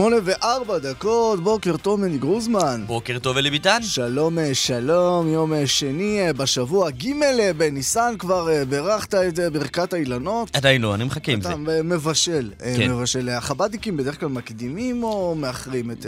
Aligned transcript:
שמונה 0.00 0.16
וארבע 0.24 0.78
דקות, 0.78 1.40
בוקר 1.40 1.76
טוב 1.76 2.00
מני 2.00 2.18
גרוזמן. 2.18 2.84
בוקר 2.86 3.18
טוב 3.18 3.36
אלי 3.36 3.50
ביטן. 3.50 3.82
שלום, 3.82 4.38
אה, 4.38 4.54
שלום, 4.54 5.28
יום 5.28 5.52
אה, 5.52 5.66
שני 5.66 6.20
אה, 6.20 6.32
בשבוע 6.32 6.90
ג' 6.90 7.08
בניסן, 7.56 8.14
כבר 8.18 8.48
בירכת 8.68 9.14
את 9.14 9.38
ברכת 9.52 9.92
האילנות. 9.92 10.56
עדיין 10.56 10.82
לא, 10.82 10.94
אני 10.94 11.04
מחכה 11.04 11.32
עם 11.32 11.40
אתה 11.40 11.48
זה. 11.48 11.72
אה, 11.72 11.82
מבשל, 11.82 12.52
כן. 12.76 12.90
מבשל. 12.90 13.28
החב"דניקים 13.28 13.96
בדרך 13.96 14.20
כלל 14.20 14.28
מקדימים 14.28 15.02
או 15.02 15.34
מאחרים 15.34 15.90
את... 15.90 16.06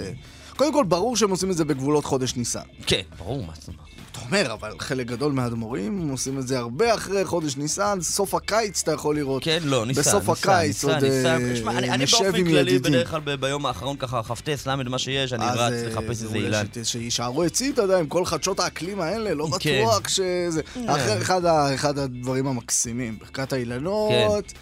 קודם 0.57 0.73
כל, 0.73 0.85
ברור 0.85 1.17
שהם 1.17 1.31
עושים 1.31 1.51
את 1.51 1.57
זה 1.57 1.65
בגבולות 1.65 2.05
חודש 2.05 2.37
ניסן. 2.37 2.61
כן, 2.87 3.03
ברור, 3.19 3.45
מה 3.47 3.53
זאת 3.55 3.69
אומרת. 3.69 3.92
אתה 4.13 4.27
אומר, 4.27 4.53
אבל 4.53 4.71
חלק 4.79 5.07
גדול 5.07 5.33
מהאדמו"רים 5.33 6.09
עושים 6.09 6.39
את 6.39 6.49
זה 6.49 6.59
הרבה 6.59 6.95
אחרי 6.95 7.25
חודש 7.25 7.57
ניסן, 7.57 7.99
סוף 8.01 8.35
הקיץ 8.35 8.83
אתה 8.83 8.93
יכול 8.93 9.17
לראות. 9.17 9.45
כן, 9.45 9.59
לא, 9.65 9.87
ניסן, 9.87 10.01
בסוף 10.01 10.29
ניסן, 10.29 10.51
הקיץ 10.51 10.85
ניסן, 10.85 10.95
עוד, 10.95 11.05
אה, 11.05 11.39
ניסן. 11.39 11.57
שמע, 11.57 11.79
אני- 11.79 11.91
אני 11.91 12.05
נשב 12.05 12.19
באופן 12.23 12.37
עם 12.39 12.45
כללי, 12.47 12.61
ידידים. 12.61 12.93
בדרך 12.93 13.11
כלל 13.11 13.21
ב- 13.25 13.31
ביום 13.35 13.67
האחרון 13.67 13.97
ככה, 13.97 14.23
כ"ט, 14.23 14.49
ל', 14.67 14.89
מה 14.89 14.99
שיש, 14.99 15.33
אני 15.33 15.45
אז, 15.45 15.57
רץ 15.59 15.73
אה, 15.73 15.89
לחפש 15.89 16.17
זה 16.17 16.27
איזה 16.27 16.37
אילן. 16.37 16.65
שיישארו 16.85 17.43
עצים, 17.43 17.73
אתה 17.73 17.83
יודע, 17.83 17.99
עם 17.99 18.07
כל 18.07 18.25
חדשות 18.25 18.61
האקלים 18.61 19.01
האלה, 19.01 19.35
לא 19.35 19.49
כן. 19.61 19.81
בטוח 19.83 20.09
שזה... 20.09 20.61
אחר 20.87 21.19
אחד 21.23 21.45
ה- 21.45 21.75
אחד 21.75 21.99
הדברים 21.99 22.47
המקסימים, 22.47 23.19
ברכת 23.19 23.53
האילנות. 23.53 24.53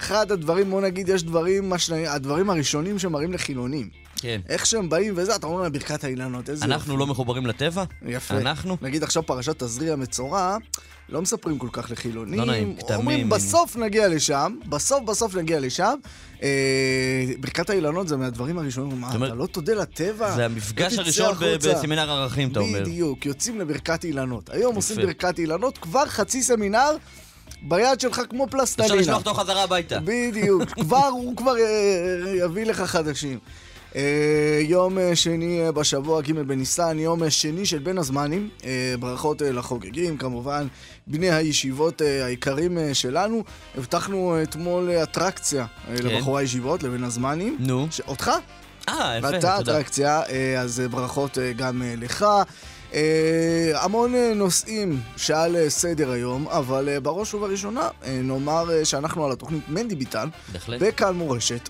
אחד 0.00 0.32
הדברים, 0.32 0.70
בוא 0.70 0.80
נגיד, 0.80 1.08
יש 1.08 1.22
דברים, 1.22 1.72
הדברים 2.08 2.50
הראשונים 2.50 2.98
שמראים 2.98 3.32
לחילונים. 3.32 4.03
כן. 4.24 4.40
איך 4.48 4.66
שהם 4.66 4.88
באים 4.88 5.14
וזה, 5.16 5.36
אתה 5.36 5.46
אומר 5.46 5.62
להם 5.62 5.72
ברכת 5.72 6.04
האילנות, 6.04 6.50
איזה 6.50 6.64
אנחנו 6.64 6.96
לא 6.96 7.06
מחוברים 7.06 7.46
לטבע? 7.46 7.84
יפה. 8.06 8.34
אנחנו? 8.36 8.76
נגיד 8.82 9.02
עכשיו 9.02 9.22
פרשת 9.26 9.62
תזריע 9.62 9.96
מצורע, 9.96 10.56
לא 11.08 11.22
מספרים 11.22 11.58
כל 11.58 11.68
כך 11.72 11.90
לחילונים. 11.90 12.40
לא 12.40 12.44
נעים, 12.46 12.76
קטמים, 12.76 12.98
אומרים, 12.98 13.28
בסוף 13.28 13.76
נגיע 13.76 14.08
לשם, 14.08 14.56
בסוף 14.68 15.02
בסוף 15.04 15.34
נגיע 15.34 15.60
לשם. 15.60 15.94
אה, 16.42 16.48
ברכת 17.40 17.70
האילנות 17.70 18.08
זה 18.08 18.16
מהדברים 18.16 18.58
הראשונים, 18.58 19.00
מה, 19.00 19.10
אתה 19.10 19.34
לא 19.34 19.46
תודה 19.46 19.74
לטבע? 19.74 20.34
זה 20.34 20.44
המפגש 20.44 20.98
הראשון 20.98 21.34
ב- 21.34 21.42
החוצה." 21.42 21.74
בסמינר 21.74 22.10
ערכים, 22.10 22.52
אתה 22.52 22.60
אומר. 22.60 22.80
בדיוק, 22.80 23.26
יוצאים 23.26 23.60
לברכת 23.60 24.04
אילנות. 24.04 24.50
היום 24.50 24.76
עושים 24.76 24.98
יפה. 24.98 25.06
ברכת 25.06 25.38
אילנות, 25.38 25.78
כבר 25.78 26.06
חצי 26.06 26.42
סמינר 26.42 26.90
ביד 27.62 28.00
שלך 28.00 28.20
כמו 28.30 28.44
אפשר 28.44 28.58
פלסטלינה. 28.58 28.94
לשלוח 28.94 29.16
אותו 29.18 29.34
חזרה 29.34 29.62
הביתה. 29.62 29.98
בדיוק, 30.04 30.62
כבר, 30.64 31.06
הוא 31.06 31.36
כבר 31.36 31.56
אה, 31.56 32.32
יביא 32.44 32.66
לך 32.66 32.80
חדשים. 32.80 33.38
אה, 33.96 34.02
יום 34.62 34.98
אה, 34.98 35.16
שני 35.16 35.66
אה, 35.66 35.72
בשבוע 35.72 36.20
ג' 36.20 36.32
בניסן, 36.32 36.98
יום 36.98 37.30
שני 37.30 37.66
של 37.66 37.78
בין 37.78 37.98
הזמנים. 37.98 38.48
ברכות 39.00 39.42
לחוגגים, 39.42 40.16
כמובן, 40.16 40.66
בני 41.06 41.30
הישיבות 41.30 42.00
היקרים 42.00 42.78
שלנו. 42.92 43.44
הבטחנו 43.78 44.36
אתמול 44.42 44.90
אטרקציה 44.90 45.66
כן. 45.86 45.92
לבחורי 46.06 46.42
הישיבות, 46.42 46.82
לבין 46.82 47.04
הזמנים. 47.04 47.56
נו. 47.60 47.86
ש- 47.90 48.00
אותך? 48.00 48.30
אה, 48.88 49.16
יפה, 49.18 49.28
ואתה. 49.32 49.60
אטרקציה, 49.60 50.22
אז 50.60 50.82
ברכות 50.90 51.38
גם 51.56 51.82
לך. 51.96 52.26
המון 53.74 54.14
נושאים 54.34 55.00
שעל 55.16 55.56
סדר 55.68 56.10
היום, 56.10 56.48
אבל 56.48 56.98
בראש 56.98 57.34
ובראשונה 57.34 57.88
נאמר 58.08 58.84
שאנחנו 58.84 59.24
על 59.24 59.32
התוכנית 59.32 59.68
מנדי 59.68 59.94
ביטן, 59.94 60.28
בהחלט. 60.52 60.82
בכאן 60.82 61.14
מורשת, 61.16 61.68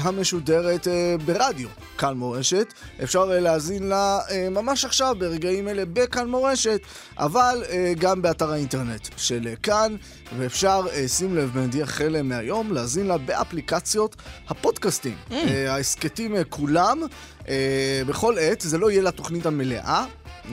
המשודרת 0.00 0.88
אה, 0.88 1.14
ברדיו 1.24 1.68
כאן 1.98 2.14
מורשת. 2.16 2.72
אפשר 3.02 3.30
אה, 3.32 3.40
להאזין 3.40 3.82
לה 3.88 4.18
אה, 4.30 4.48
ממש 4.50 4.84
עכשיו, 4.84 5.16
ברגעים 5.18 5.68
אלה, 5.68 5.82
בכאן 5.92 6.28
מורשת, 6.28 6.80
אבל 7.18 7.62
אה, 7.68 7.92
גם 7.98 8.22
באתר 8.22 8.52
האינטרנט 8.52 9.08
של 9.16 9.46
אה, 9.46 9.56
כאן, 9.56 9.96
ואפשר, 10.38 10.86
אה, 10.92 11.08
שים 11.08 11.36
לב, 11.36 11.58
מנדי, 11.58 11.82
החל 11.82 12.16
אה, 12.16 12.22
מהיום, 12.22 12.72
להאזין 12.72 13.06
לה 13.06 13.18
באפליקציות 13.18 14.16
הפודקאסטים. 14.48 15.16
אה, 15.32 15.72
ההסכתים 15.74 16.36
אה, 16.36 16.44
כולם, 16.44 17.00
אה, 17.48 18.02
בכל 18.06 18.38
עת, 18.38 18.60
זה 18.60 18.78
לא 18.78 18.90
יהיה 18.90 19.02
לתוכנית 19.02 19.46
המלאה, 19.46 20.04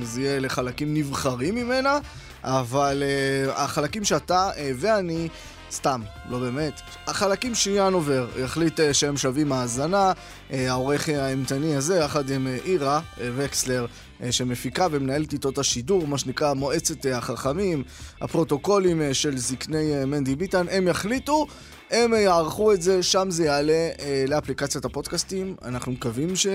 זה 0.01 0.21
יהיה 0.21 0.39
לחלקים 0.39 0.93
נבחרים 0.93 1.55
ממנה, 1.55 1.99
אבל 2.43 3.03
אה, 3.05 3.63
החלקים 3.63 4.03
שאתה 4.03 4.49
אה, 4.57 4.71
ואני... 4.75 5.29
סתם, 5.73 6.01
לא 6.29 6.39
באמת. 6.39 6.81
החלקים 7.07 7.55
שיאנובר 7.55 8.27
החליט 8.43 8.79
אה, 8.79 8.93
שהם 8.93 9.17
שווים 9.17 9.51
האזנה, 9.51 10.11
אה, 10.51 10.71
העורך 10.71 11.09
האימתני 11.09 11.75
הזה, 11.75 11.97
יחד 11.97 12.29
עם 12.29 12.47
אה, 12.47 12.57
אירה 12.65 13.01
וקסלר, 13.17 13.85
שמפיקה 14.31 14.87
ומנהלת 14.91 15.33
איתו 15.33 15.49
את 15.49 15.57
השידור, 15.57 16.07
מה 16.07 16.17
שנקרא 16.17 16.53
מועצת 16.53 17.05
החכמים, 17.05 17.83
הפרוטוקולים 18.21 19.13
של 19.13 19.37
זקני 19.37 20.05
מנדי 20.05 20.35
ביטן, 20.35 20.65
הם 20.71 20.87
יחליטו, 20.87 21.47
הם 21.93 22.13
אה, 22.13 22.19
יערכו 22.19 22.73
את 22.73 22.81
זה, 22.81 23.03
שם 23.03 23.31
זה 23.31 23.45
יעלה 23.45 23.73
אה, 23.73 24.23
לאפליקציית 24.27 24.85
הפודקאסטים. 24.85 25.55
אנחנו 25.65 25.91
מקווים 25.91 26.35
ש... 26.35 26.47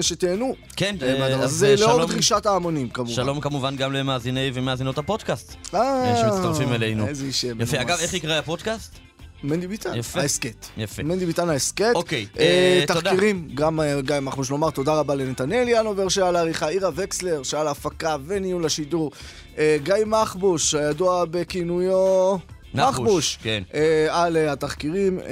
שתהנו. 0.00 0.54
כן, 0.76 0.96
אה, 1.02 1.26
אז 1.26 1.42
הזה. 1.44 1.76
זה 1.76 1.82
לאור 1.84 1.96
שלום- 1.98 2.10
דרישת 2.10 2.46
ההמונים, 2.46 2.88
כמובן. 2.90 3.12
שלום 3.12 3.40
כמובן 3.40 3.76
גם 3.76 3.92
למאזיני 3.92 4.50
ומאזינות 4.54 4.98
הפודקאסט. 4.98 5.54
אה, 5.74 6.22
שמצטרפים 6.22 6.72
אלינו. 6.72 7.06
איזה 7.06 7.24
איש 7.24 7.44
יפה, 7.44 7.54
מנומס. 7.54 7.74
אגב, 7.74 7.98
איך 8.00 8.14
יקרא 8.14 8.38
הפודקאסט? 8.38 8.94
מנדי 9.42 9.66
ביטן, 9.66 9.94
יפה. 9.94 10.20
ההסכת. 10.20 10.66
יפה. 10.76 11.02
מנדי 11.02 11.26
ביטן 11.26 11.48
ההסכת. 11.48 11.92
אוקיי, 11.94 12.26
אה, 12.38 12.44
אה, 12.44 12.84
תודה. 12.86 13.00
תחקירים, 13.00 13.48
גם 13.54 13.80
אה, 13.80 14.00
גיא 14.00 14.20
מחמוש 14.20 14.50
לומר 14.50 14.70
תודה 14.70 14.94
רבה 14.94 15.14
לנתנאל 15.14 15.64
ינובר 15.68 16.08
שעל 16.08 16.36
העריכה, 16.36 16.68
אירה 16.68 16.90
וקסלר 16.94 17.42
שעל 17.42 17.68
ההפקה 17.68 18.16
וניהול 18.26 18.66
השידור, 18.66 19.10
אה, 19.58 19.76
גיא 19.82 19.94
מחבוש, 20.06 20.74
הידוע 20.74 21.24
בכינויו... 21.30 22.36
מחבוש, 22.74 23.38
כן. 23.42 23.62
אה, 23.74 24.06
על 24.24 24.36
אה, 24.36 24.52
התחקירים 24.52 25.18
אה, 25.20 25.24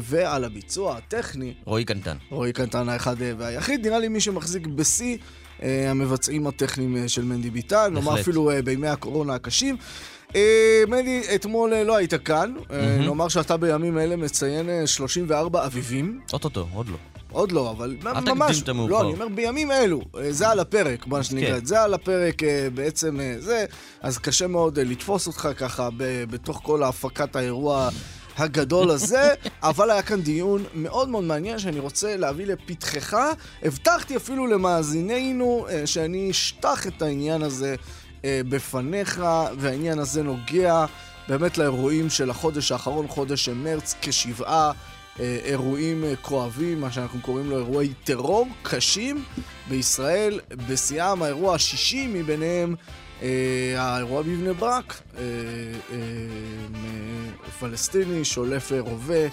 ועל 0.00 0.44
הביצוע 0.44 0.96
הטכני. 0.96 1.54
רועי 1.64 1.84
קנטן. 1.84 2.16
רועי 2.30 2.52
קנטן 2.52 2.88
האחד 2.88 3.22
אה, 3.22 3.32
והיחיד, 3.38 3.86
נראה 3.86 3.98
לי 3.98 4.08
מי 4.08 4.20
שמחזיק 4.20 4.66
בשיא 4.66 5.16
אה, 5.62 5.90
המבצעים 5.90 6.46
הטכניים 6.46 6.96
אה, 6.96 7.08
של 7.08 7.24
מנדי 7.24 7.50
ביטן, 7.50 7.94
נאמר. 7.94 8.20
אפילו 8.20 8.50
אה, 8.50 8.62
בימי 8.62 8.88
הקורונה 8.88 9.34
הקשים. 9.34 9.76
אה, 10.36 10.40
מנדי, 10.88 11.22
אתמול 11.34 11.74
אה, 11.74 11.84
לא 11.84 11.96
היית 11.96 12.14
כאן, 12.14 12.54
אה, 12.70 12.96
נאמר 13.00 13.28
שאתה 13.28 13.56
בימים 13.56 13.98
אלה 13.98 14.16
מציין 14.16 14.68
אה, 14.70 14.86
34 14.86 15.66
אביבים. 15.66 16.20
אוטוטו, 16.32 16.66
עוד 16.74 16.88
לא. 16.88 16.96
עוד 17.32 17.52
לא, 17.52 17.70
אבל 17.70 17.96
תקדים 18.00 18.34
ממש, 18.34 18.62
את 18.62 18.68
המאוחר. 18.68 18.92
לא, 18.92 19.00
אני 19.00 19.12
אומר 19.12 19.28
בימים 19.28 19.72
אלו, 19.72 20.00
אה, 20.18 20.32
זה 20.32 20.48
על 20.48 20.60
הפרק, 20.60 21.06
מה 21.06 21.22
שנקרא, 21.22 21.58
כן. 21.58 21.64
זה 21.64 21.82
על 21.82 21.94
הפרק 21.94 22.42
אה, 22.42 22.68
בעצם 22.74 23.20
אה, 23.20 23.34
זה, 23.38 23.64
אז 24.02 24.18
קשה 24.18 24.46
מאוד 24.46 24.78
לתפוס 24.78 25.26
אותך 25.26 25.48
ככה 25.56 25.88
בתוך 26.30 26.60
כל 26.62 26.82
הפקת 26.82 27.36
האירוע 27.36 27.88
הגדול 28.36 28.90
הזה, 28.90 29.34
אבל 29.62 29.90
היה 29.90 30.02
כאן 30.02 30.22
דיון 30.22 30.64
מאוד 30.74 31.08
מאוד 31.08 31.24
מעניין 31.24 31.58
שאני 31.58 31.78
רוצה 31.78 32.16
להביא 32.16 32.46
לפתחך. 32.46 33.16
הבטחתי 33.62 34.16
אפילו 34.16 34.46
למאזיננו 34.46 35.66
שאני 35.84 36.30
אשטח 36.30 36.86
את 36.86 37.02
העניין 37.02 37.42
הזה 37.42 37.74
בפניך, 38.24 39.22
והעניין 39.58 39.98
הזה 39.98 40.22
נוגע 40.22 40.84
באמת 41.28 41.58
לאירועים 41.58 42.10
של 42.10 42.30
החודש 42.30 42.72
האחרון, 42.72 43.08
חודש 43.08 43.48
מרץ, 43.48 43.94
כשבעה 44.00 44.72
אירועים 45.20 46.04
אה, 46.04 46.16
כואבים, 46.22 46.80
מה 46.80 46.92
שאנחנו 46.92 47.20
קוראים 47.20 47.50
לו 47.50 47.58
אירועי 47.58 47.92
טרור 48.04 48.48
קשים 48.62 49.24
בישראל, 49.68 50.40
בשיאם 50.68 51.22
האירוע 51.22 51.54
השישי 51.54 52.06
מביניהם 52.06 52.74
אה, 53.22 53.74
האירוע 53.76 54.22
בבני 54.22 54.52
ברק, 54.52 55.00
אה, 55.18 55.22
אה, 55.92 55.98
פלסטיני 57.60 58.24
שולף 58.24 58.72
אה, 58.72 58.80
רובה, 58.80 59.28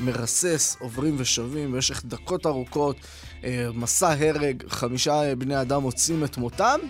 מרסס, 0.00 0.76
עוברים 0.80 1.14
ושבים 1.18 1.72
במשך 1.72 2.02
דקות 2.04 2.46
ארוכות, 2.46 2.96
אה, 3.44 3.68
מסע 3.74 4.12
הרג, 4.12 4.62
חמישה 4.68 5.22
אה, 5.22 5.34
בני 5.34 5.60
אדם 5.60 5.82
מוצאים 5.82 6.24
את 6.24 6.36
מותם. 6.36 6.80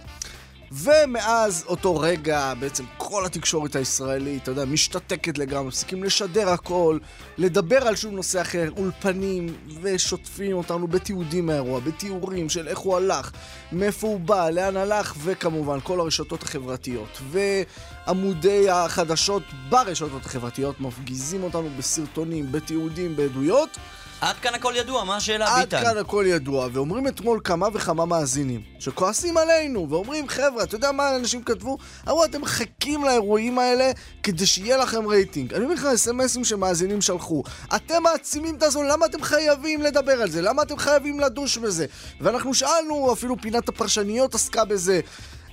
ומאז 0.73 1.65
אותו 1.69 1.97
רגע, 1.97 2.55
בעצם 2.61 2.85
כל 2.97 3.26
התקשורת 3.26 3.76
הישראלית, 3.76 4.43
אתה 4.43 4.50
יודע, 4.50 4.65
משתתקת 4.65 5.38
לגמרי, 5.38 5.69
מפסיקים 5.69 6.05
לשדר 6.05 6.49
הכל, 6.49 6.99
לדבר 7.38 7.88
על 7.88 7.97
שום 7.97 8.15
נושא 8.15 8.41
אחר, 8.41 8.70
אולפנים, 8.76 9.56
ושוטפים 9.82 10.56
אותנו 10.56 10.88
בתיעודים 10.88 11.47
מהאירוע, 11.47 11.81
בתיאורים 11.81 12.49
של 12.49 12.69
איך 12.69 12.79
הוא 12.79 12.97
הלך, 12.97 13.31
מאיפה 13.73 14.06
הוא 14.06 14.20
בא, 14.20 14.50
לאן 14.50 14.76
הלך, 14.76 15.15
וכמובן 15.25 15.79
כל 15.82 16.00
הרשתות 16.00 16.43
החברתיות, 16.43 17.20
ועמודי 17.31 18.70
החדשות 18.70 19.43
ברשתות 19.69 20.26
החברתיות 20.26 20.81
מפגיזים 20.81 21.43
אותנו 21.43 21.69
בסרטונים, 21.79 22.53
בתיעודים, 22.53 23.17
בעדויות. 23.17 23.79
עד 24.20 24.37
כאן 24.37 24.55
הכל 24.55 24.73
ידוע, 24.76 25.05
מה 25.05 25.17
השאלה, 25.17 25.56
עד 25.56 25.65
ביטן? 25.65 25.82
כאן 25.82 25.99
הכל 25.99 26.25
ידוע, 26.29 26.69
ואומרים 26.73 27.09
אתמול 27.09 27.41
כמה 27.44 27.69
וכמה 27.73 28.05
מאזינים 28.06 28.62
שכועסים 28.79 29.37
עלינו, 29.37 29.87
ואומרים, 29.91 30.29
חבר'ה, 30.29 30.62
אתה 30.62 30.75
יודע 30.75 30.93
מה 30.93 31.17
אנשים 31.17 31.43
כתבו? 31.43 31.79
אמרו, 32.09 32.25
אתם 32.25 32.41
מחכים 32.41 33.05
לאירועים 33.05 33.59
האלה 33.59 33.91
כדי 34.23 34.47
שיהיה 34.47 34.76
לכם 34.76 35.06
רייטינג. 35.06 35.55
אני 35.55 35.65
אומר 35.65 35.75
לך, 35.75 35.85
אסמסים 35.85 36.44
שמאזינים 36.44 37.00
שלחו. 37.00 37.43
אתם 37.76 38.03
מעצימים 38.03 38.55
את 38.55 38.62
הזמן, 38.62 38.87
למה 38.87 39.06
אתם 39.06 39.23
חייבים 39.23 39.82
לדבר 39.82 40.23
על 40.23 40.31
זה? 40.31 40.43
למה 40.43 40.62
אתם 40.62 40.79
חייבים 40.79 41.20
לדוש 41.20 41.59
בזה? 41.59 41.87
ואנחנו 42.20 42.55
שאלנו, 42.55 43.12
אפילו 43.12 43.37
פינת 43.43 43.69
הפרשניות 43.69 44.35
עסקה 44.35 44.65
בזה. 44.65 45.00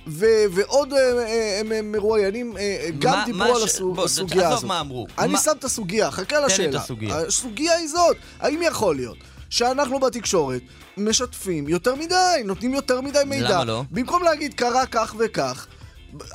ו- 0.06 0.24
ועוד 0.54 0.92
אה, 0.92 0.98
אה, 1.26 1.80
מרואיינים 1.82 2.56
אה, 2.58 2.88
גם 2.98 3.12
מה- 3.12 3.22
דיברו 3.24 3.38
מה 3.38 3.46
על 3.46 3.60
ש- 3.60 3.64
הסוג- 3.64 3.96
בוא, 3.96 4.04
הסוגיה 4.04 4.42
עזוב 4.42 4.52
הזאת. 4.52 4.64
מה 4.64 4.80
אמרו. 4.80 5.06
אני 5.18 5.32
מה- 5.32 5.38
שם 5.38 5.50
את 5.58 5.64
הסוגיה, 5.64 6.10
חכה 6.10 6.38
את 6.38 6.44
לשאלה. 6.46 6.80
הסוגיה. 6.80 7.16
הסוגיה 7.18 7.72
היא 7.76 7.88
זאת, 7.88 8.16
האם 8.40 8.60
יכול 8.62 8.96
להיות 8.96 9.16
שאנחנו 9.50 10.00
בתקשורת 10.00 10.62
משתפים 10.96 11.68
יותר 11.68 11.94
מדי, 11.94 12.14
נותנים 12.44 12.74
יותר 12.74 13.00
מדי 13.00 13.18
מידע. 13.26 13.50
למה 13.50 13.64
לא? 13.64 13.82
במקום 13.90 14.22
להגיד 14.22 14.54
קרה 14.54 14.86
כך 14.86 15.14
וכך, 15.18 15.66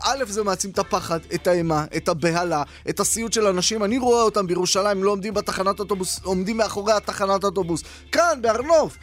א', 0.04 0.24
זה 0.28 0.44
מעצים 0.44 0.72
את 0.72 0.80
הפחד, 0.80 1.20
את 1.34 1.48
האימה, 1.48 1.86
את 1.98 2.08
הבהלה, 2.10 2.64
את 2.90 3.00
הסיוט 3.00 3.34
של 3.34 3.48
אנשים. 3.48 3.84
אני 3.84 3.98
רואה 3.98 4.22
אותם 4.22 4.48
בירושלים, 4.48 5.04
לא 5.04 5.12
עומדים 5.12 5.34
בתחנת 5.34 5.80
אוטובוס, 5.80 6.20
עומדים 6.24 6.58
מאחורי 6.58 6.94
התחנת 6.94 7.44
אוטובוס. 7.44 7.84
כאן, 8.12 8.40
בהר 8.42 8.62
נוף. 8.62 8.98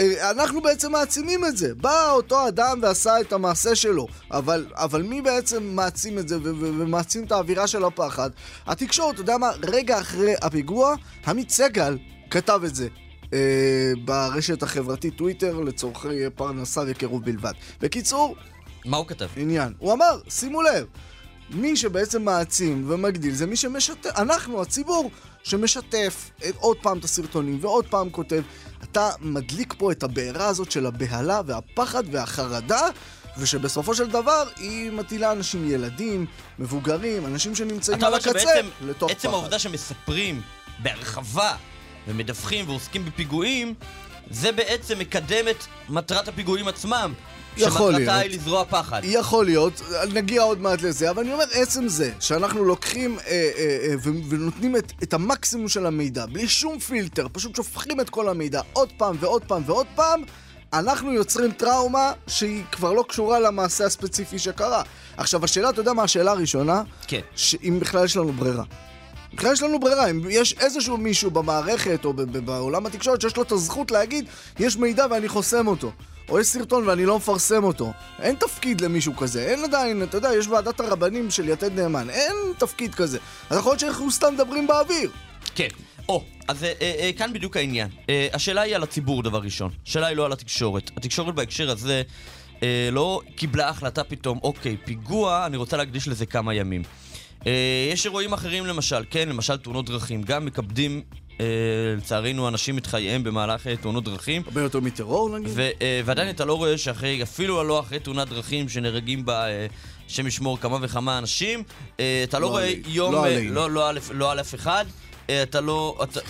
אה, 0.00 0.30
אנחנו 0.30 0.60
בעצם 0.60 0.92
מעצימים 0.92 1.44
את 1.44 1.56
זה. 1.56 1.74
בא 1.74 2.10
אותו 2.10 2.48
אדם 2.48 2.78
ועשה 2.82 3.20
את 3.20 3.32
המעשה 3.32 3.74
שלו, 3.74 4.06
אבל, 4.30 4.66
אבל 4.74 5.02
מי 5.02 5.22
בעצם 5.22 5.62
מעצים 5.62 6.18
את 6.18 6.28
זה 6.28 6.38
ו- 6.38 6.42
ו- 6.42 6.80
ומעצים 6.80 7.24
את 7.24 7.32
האווירה 7.32 7.66
של 7.66 7.84
הפחד? 7.84 8.30
התקשורת, 8.66 9.14
אתה 9.14 9.20
יודע 9.20 9.38
מה? 9.38 9.50
רגע 9.62 10.00
אחרי 10.00 10.34
הפיגוע, 10.42 10.94
עמית 11.26 11.50
סגל 11.50 11.98
כתב 12.30 12.60
את 12.64 12.74
זה. 12.74 12.88
אה, 13.32 13.92
ברשת 14.04 14.62
החברתית 14.62 15.16
טוויטר 15.16 15.60
לצורכי 15.60 16.30
פרנסה 16.34 16.82
וקירוב 16.86 17.24
בלבד. 17.24 17.52
בקיצור, 17.80 18.36
מה 18.84 18.96
הוא 18.96 19.06
כתב? 19.06 19.28
עניין. 19.36 19.72
הוא 19.78 19.92
אמר, 19.92 20.20
שימו 20.28 20.62
לב, 20.62 20.86
מי 21.50 21.76
שבעצם 21.76 22.22
מעצים 22.22 22.84
ומגדיל 22.88 23.34
זה 23.34 23.46
מי 23.46 23.56
שמשתף, 23.56 24.10
אנחנו, 24.16 24.62
הציבור, 24.62 25.10
שמשתף 25.42 26.30
את, 26.48 26.54
עוד 26.56 26.76
פעם 26.82 26.98
את 26.98 27.04
הסרטונים 27.04 27.58
ועוד 27.60 27.86
פעם 27.86 28.10
כותב. 28.10 28.42
אתה 28.82 29.10
מדליק 29.20 29.74
פה 29.78 29.92
את 29.92 30.02
הבעירה 30.02 30.46
הזאת 30.46 30.70
של 30.70 30.86
הבהלה 30.86 31.40
והפחד 31.46 32.04
והחרדה, 32.10 32.88
ושבסופו 33.38 33.94
של 33.94 34.06
דבר 34.06 34.48
היא 34.56 34.90
מטילה 34.90 35.32
אנשים, 35.32 35.70
ילדים, 35.70 36.26
מבוגרים, 36.58 37.26
אנשים 37.26 37.54
שנמצאים 37.54 38.04
על 38.04 38.14
הקצה, 38.14 38.30
שבעצם 38.30 38.66
לתוך 38.82 39.10
עצם 39.10 39.28
פחד. 39.28 39.34
העובדה 39.34 39.58
שמספרים 39.58 40.42
בהרחבה 40.78 41.56
ומדווחים 42.08 42.68
ועוסקים 42.68 43.04
בפיגועים, 43.04 43.74
זה 44.30 44.52
בעצם 44.52 44.98
מקדם 44.98 45.48
את 45.50 45.64
מטרת 45.88 46.28
הפיגועים 46.28 46.68
עצמם. 46.68 47.12
יכול 47.60 47.92
שמטרתה 47.92 48.18
להיות. 48.18 48.30
היא 48.32 48.40
לזרוע 48.40 48.64
פחד. 48.64 49.00
יכול 49.04 49.44
להיות, 49.44 49.82
נגיע 50.12 50.42
עוד 50.42 50.60
מעט 50.60 50.82
לזה, 50.82 51.10
אבל 51.10 51.22
אני 51.22 51.32
אומר, 51.32 51.44
עצם 51.52 51.88
זה 51.88 52.12
שאנחנו 52.20 52.64
לוקחים 52.64 53.18
אה, 53.18 53.50
אה, 53.58 53.78
אה, 53.88 53.94
ונותנים 54.28 54.76
את, 54.76 54.92
את 55.02 55.14
המקסימום 55.14 55.68
של 55.68 55.86
המידע, 55.86 56.26
בלי 56.26 56.48
שום 56.48 56.78
פילטר, 56.78 57.26
פשוט 57.32 57.56
שופכים 57.56 58.00
את 58.00 58.10
כל 58.10 58.28
המידע 58.28 58.60
עוד 58.72 58.88
פעם 58.96 59.16
ועוד 59.20 59.42
פעם 59.44 59.62
ועוד 59.66 59.86
פעם, 59.94 60.22
אנחנו 60.72 61.12
יוצרים 61.12 61.52
טראומה 61.52 62.12
שהיא 62.26 62.64
כבר 62.72 62.92
לא 62.92 63.04
קשורה 63.08 63.40
למעשה 63.40 63.84
הספציפי 63.84 64.38
שקרה. 64.38 64.82
עכשיו, 65.16 65.44
השאלה, 65.44 65.70
אתה 65.70 65.80
יודע 65.80 65.92
מה 65.92 66.02
השאלה 66.02 66.30
הראשונה? 66.30 66.82
כן. 67.06 67.20
אם 67.62 67.80
בכלל 67.80 68.04
יש 68.04 68.16
לנו 68.16 68.32
ברירה. 68.32 68.64
בכלל 69.34 69.52
יש 69.52 69.62
לנו 69.62 69.80
ברירה, 69.80 70.10
אם 70.10 70.20
יש 70.30 70.54
איזשהו 70.60 70.96
מישהו 70.96 71.30
במערכת 71.30 72.04
או 72.04 72.12
בעולם 72.44 72.86
התקשורת 72.86 73.20
שיש 73.20 73.36
לו 73.36 73.42
את 73.42 73.52
הזכות 73.52 73.90
להגיד, 73.90 74.24
יש 74.58 74.76
מידע 74.76 75.06
ואני 75.10 75.28
חוסם 75.28 75.66
אותו. 75.66 75.92
או 76.30 76.40
יש 76.40 76.46
סרטון 76.46 76.88
ואני 76.88 77.06
לא 77.06 77.16
מפרסם 77.16 77.64
אותו. 77.64 77.92
אין 78.22 78.34
תפקיד 78.34 78.80
למישהו 78.80 79.16
כזה, 79.16 79.46
אין 79.46 79.64
עדיין, 79.64 80.02
אתה 80.02 80.16
יודע, 80.16 80.34
יש 80.38 80.46
ועדת 80.46 80.80
הרבנים 80.80 81.30
של 81.30 81.48
יתד 81.48 81.80
נאמן, 81.80 82.10
אין 82.10 82.36
תפקיד 82.58 82.94
כזה. 82.94 83.18
אז 83.50 83.58
יכול 83.58 83.70
להיות 83.70 83.80
שאנחנו 83.80 84.10
סתם 84.10 84.34
מדברים 84.34 84.66
באוויר. 84.66 85.10
כן. 85.54 85.68
או, 86.08 86.24
אז 86.48 86.64
אה, 86.64 86.72
אה, 86.80 87.10
כאן 87.16 87.32
בדיוק 87.32 87.56
העניין. 87.56 87.88
אה, 88.08 88.28
השאלה 88.32 88.60
היא 88.60 88.76
על 88.76 88.82
הציבור, 88.82 89.22
דבר 89.22 89.38
ראשון. 89.38 89.70
השאלה 89.86 90.06
היא 90.06 90.16
לא 90.16 90.26
על 90.26 90.32
התקשורת. 90.32 90.90
התקשורת 90.96 91.34
בהקשר 91.34 91.70
הזה 91.70 92.02
אה, 92.62 92.88
לא 92.92 93.20
קיבלה 93.36 93.68
החלטה 93.68 94.04
פתאום, 94.04 94.38
אוקיי, 94.42 94.76
פיגוע, 94.84 95.46
אני 95.46 95.56
רוצה 95.56 95.76
להקדיש 95.76 96.08
לזה 96.08 96.26
כמה 96.26 96.54
ימים. 96.54 96.82
אה, 97.46 97.88
יש 97.92 98.06
אירועים 98.06 98.32
אחרים 98.32 98.66
למשל, 98.66 99.04
כן, 99.10 99.28
למשל 99.28 99.56
תאונות 99.56 99.86
דרכים. 99.86 100.22
גם 100.22 100.44
מקפדים, 100.44 101.02
אה, 101.12 101.19
לצערנו, 101.96 102.48
אנשים 102.48 102.78
את 102.78 102.86
חייהם 102.86 103.24
במהלך 103.24 103.66
אה, 103.66 103.76
תאונות 103.76 104.04
דרכים. 104.04 104.42
הרבה 104.46 104.60
יותר 104.60 104.80
מטרור 104.80 105.38
נגיד. 105.38 105.58
אה, 105.58 106.00
ועדיין 106.04 106.30
אתה 106.30 106.44
לא 106.44 106.54
רואה 106.54 106.78
שאחרי, 106.78 107.22
אפילו 107.22 107.64
לא 107.64 107.80
אחרי 107.80 107.98
תאונת 107.98 108.28
דרכים 108.28 108.68
שנהרגים 108.68 109.24
בה, 109.24 109.48
אה, 109.48 109.66
השם 110.06 110.26
ישמור, 110.26 110.58
כמה 110.58 110.78
וכמה 110.80 111.18
אנשים, 111.18 111.62
אה, 112.00 112.20
אתה 112.24 112.38
לא, 112.38 112.46
לא 112.46 112.50
רואה 112.50 112.72
יום, 112.86 113.12
לא 113.12 113.24
אה, 113.24 113.30
עלינו. 113.30 113.54
לא, 113.54 113.70
לא, 113.70 113.88
על, 113.88 113.98
לא 114.12 114.30
על 114.32 114.40
אף 114.40 114.54
אחד, 114.54 114.84
אה, 115.30 115.42
אתה 115.42 115.60
לא... 115.60 115.98
אתה, 116.02 116.20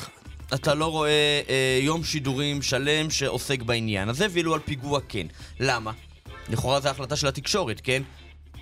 אתה 0.55 0.75
לא 0.75 0.87
רואה 0.87 1.41
אה, 1.49 1.79
יום 1.83 2.05
שידורים 2.05 2.63
שלם 2.63 3.11
שעוסק 3.11 3.63
בעניין 3.63 4.09
הזה, 4.09 4.27
ואילו 4.31 4.55
על 4.55 4.61
פיגוע 4.65 5.01
כן. 5.09 5.27
למה? 5.61 5.93
לכאורה 6.49 6.81
זו 6.81 6.89
החלטה 6.89 7.17
של 7.17 7.27
התקשורת, 7.27 7.81
כן? 7.85 8.03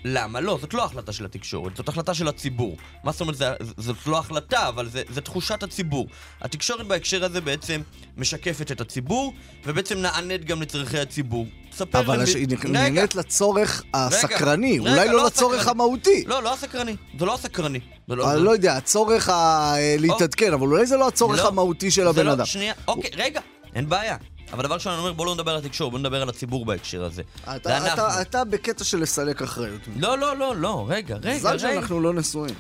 למה? 0.04 0.40
לא, 0.40 0.58
זאת 0.60 0.74
לא 0.74 0.84
החלטה 0.84 1.12
של 1.12 1.24
התקשורת, 1.24 1.76
זאת 1.76 1.88
החלטה 1.88 2.14
של 2.14 2.28
הציבור. 2.28 2.76
מה 3.04 3.12
זאת 3.12 3.20
אומרת, 3.20 3.36
זה, 3.36 3.52
זאת 3.76 4.06
לא 4.06 4.18
החלטה, 4.18 4.68
אבל 4.68 4.88
זה, 4.88 5.02
זה 5.08 5.20
תחושת 5.20 5.62
הציבור. 5.62 6.06
התקשורת 6.40 6.86
בהקשר 6.86 7.24
הזה 7.24 7.40
בעצם 7.40 7.80
משקפת 8.16 8.72
את 8.72 8.80
הציבור, 8.80 9.32
ובעצם 9.66 9.98
נענית 9.98 10.44
גם 10.44 10.62
לצורכי 10.62 10.98
הציבור. 10.98 11.46
אבל 11.94 12.20
למי- 12.20 12.30
היא 12.34 12.46
רגע, 12.58 12.68
נהנית 12.68 13.14
לצורך 13.14 13.82
הסקרני, 13.94 14.78
רגע, 14.78 14.90
אולי 14.90 15.08
לא 15.08 15.14
לא 15.14 15.26
לצורך 15.26 15.54
הסקרני. 15.54 15.70
המהותי. 15.70 16.24
לא, 16.26 16.42
לא 16.42 16.54
הסקרני. 16.54 16.96
זה 17.18 17.24
לא 17.24 17.34
הסקרני. 17.34 17.80
זה 18.08 18.16
לא, 18.16 18.32
אני 18.32 18.44
לא 18.44 18.50
יודע, 18.50 18.76
הצורך 18.76 19.28
ה- 19.28 19.74
אה, 19.76 19.96
להתעדכן, 19.98 20.52
אבל 20.52 20.66
אולי 20.66 20.86
זה 20.86 20.96
לא 20.96 21.08
הצורך 21.08 21.38
לא, 21.38 21.48
המהותי 21.48 21.90
של 21.90 22.02
זה 22.02 22.08
הבן 22.08 22.26
לא- 22.26 22.32
אדם. 22.32 22.44
שנייה, 22.46 22.74
אוקיי, 22.88 23.10
רגע, 23.16 23.40
אין 23.74 23.88
בעיה. 23.88 24.16
אבל 24.52 24.62
דבר 24.64 24.74
ראשון, 24.74 24.92
אני 24.92 25.00
אומר, 25.00 25.12
בוא 25.12 25.26
לא 25.26 25.34
נדבר 25.34 25.50
על 25.52 25.58
התקשורת, 25.58 25.90
בוא 25.90 25.98
נדבר 25.98 26.22
על 26.22 26.28
הציבור 26.28 26.66
בהקשר 26.66 27.04
הזה. 27.04 27.22
זה 27.46 27.56
אתה- 27.56 27.76
אנחנו. 27.76 27.92
אתה- 27.92 28.20
אתה 28.20 28.44
בקטע 28.44 28.84
של 28.84 28.98
לסלק 29.00 29.42
אחריות. 29.42 29.80
לא, 29.96 30.18
לא, 30.18 30.36
לא, 30.36 30.56
לא, 30.56 30.86
רגע, 30.88 31.16
רגע, 31.16 31.34
מזל 31.36 31.48
רגע. 31.48 31.58
שאנחנו 31.58 32.00
לא 32.00 32.14
נשואים. 32.14 32.54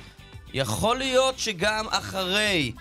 יכול 0.54 0.98
להיות 0.98 1.38
שגם 1.38 1.86
אחרי 1.90 2.72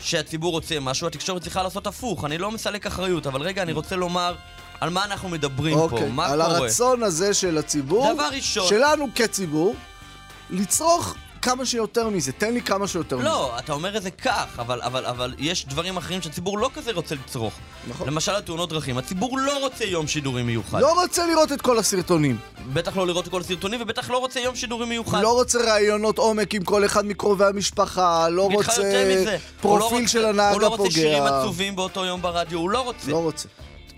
שהציבור 0.00 0.52
רוצה 0.52 0.80
משהו, 0.80 1.06
התקשורת 1.06 1.42
צריכה 1.42 1.62
לעשות 1.62 1.86
הפוך. 1.86 2.24
אני 2.24 2.38
לא 2.38 2.50
מסלק 2.50 2.86
אחריות, 2.86 3.26
אבל 3.26 3.42
רגע, 3.42 3.62
אני 3.62 3.72
רוצה 3.72 3.96
לומר 3.96 4.34
על 4.80 4.90
מה 4.90 5.04
אנחנו 5.04 5.28
מדברים 5.28 5.76
פה, 5.76 5.82
אוקיי, 5.82 6.10
מה 6.10 6.26
על 6.26 6.42
קורה. 6.42 6.56
הרצון 6.58 7.02
הזה 7.02 7.34
של 7.34 7.58
הציבור, 7.58 8.14
דבר 8.14 8.28
ראשון- 8.32 8.68
שלנו 8.68 9.06
כציבור, 9.14 9.74
לצרוך 10.50 11.14
כמה 11.46 11.66
שיותר 11.66 12.08
מזה. 12.08 12.32
תן 12.32 12.54
לי 12.54 12.62
כמה 12.62 12.88
שיותר 12.88 13.16
מזה. 13.16 13.24
לא, 13.28 13.58
אתה 13.58 13.72
אומר 13.72 13.96
את 13.96 14.02
זה 14.02 14.10
כך, 14.10 14.58
אבל, 14.58 14.82
אבל, 14.82 15.06
אבל 15.06 15.34
יש 15.38 15.66
דברים 15.66 15.96
אחרים 15.96 16.22
שהציבור 16.22 16.58
לא 16.58 16.70
כזה 16.74 16.92
רוצה 16.92 17.14
לצרוך. 17.14 17.54
נכון. 17.88 18.06
למשל 18.06 18.34
התאונות 18.34 18.68
דרכים, 18.68 18.98
הציבור 18.98 19.38
לא 19.38 19.58
רוצה 19.60 19.84
יום 19.84 20.06
שידורים 20.06 20.46
מיוחד. 20.46 20.80
לא 20.80 21.02
רוצה 21.02 21.26
לראות 21.26 21.52
את 21.52 21.62
כל 21.62 21.78
הסרטונים. 21.78 22.36
בטח 22.72 22.96
לא 22.96 23.06
לראות 23.06 23.26
את 23.26 23.30
כל 23.30 23.40
הסרטונים, 23.40 23.82
ובטח 23.82 24.10
לא 24.10 24.18
רוצה 24.18 24.40
יום 24.40 24.56
שידורים 24.56 24.88
מיוחד. 24.88 25.22
לא 25.22 25.32
רוצה 25.32 25.58
ראיונות 25.72 26.18
עומק 26.18 26.54
עם 26.54 26.64
כל 26.64 26.84
אחד 26.84 27.06
מקרובי 27.06 27.44
המשפחה, 27.44 28.28
לא 28.28 28.48
רוצה 28.52 28.82
לא 28.82 29.38
פרופיל 29.60 29.98
רוצה- 29.98 30.08
של 30.08 30.24
הנהג 30.24 30.52
הוא 30.52 30.60
לא 30.60 30.66
רוצה 30.68 30.90
שירים 30.90 31.22
הפוגע. 31.22 31.40
עצובים 31.40 31.76
באותו 31.76 32.04
יום 32.04 32.22
ברדיו, 32.22 32.58
הוא 32.58 32.70
לא 32.70 32.80
רוצה. 32.80 33.10
לא 33.10 33.16
רוצה. 33.22 33.48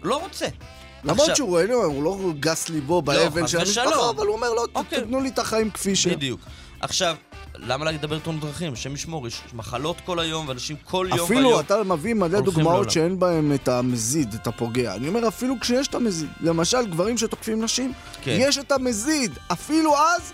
לא 0.02 0.16
רוצה. 0.16 0.46
למרות 1.04 1.36
שהוא 1.36 1.48
רואה, 1.48 1.64
הוא 1.84 2.02
לא 2.02 2.18
גס 2.40 2.68
ליבו 2.68 3.02
באבל 3.02 3.42
חס 3.44 3.50
של 3.50 3.58
המשפחה. 3.58 4.10
אבל 4.10 4.26
הוא 4.26 4.36
אומר, 4.36 4.52
לא, 4.54 4.66
ת- 4.72 4.76
אוקיי. 4.76 5.00
תתנו 5.00 5.20
לי 5.20 5.28
את 5.28 5.38
החיים 5.38 5.70
כפי 5.70 5.96
שהם. 5.96 6.12
בדיוק. 6.14 6.40
עכשיו, 6.80 7.16
למה 7.66 7.90
לדבר 7.90 8.18
תאונות 8.18 8.40
דרכים? 8.42 8.72
השם 8.72 8.94
ישמור, 8.94 9.26
יש 9.28 9.40
מחלות 9.52 9.96
כל 10.04 10.18
היום, 10.20 10.48
ואנשים 10.48 10.76
כל 10.84 11.06
יום 11.10 11.20
אפילו 11.26 11.48
ויום. 11.48 11.60
אתה 11.60 11.82
מביא 11.84 12.14
מלא 12.14 12.40
דוגמאות. 12.40 12.90
שאין 12.90 13.18
בהם 13.18 13.52
את 13.54 13.68
המזיד, 13.68 14.34
את 14.34 14.46
הפוגע. 14.46 14.94
אני 14.94 15.08
אומר, 15.08 15.28
אפילו 15.28 15.60
כשיש 15.60 15.88
את 15.88 15.94
המזיד, 15.94 16.28
למשל 16.40 16.86
גברים 16.90 17.18
שתוקפים 17.18 17.64
נשים, 17.64 17.92
כן. 18.22 18.36
יש 18.40 18.58
את 18.58 18.72
המזיד. 18.72 19.38
אפילו 19.52 19.94
אז, 19.96 20.32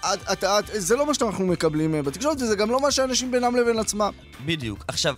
את- 0.00 0.28
את- 0.32 0.44
את- 0.44 0.64
זה 0.72 0.96
לא 0.96 1.06
מה 1.06 1.14
שאנחנו 1.14 1.46
מקבלים 1.46 1.94
אה, 1.94 2.02
בתקשורת, 2.02 2.42
וזה 2.42 2.56
גם 2.56 2.70
לא 2.70 2.80
מה 2.80 2.90
שאנשים 2.90 3.30
בינם 3.30 3.56
לבין 3.56 3.78
עצמם. 3.78 4.10
בדיוק. 4.46 4.84
עכשיו, 4.88 5.14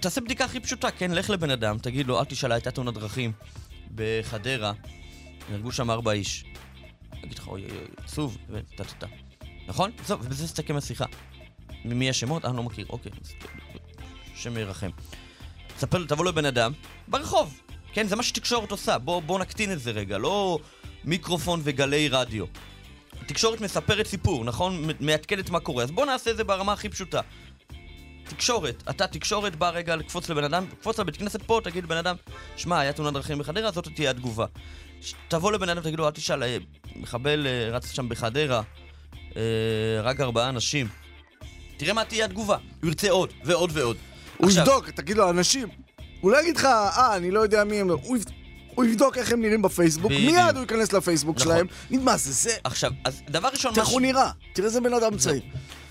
תעשה 0.00 0.20
בדיקה 0.20 0.44
הכי 0.44 0.60
פשוטה, 0.60 0.90
כן? 0.90 1.10
לך 1.10 1.30
לבן 1.30 1.50
אדם, 1.50 1.78
תגיד 1.78 2.06
לו, 2.06 2.20
אל 2.20 2.24
תשאלה, 2.24 2.54
הייתה 2.54 2.70
תאונת 2.70 2.94
דרכים 2.94 3.32
בחדרה, 3.94 4.72
נהרגו 5.50 5.72
שם 5.72 5.90
ארבע 5.90 6.12
איש. 6.12 6.44
יגיד 7.24 7.38
לך, 7.38 7.48
אוי 7.48 7.62
אוי 7.62 7.70
אוי, 7.70 7.78
עצוב, 8.04 8.36
טה 8.76 8.84
טה 8.84 8.94
טה. 8.98 9.06
נכון? 9.68 9.90
זהו, 10.06 10.18
ובזה 10.22 10.44
תסתכם 10.44 10.76
השיחה. 10.76 11.04
ממי 11.84 12.10
השמות? 12.10 12.44
אני 12.44 12.56
לא 12.56 12.62
מכיר, 12.62 12.86
אוקיי. 12.90 13.12
השם 14.34 14.58
ירחם. 14.58 14.90
תספר, 15.76 16.04
תבוא 16.04 16.24
לבן 16.24 16.44
אדם, 16.44 16.72
ברחוב. 17.08 17.60
כן, 17.92 18.06
זה 18.06 18.16
מה 18.16 18.22
שתקשורת 18.22 18.70
עושה. 18.70 18.98
בוא, 18.98 19.22
בוא 19.22 19.38
נקטין 19.38 19.72
את 19.72 19.80
זה 19.80 19.90
רגע, 19.90 20.18
לא 20.18 20.58
מיקרופון 21.04 21.60
וגלי 21.64 22.08
רדיו. 22.08 22.44
התקשורת 23.20 23.60
מספרת 23.60 24.06
סיפור, 24.06 24.44
נכון? 24.44 24.84
מעדכנת 25.00 25.50
מה 25.50 25.60
קורה. 25.60 25.84
אז 25.84 25.90
בוא 25.90 26.06
נעשה 26.06 26.30
את 26.30 26.36
זה 26.36 26.44
ברמה 26.44 26.72
הכי 26.72 26.88
פשוטה. 26.88 27.20
תקשורת, 28.28 28.82
אתה 28.90 29.06
תקשורת, 29.06 29.56
בא 29.56 29.70
רגע 29.70 29.96
לקפוץ 29.96 30.28
לבן 30.28 30.44
אדם, 30.44 30.66
קפוץ 30.80 30.98
לבית 30.98 31.16
כנסת 31.16 31.42
פה, 31.42 31.60
תגיד 31.64 31.84
לבן 31.84 31.96
אדם, 31.96 32.16
שמע, 32.56 32.80
היה 32.80 32.92
תאונת 32.92 33.12
דרכים 33.12 33.38
בחדרה, 33.38 33.70
זאת 33.70 33.88
תהיה 33.94 34.10
התגובה. 34.10 34.46
תבוא 35.28 35.52
לבן 35.52 35.68
אדם, 35.68 35.82
תגיד 35.82 35.98
לו, 35.98 36.06
אל 36.06 36.10
תשאל, 36.10 36.42
אה, 36.42 36.56
מחבל 36.96 37.46
אה, 37.46 37.68
רץ 37.76 37.92
שם 37.92 38.08
בחדרה, 38.08 38.62
רק 40.02 40.20
ארבעה 40.20 40.48
אנשים. 40.48 40.88
תראה 41.76 41.92
מה 41.92 42.04
תהיה 42.04 42.24
התגובה. 42.24 42.56
הוא 42.82 42.88
ירצה 42.88 43.10
עוד, 43.10 43.30
ועוד 43.44 43.70
ועוד. 43.74 43.96
הוא 44.36 44.46
עכשיו, 44.48 44.62
יבדוק, 44.62 44.90
תגיד 44.90 45.16
לו, 45.16 45.30
אנשים. 45.30 45.68
הוא 46.20 46.30
לא 46.32 46.40
יגיד 46.40 46.56
לך, 46.56 46.64
אה, 46.64 47.16
אני 47.16 47.30
לא 47.30 47.40
יודע 47.40 47.64
מי 47.64 47.80
הם. 47.80 47.88
לא." 47.88 47.98
הוא 48.02 48.16
יבד- 48.16 48.30
הוא 48.74 48.84
יבדוק 48.84 49.18
איך 49.18 49.32
הם 49.32 49.42
נראים 49.42 49.62
בפייסבוק, 49.62 50.12
בדיוק. 50.12 50.34
מיד 50.34 50.54
הוא 50.56 50.60
ייכנס 50.60 50.92
לפייסבוק 50.92 51.36
נכון. 51.36 51.52
שלהם. 51.52 51.66
מה 52.04 52.16
זה, 52.16 52.32
זה... 52.32 52.56
עכשיו, 52.64 52.92
אז 53.04 53.22
דבר 53.30 53.48
ראשון, 53.48 53.72
תראה 53.74 53.84
איך 53.84 53.92
הוא 53.92 54.00
נראה. 54.00 54.30
תראה 54.52 54.66
איזה 54.68 54.80
בן 54.80 54.94
אדם 54.94 55.16
צעיר. 55.16 55.42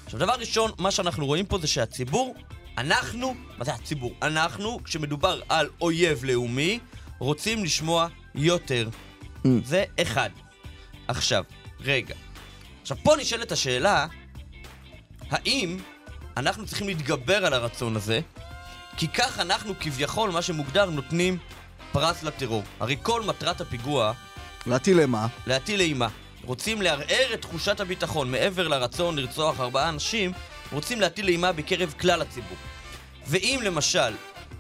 עכשיו, 0.06 0.20
דבר 0.20 0.34
ראשון, 0.34 0.72
מה 0.80 0.92
שאנחנו 0.92 1.26
רואים 1.26 1.46
פה 1.46 1.58
זה 1.58 1.68
שהציבור, 1.68 2.36
אנחנו, 2.78 3.36
מה 3.58 3.66
זה 3.66 3.74
הציבור? 3.74 4.14
אנחנו, 4.22 4.80
כשמדובר 4.84 5.42
על 5.50 5.70
אויב 5.82 6.24
לאומי, 6.24 6.80
רוצים 7.20 7.64
לשמוע 7.64 8.08
יותר. 8.36 8.90
Mm. 9.44 9.48
זה 9.66 9.84
אחד. 10.02 10.30
עכשיו, 11.08 11.44
רגע. 11.82 12.16
עכשיו, 12.92 13.04
פה 13.04 13.16
נשאלת 13.16 13.52
השאלה, 13.52 14.08
האם 15.30 15.78
אנחנו 16.38 16.66
צריכים 16.66 16.88
להתגבר 16.88 17.46
על 17.46 17.54
הרצון 17.54 17.96
הזה, 17.96 18.20
כי 18.98 19.08
כך 19.08 19.40
אנחנו 19.40 19.74
כביכול, 19.80 20.30
מה 20.30 20.42
שמוגדר, 20.42 20.90
נותנים 20.90 21.38
פרס 21.92 22.24
לטרור. 22.24 22.64
הרי 22.80 22.98
כל 23.02 23.22
מטרת 23.22 23.62
הפיגוע 23.62 24.14
להטיל 24.66 25.00
אימה. 25.00 25.28
להטיל 25.48 25.82
אימה. 25.82 26.08
רוצים 26.44 26.82
לערער 26.82 27.34
את 27.34 27.42
תחושת 27.42 27.80
הביטחון 27.80 28.32
מעבר 28.32 28.68
לרצון 28.68 29.16
לרצוח 29.16 29.60
ארבעה 29.60 29.90
אנשים, 29.90 30.32
רוצים 30.72 31.02
להטיל 31.02 31.28
אימה 31.28 31.52
בקרב 31.52 31.94
כלל 32.00 32.22
הציבור. 32.22 32.58
ואם 33.28 33.60
למשל 33.64 34.14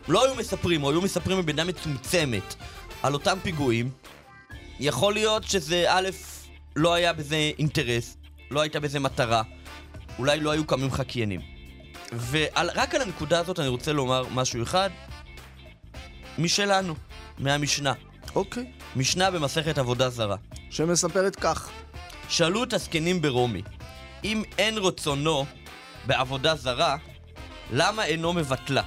לא 0.07 0.25
היו 0.25 0.35
מספרים, 0.35 0.83
או 0.83 0.91
היו 0.91 1.01
מספרים 1.01 1.41
במידה 1.41 1.63
מצומצמת 1.63 2.55
על 3.03 3.13
אותם 3.13 3.37
פיגועים, 3.43 3.89
יכול 4.79 5.13
להיות 5.13 5.43
שזה 5.43 5.85
א', 5.89 6.09
לא 6.75 6.93
היה 6.93 7.13
בזה 7.13 7.51
אינטרס, 7.59 8.17
לא 8.51 8.61
הייתה 8.61 8.79
בזה 8.79 8.99
מטרה, 8.99 9.41
אולי 10.19 10.39
לא 10.39 10.51
היו 10.51 10.67
קמים 10.67 10.91
חקיינים. 10.91 11.41
ורק 12.29 12.95
על 12.95 13.01
הנקודה 13.01 13.39
הזאת 13.39 13.59
אני 13.59 13.67
רוצה 13.67 13.93
לומר 13.93 14.23
משהו 14.33 14.63
אחד 14.63 14.89
משלנו, 16.37 16.95
מהמשנה. 17.37 17.93
אוקיי. 18.35 18.71
משנה 18.95 19.31
במסכת 19.31 19.77
עבודה 19.77 20.09
זרה. 20.09 20.35
שמספרת 20.69 21.35
כך. 21.35 21.69
שאלו 22.29 22.63
את 22.63 22.73
הזקנים 22.73 23.21
ברומי, 23.21 23.61
אם 24.23 24.43
אין 24.57 24.77
רצונו 24.77 25.45
בעבודה 26.05 26.55
זרה, 26.55 26.97
למה 27.71 28.05
אינו 28.05 28.33
מבטלה? 28.33 28.83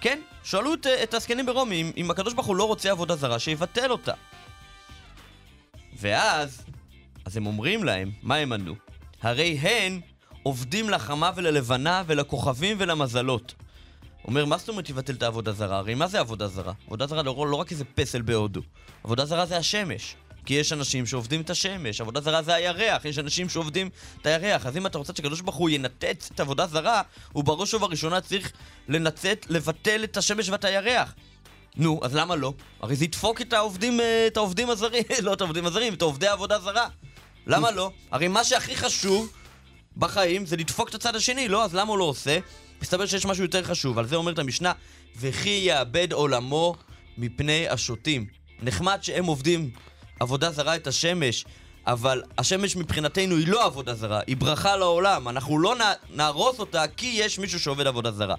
כן, 0.00 0.20
שאלו 0.44 0.74
את, 0.74 0.86
את 0.86 1.14
הזקנים 1.14 1.46
ברומי, 1.46 1.82
אם, 1.82 1.90
אם 1.96 2.10
הקדוש 2.10 2.34
ברוך 2.34 2.46
הוא 2.46 2.56
לא 2.56 2.64
רוצה 2.64 2.90
עבודה 2.90 3.16
זרה, 3.16 3.38
שיבטל 3.38 3.90
אותה. 3.90 4.12
ואז, 5.98 6.62
אז 7.24 7.36
הם 7.36 7.46
אומרים 7.46 7.84
להם, 7.84 8.10
מה 8.22 8.34
הם 8.34 8.52
ענו? 8.52 8.74
הרי 9.22 9.58
הן 9.58 10.00
עובדים 10.42 10.90
לחמה 10.90 11.30
וללבנה 11.36 12.02
ולכוכבים 12.06 12.76
ולמזלות. 12.80 13.54
אומר, 14.24 14.44
מה 14.44 14.58
זאת 14.58 14.68
אומרת 14.68 14.90
יבטל 14.90 15.12
את 15.12 15.22
העבודה 15.22 15.52
זרה? 15.52 15.78
הרי 15.78 15.94
מה 15.94 16.06
זה 16.06 16.20
עבודה 16.20 16.48
זרה? 16.48 16.72
עבודה 16.86 17.06
זרה 17.06 17.22
לא, 17.22 17.46
לא 17.50 17.56
רק 17.56 17.72
איזה 17.72 17.84
פסל 17.84 18.22
בהודו. 18.22 18.60
עבודה 19.04 19.24
זרה 19.24 19.46
זה 19.46 19.56
השמש. 19.56 20.16
כי 20.46 20.54
יש 20.54 20.72
אנשים 20.72 21.06
שעובדים 21.06 21.40
את 21.40 21.50
השמש, 21.50 22.00
עבודה 22.00 22.20
זרה 22.20 22.42
זה 22.42 22.54
הירח, 22.54 23.04
יש 23.04 23.18
אנשים 23.18 23.48
שעובדים 23.48 23.90
את 24.20 24.26
הירח. 24.26 24.66
אז 24.66 24.76
אם 24.76 24.86
אתה 24.86 24.98
רוצה 24.98 25.12
שקדוש 25.16 25.40
ברוך 25.40 25.56
הוא 25.56 25.70
ינתץ 25.70 26.30
את 26.34 26.40
עבודה 26.40 26.66
זרה, 26.66 27.02
הוא 27.32 27.44
בראש 27.44 27.74
ובראשונה 27.74 28.20
צריך 28.20 28.52
לנצת, 28.88 29.38
לבטל 29.48 30.04
את 30.04 30.16
השמש 30.16 30.48
ואת 30.48 30.64
הירח. 30.64 31.14
נו, 31.76 32.00
אז 32.02 32.14
למה 32.14 32.36
לא? 32.36 32.52
הרי 32.80 32.96
זה 32.96 33.04
ידפוק 33.04 33.40
את 33.40 33.52
העובדים, 33.52 34.00
אה, 34.00 34.26
את 34.26 34.36
העובדים 34.36 34.70
הזרים, 34.70 35.04
לא 35.22 35.32
את 35.32 35.40
העובדים 35.40 35.66
הזרים, 35.66 35.94
את 35.94 36.02
עובדי 36.02 36.26
העבודה 36.26 36.58
זרה. 36.58 36.88
למה 37.46 37.70
לא? 37.70 37.90
הרי 38.10 38.28
מה 38.28 38.44
שהכי 38.44 38.76
חשוב 38.76 39.32
בחיים 39.96 40.46
זה 40.46 40.56
לדפוק 40.56 40.88
את 40.88 40.94
הצד 40.94 41.16
השני, 41.16 41.48
לא? 41.48 41.64
אז 41.64 41.74
למה 41.74 41.90
הוא 41.90 41.98
לא 41.98 42.04
עושה? 42.04 42.38
מסתבר 42.82 43.06
שיש 43.06 43.26
משהו 43.26 43.42
יותר 43.42 43.62
חשוב, 43.64 43.98
על 43.98 44.06
זה 44.06 44.16
אומרת 44.16 44.38
המשנה, 44.38 44.72
וכי 45.20 45.62
יאבד 45.66 46.12
עולמו 46.12 46.74
מפני 47.18 47.68
השוטים. 47.68 48.26
נחמד 48.62 48.98
שהם 49.02 49.24
עובדים 49.24 49.70
עבודה 50.20 50.50
זרה 50.50 50.76
את 50.76 50.86
השמש, 50.86 51.44
אבל 51.86 52.22
השמש 52.38 52.76
מבחינתנו 52.76 53.36
היא 53.36 53.48
לא 53.48 53.64
עבודה 53.64 53.94
זרה, 53.94 54.20
היא 54.26 54.36
ברכה 54.36 54.76
לעולם. 54.76 55.28
אנחנו 55.28 55.58
לא 55.58 55.74
נהרוס 56.10 56.58
אותה 56.58 56.84
כי 56.96 57.06
יש 57.06 57.38
מישהו 57.38 57.60
שעובד 57.60 57.86
עבודה 57.86 58.12
זרה. 58.12 58.34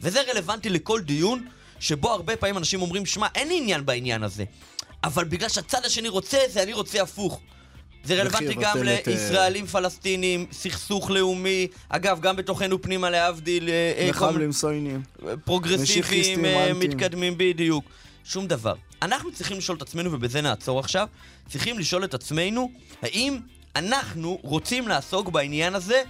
וזה 0.00 0.20
רלוונטי 0.32 0.68
לכל 0.68 1.00
דיון 1.00 1.46
שבו 1.80 2.10
הרבה 2.10 2.36
פעמים 2.36 2.58
אנשים 2.58 2.82
אומרים, 2.82 3.06
שמע, 3.06 3.26
אין 3.34 3.48
לי 3.48 3.58
עניין 3.58 3.86
בעניין 3.86 4.22
הזה. 4.22 4.44
אבל 5.04 5.24
בגלל 5.24 5.48
שהצד 5.48 5.84
השני 5.84 6.08
רוצה 6.08 6.44
את 6.44 6.52
זה, 6.52 6.62
אני 6.62 6.72
רוצה 6.72 7.02
הפוך. 7.02 7.40
זה 8.04 8.20
רלוונטי 8.20 8.54
גם 8.54 8.78
את, 8.78 9.08
אה, 9.08 9.12
לישראלים 9.12 9.66
פלסטינים, 9.66 10.46
סכסוך 10.52 11.10
לאומי, 11.10 11.66
אגב, 11.88 12.20
גם 12.20 12.36
בתוכנו 12.36 12.82
פנימה 12.82 13.10
להבדיל, 13.10 13.68
אה, 13.68 13.92
אה, 13.98 14.10
מחבלים 14.10 14.52
סוינים. 14.52 15.02
פרוגרסיביים. 15.44 16.42
מתקדמים 16.78 17.34
בדיוק. 17.36 17.84
שום 18.24 18.46
דבר. 18.46 18.74
אנחנו 19.02 19.32
צריכים 19.32 19.58
לשאול 19.58 19.76
את 19.76 19.82
עצמנו, 19.82 20.12
ובזה 20.12 20.40
נעצור 20.40 20.80
עכשיו, 20.80 21.08
צריכים 21.48 21.78
לשאול 21.78 22.04
את 22.04 22.14
עצמנו, 22.14 22.70
האם 23.02 23.38
אנחנו 23.76 24.38
רוצים 24.42 24.88
לעסוק 24.88 25.28
בעניין 25.28 25.74
הזה 25.74 26.02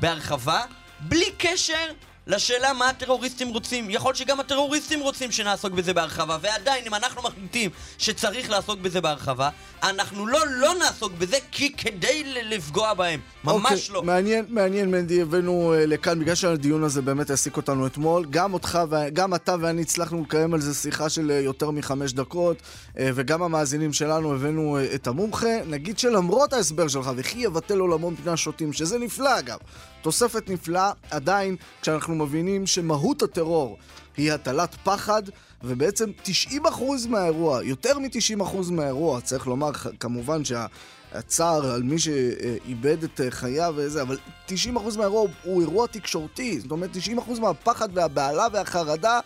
בהרחבה, 0.00 0.62
בלי 1.00 1.26
קשר 1.38 1.86
לשאלה 2.30 2.72
מה 2.72 2.88
הטרוריסטים 2.88 3.48
רוצים. 3.48 3.90
יכול 3.90 4.14
שגם 4.14 4.40
הטרוריסטים 4.40 5.00
רוצים 5.00 5.32
שנעסוק 5.32 5.72
בזה 5.72 5.94
בהרחבה, 5.94 6.38
ועדיין, 6.40 6.84
אם 6.86 6.94
אנחנו 6.94 7.22
מחליטים 7.22 7.70
שצריך 7.98 8.50
לעסוק 8.50 8.80
בזה 8.80 9.00
בהרחבה, 9.00 9.48
אנחנו 9.82 10.26
לא 10.26 10.38
לא 10.50 10.74
נעסוק 10.78 11.12
בזה 11.12 11.36
כי 11.50 11.72
כדי 11.72 12.24
לפגוע 12.24 12.94
בהם. 12.94 13.20
ממש 13.44 13.72
אוקיי, 13.72 13.94
לא. 13.94 14.02
מעניין, 14.02 14.44
מעניין, 14.48 14.90
מנדי, 14.90 15.22
הבאנו 15.22 15.74
אה, 15.74 15.86
לכאן, 15.86 16.20
בגלל 16.20 16.34
שהדיון 16.34 16.84
הזה 16.84 17.02
באמת 17.02 17.30
העסיק 17.30 17.56
אותנו 17.56 17.86
אתמול. 17.86 18.26
גם 18.30 18.54
אותך, 18.54 18.78
גם 19.12 19.34
אתה 19.34 19.56
ואני 19.60 19.82
הצלחנו 19.82 20.22
לקיים 20.22 20.54
על 20.54 20.60
זה 20.60 20.74
שיחה 20.74 21.08
של 21.08 21.30
אה, 21.30 21.40
יותר 21.40 21.70
מחמש 21.70 22.12
דקות, 22.12 22.56
אה, 22.98 23.10
וגם 23.14 23.42
המאזינים 23.42 23.92
שלנו 23.92 24.34
הבאנו 24.34 24.78
את 24.94 25.06
המומחה. 25.06 25.56
נגיד 25.66 25.98
שלמרות 25.98 26.52
ההסבר 26.52 26.88
שלך, 26.88 27.10
וכי 27.16 27.38
יבטל 27.38 27.78
עולמו 27.78 28.10
מפני 28.10 28.32
השוטים, 28.32 28.72
שזה 28.72 28.98
נפלא 28.98 29.38
אגב, 29.38 29.58
תוספת 30.02 30.50
נפלאה, 30.50 30.92
עדיין, 31.10 31.56
כשאנחנו 31.82 32.14
מבינים 32.14 32.66
שמהות 32.66 33.22
הטרור 33.22 33.78
היא 34.16 34.32
הטלת 34.32 34.74
פחד, 34.84 35.22
ובעצם 35.64 36.10
90% 36.50 36.60
מהאירוע, 37.08 37.64
יותר 37.64 37.98
מ-90% 37.98 38.70
מהאירוע, 38.70 39.20
צריך 39.20 39.46
לומר 39.46 39.72
כמובן 39.72 40.44
שה... 40.44 40.66
הצער 41.12 41.72
על 41.72 41.82
מי 41.82 41.98
שאיבד 41.98 43.02
את 43.02 43.20
אה, 43.20 43.30
חייו 43.30 43.74
וזה, 43.76 44.02
אבל 44.02 44.18
90% 44.48 44.52
מהאירוע 44.96 45.28
הוא 45.42 45.60
אירוע 45.60 45.86
תקשורתי. 45.86 46.60
זאת 46.60 46.70
אומרת, 46.70 46.90
90% 47.28 47.40
מהפחד 47.40 47.88
והבהלה 47.94 48.46
והחרדה 48.52 49.20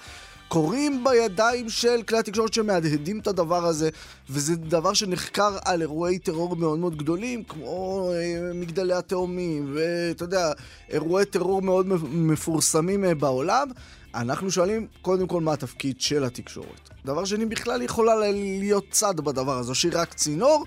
קורים 0.49 1.05
בידיים 1.05 1.69
של 1.69 2.03
כלי 2.09 2.19
התקשורת 2.19 2.55
שמהדהדים 2.55 3.19
את 3.19 3.27
הדבר 3.27 3.67
הזה, 3.67 3.91
וזה 4.31 4.57
דבר 4.57 4.95
שנחקר 4.95 5.57
על 5.65 5.81
אירועי 5.81 6.19
טרור 6.19 6.57
מאוד 6.57 6.79
מאוד 6.79 6.97
גדולים, 6.97 7.45
כמו 7.45 8.11
אה, 8.13 8.53
מגדלי 8.55 8.95
התאומים, 8.95 9.73
ואתה 9.75 10.25
יודע, 10.25 10.53
אירועי 10.91 11.25
טרור 11.25 11.63
מאוד 11.63 11.87
מפורסמים 12.13 13.05
אה, 13.05 13.15
בעולם. 13.15 13.69
אנחנו 14.15 14.51
שואלים, 14.51 14.87
קודם 15.03 15.27
כל, 15.27 15.41
מה 15.41 15.53
התפקיד 15.53 16.01
של 16.01 16.25
התקשורת. 16.25 16.91
דבר 17.05 17.25
שני, 17.25 17.47
בכלל 17.47 17.83
יכולה 17.83 18.15
להיות 18.61 18.85
צד 18.91 19.21
בדבר 19.21 19.59
הזה, 19.59 19.75
שהיא 19.75 19.93
רק 19.95 20.15
צינור. 20.15 20.65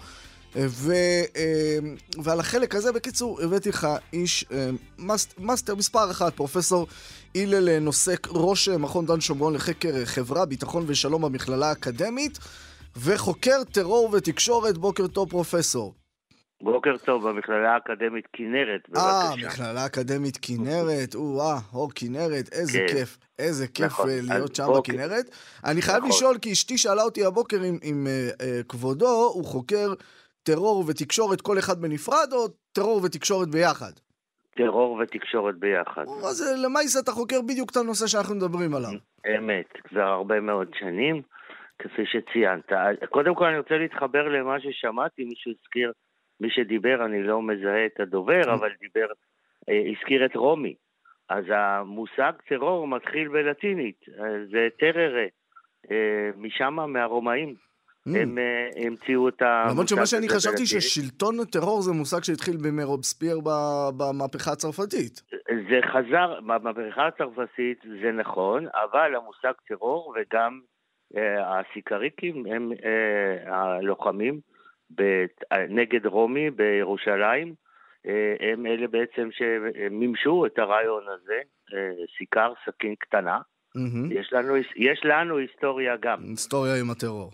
ו, 0.56 0.94
אה, 1.36 1.78
ועל 2.24 2.40
החלק 2.40 2.76
הזה, 2.76 2.92
בקיצור, 2.92 3.42
הבאתי 3.42 3.70
לך 3.70 3.88
איש 4.14 4.46
אה, 4.52 4.70
מאסט, 4.98 5.40
מאסטר 5.40 5.76
מספר 5.76 6.12
אחת, 6.12 6.34
פרופסור 6.34 6.88
הלל 7.36 7.80
נוסק, 7.80 8.28
ראש 8.32 8.70
אה, 8.70 8.78
מכון 8.78 9.06
דן 9.06 9.22
שומרון 9.22 9.54
לחקר 9.54 9.96
אה, 9.96 10.06
חברה, 10.06 10.46
ביטחון 10.46 10.84
ושלום 10.88 11.22
במכללה 11.22 11.70
האקדמית, 11.70 12.40
וחוקר 12.98 13.64
טרור 13.72 14.10
ותקשורת. 14.14 14.78
בוקר 14.78 15.08
טוב, 15.08 15.30
פרופסור. 15.30 15.94
בוקר 16.62 16.98
טוב, 17.06 17.30
במכללה 17.30 17.74
האקדמית 17.74 18.26
כנרת, 18.34 18.82
אה, 18.98 19.30
בבקשה. 19.30 19.48
מכללה 19.48 19.86
אקדמית 19.86 20.38
כנרת, 20.42 21.16
או-אה, 21.16 21.60
אור 21.74 21.92
כנרת, 21.96 22.50
איזה 22.54 22.80
כן. 22.88 22.94
כיף, 22.94 23.18
איזה 23.40 23.68
כיף 23.68 23.86
נכון, 23.86 24.10
אה, 24.10 24.20
להיות 24.22 24.56
שם 24.56 24.66
בוקר. 24.66 24.94
בכנרת. 24.94 25.26
אני 25.66 25.82
חייב 25.82 25.98
נכון. 25.98 26.10
לשאול, 26.10 26.38
כי 26.38 26.52
אשתי 26.52 26.78
שאלה 26.78 27.04
אותי 27.04 27.26
הבוקר 27.26 27.58
אם, 27.58 27.78
אם 27.84 28.08
אה, 28.08 28.30
אה, 28.42 28.62
כבודו 28.70 29.32
הוא 29.34 29.46
חוקר 29.46 29.94
טרור 30.48 30.86
ותקשורת 30.88 31.42
כל 31.42 31.58
אחד 31.60 31.82
בנפרד, 31.82 32.30
או 32.34 32.48
טרור 32.72 33.02
ותקשורת 33.04 33.48
ביחד? 33.50 33.92
טרור 34.58 35.00
ותקשורת 35.02 35.56
ביחד. 35.56 36.06
אז 36.30 36.42
אה, 36.42 36.68
למעשה 36.68 37.00
אתה 37.00 37.12
חוקר 37.12 37.42
בדיוק 37.42 37.72
את 37.72 37.78
הנושא 37.78 38.08
שאנחנו 38.08 38.36
מדברים 38.36 38.74
עליו. 38.76 38.90
אמת, 39.38 39.70
כבר 39.84 40.02
הרבה 40.02 40.40
מאוד 40.40 40.68
שנים, 40.80 41.22
כפי 41.80 42.02
שציינת. 42.06 42.72
קודם 43.10 43.36
כל 43.36 43.46
אני 43.46 43.58
רוצה 43.58 43.78
להתחבר 43.78 44.28
למה 44.28 44.60
ששמעתי, 44.60 45.24
מישהו 45.24 45.52
הזכיר, 45.52 45.92
מי 46.40 46.50
שדיבר, 46.52 47.06
אני 47.06 47.24
לא 47.24 47.42
מזהה 47.42 47.86
את 47.86 48.00
הדובר, 48.00 48.54
אבל 48.54 48.70
דיבר, 48.80 49.08
אה, 49.70 49.82
הזכיר 49.92 50.26
את 50.26 50.36
רומי. 50.36 50.76
אז 51.30 51.46
המושג 51.50 52.32
טרור 52.50 52.88
מתחיל 52.88 53.28
בלטינית, 53.28 54.02
אה, 54.20 54.46
זה 54.52 54.68
טררה, 54.80 55.26
משם, 56.38 56.74
מהרומאים. 56.88 57.67
Mm. 58.08 58.18
הם 58.18 58.38
אה, 58.38 58.86
המציאו 58.86 59.30
את 59.30 59.42
המושג 59.42 59.72
למרות 59.72 59.88
שמה 59.88 60.06
שאני 60.06 60.30
חשבתי. 60.30 60.66
ששלטון 60.66 61.40
הטרור 61.40 61.82
זה 61.82 61.92
מושג 61.92 62.24
שהתחיל 62.24 62.58
בימי 62.58 62.84
רובספייר 62.84 63.40
במהפכה 63.98 64.52
הצרפתית. 64.52 65.22
זה 65.70 65.80
חזר, 65.92 66.40
במהפכה 66.40 67.08
הצרפתית 67.08 67.80
זה 68.02 68.12
נכון, 68.12 68.66
אבל 68.66 69.16
המושג 69.16 69.54
טרור 69.68 70.16
וגם 70.16 70.60
אה, 71.18 71.60
הסיקריקים 71.60 72.46
הם 72.46 72.72
אה, 72.86 73.56
הלוחמים 73.56 74.40
נגד 75.70 76.06
רומי 76.06 76.50
בירושלים, 76.50 77.54
הם 78.40 78.66
אלה 78.66 78.88
בעצם 78.88 79.30
שמימשו 79.32 80.46
את 80.46 80.60
הרעיון 80.60 81.04
הזה, 81.14 81.40
סיכר, 82.18 82.54
סכין 82.66 82.96
קטנה. 82.96 83.40
מהמם. 83.76 84.12
יש 84.12 84.34
לנו, 84.34 84.56
יש 84.76 85.02
לנו 85.04 85.38
היסטוריה 85.38 85.96
גם. 86.02 86.20
היסטוריה 86.24 86.80
עם 86.80 86.90
הטרור. 86.90 87.32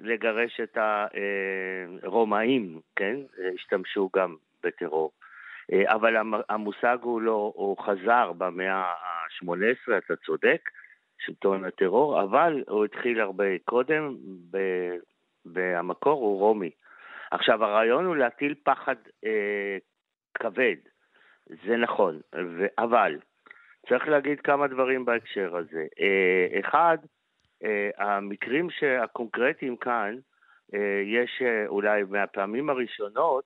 לגרש 0.00 0.60
את 0.60 0.78
הרומאים, 2.02 2.80
כן? 2.96 3.16
השתמשו 3.54 4.10
גם 4.16 4.36
בטרור. 4.64 5.12
אה, 5.72 5.94
אבל 5.94 6.16
המ- 6.16 6.42
המושג 6.48 6.98
הוא 7.02 7.20
לא, 7.20 7.52
הוא 7.56 7.78
חזר 7.78 8.32
במאה 8.32 8.74
ה-18, 8.74 9.98
אתה 9.98 10.16
צודק, 10.16 10.60
שלטון 11.18 11.64
הטרור, 11.64 12.22
אבל 12.22 12.64
הוא 12.68 12.84
התחיל 12.84 13.20
הרבה 13.20 13.58
קודם, 13.64 14.16
והמקור 15.44 16.20
הוא 16.20 16.38
רומי. 16.38 16.70
עכשיו, 17.30 17.64
הרעיון 17.64 18.04
הוא 18.04 18.16
להטיל 18.16 18.54
פחד 18.62 18.96
אה, 19.24 19.76
כבד, 20.34 20.76
זה 21.46 21.76
נכון, 21.76 22.20
ו- 22.34 22.66
אבל 22.78 23.18
צריך 23.88 24.08
להגיד 24.08 24.40
כמה 24.40 24.66
דברים 24.66 25.04
בהקשר 25.04 25.56
הזה. 25.56 25.86
אה, 26.00 26.60
אחד, 26.60 26.98
אה, 27.02 27.08
המקרים 27.98 28.68
הקונקרטיים 29.02 29.76
כאן, 29.76 30.16
אה, 30.74 31.02
יש 31.04 31.42
אה, 31.42 31.66
אולי 31.66 32.02
מהפעמים 32.02 32.70
הראשונות 32.70 33.44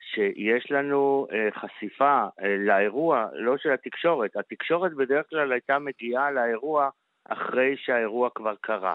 שיש 0.00 0.70
לנו 0.70 1.26
אה, 1.32 1.48
חשיפה 1.50 2.24
אה, 2.42 2.56
לאירוע, 2.58 3.26
לא 3.32 3.56
של 3.58 3.72
התקשורת. 3.72 4.36
התקשורת 4.36 4.94
בדרך 4.94 5.30
כלל 5.30 5.52
הייתה 5.52 5.78
מגיעה 5.78 6.30
לאירוע 6.30 6.90
אחרי 7.28 7.76
שהאירוע 7.76 8.30
כבר 8.34 8.54
קרה. 8.60 8.94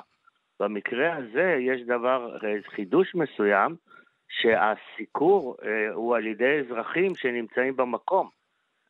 במקרה 0.59 1.15
הזה 1.15 1.57
יש 1.59 1.81
דבר, 1.81 2.37
אה, 2.43 2.55
חידוש 2.75 3.15
מסוים, 3.15 3.75
שהסיקור 4.29 5.57
אה, 5.63 5.93
הוא 5.93 6.15
על 6.15 6.27
ידי 6.27 6.59
אזרחים 6.59 7.15
שנמצאים 7.15 7.75
במקום. 7.75 8.29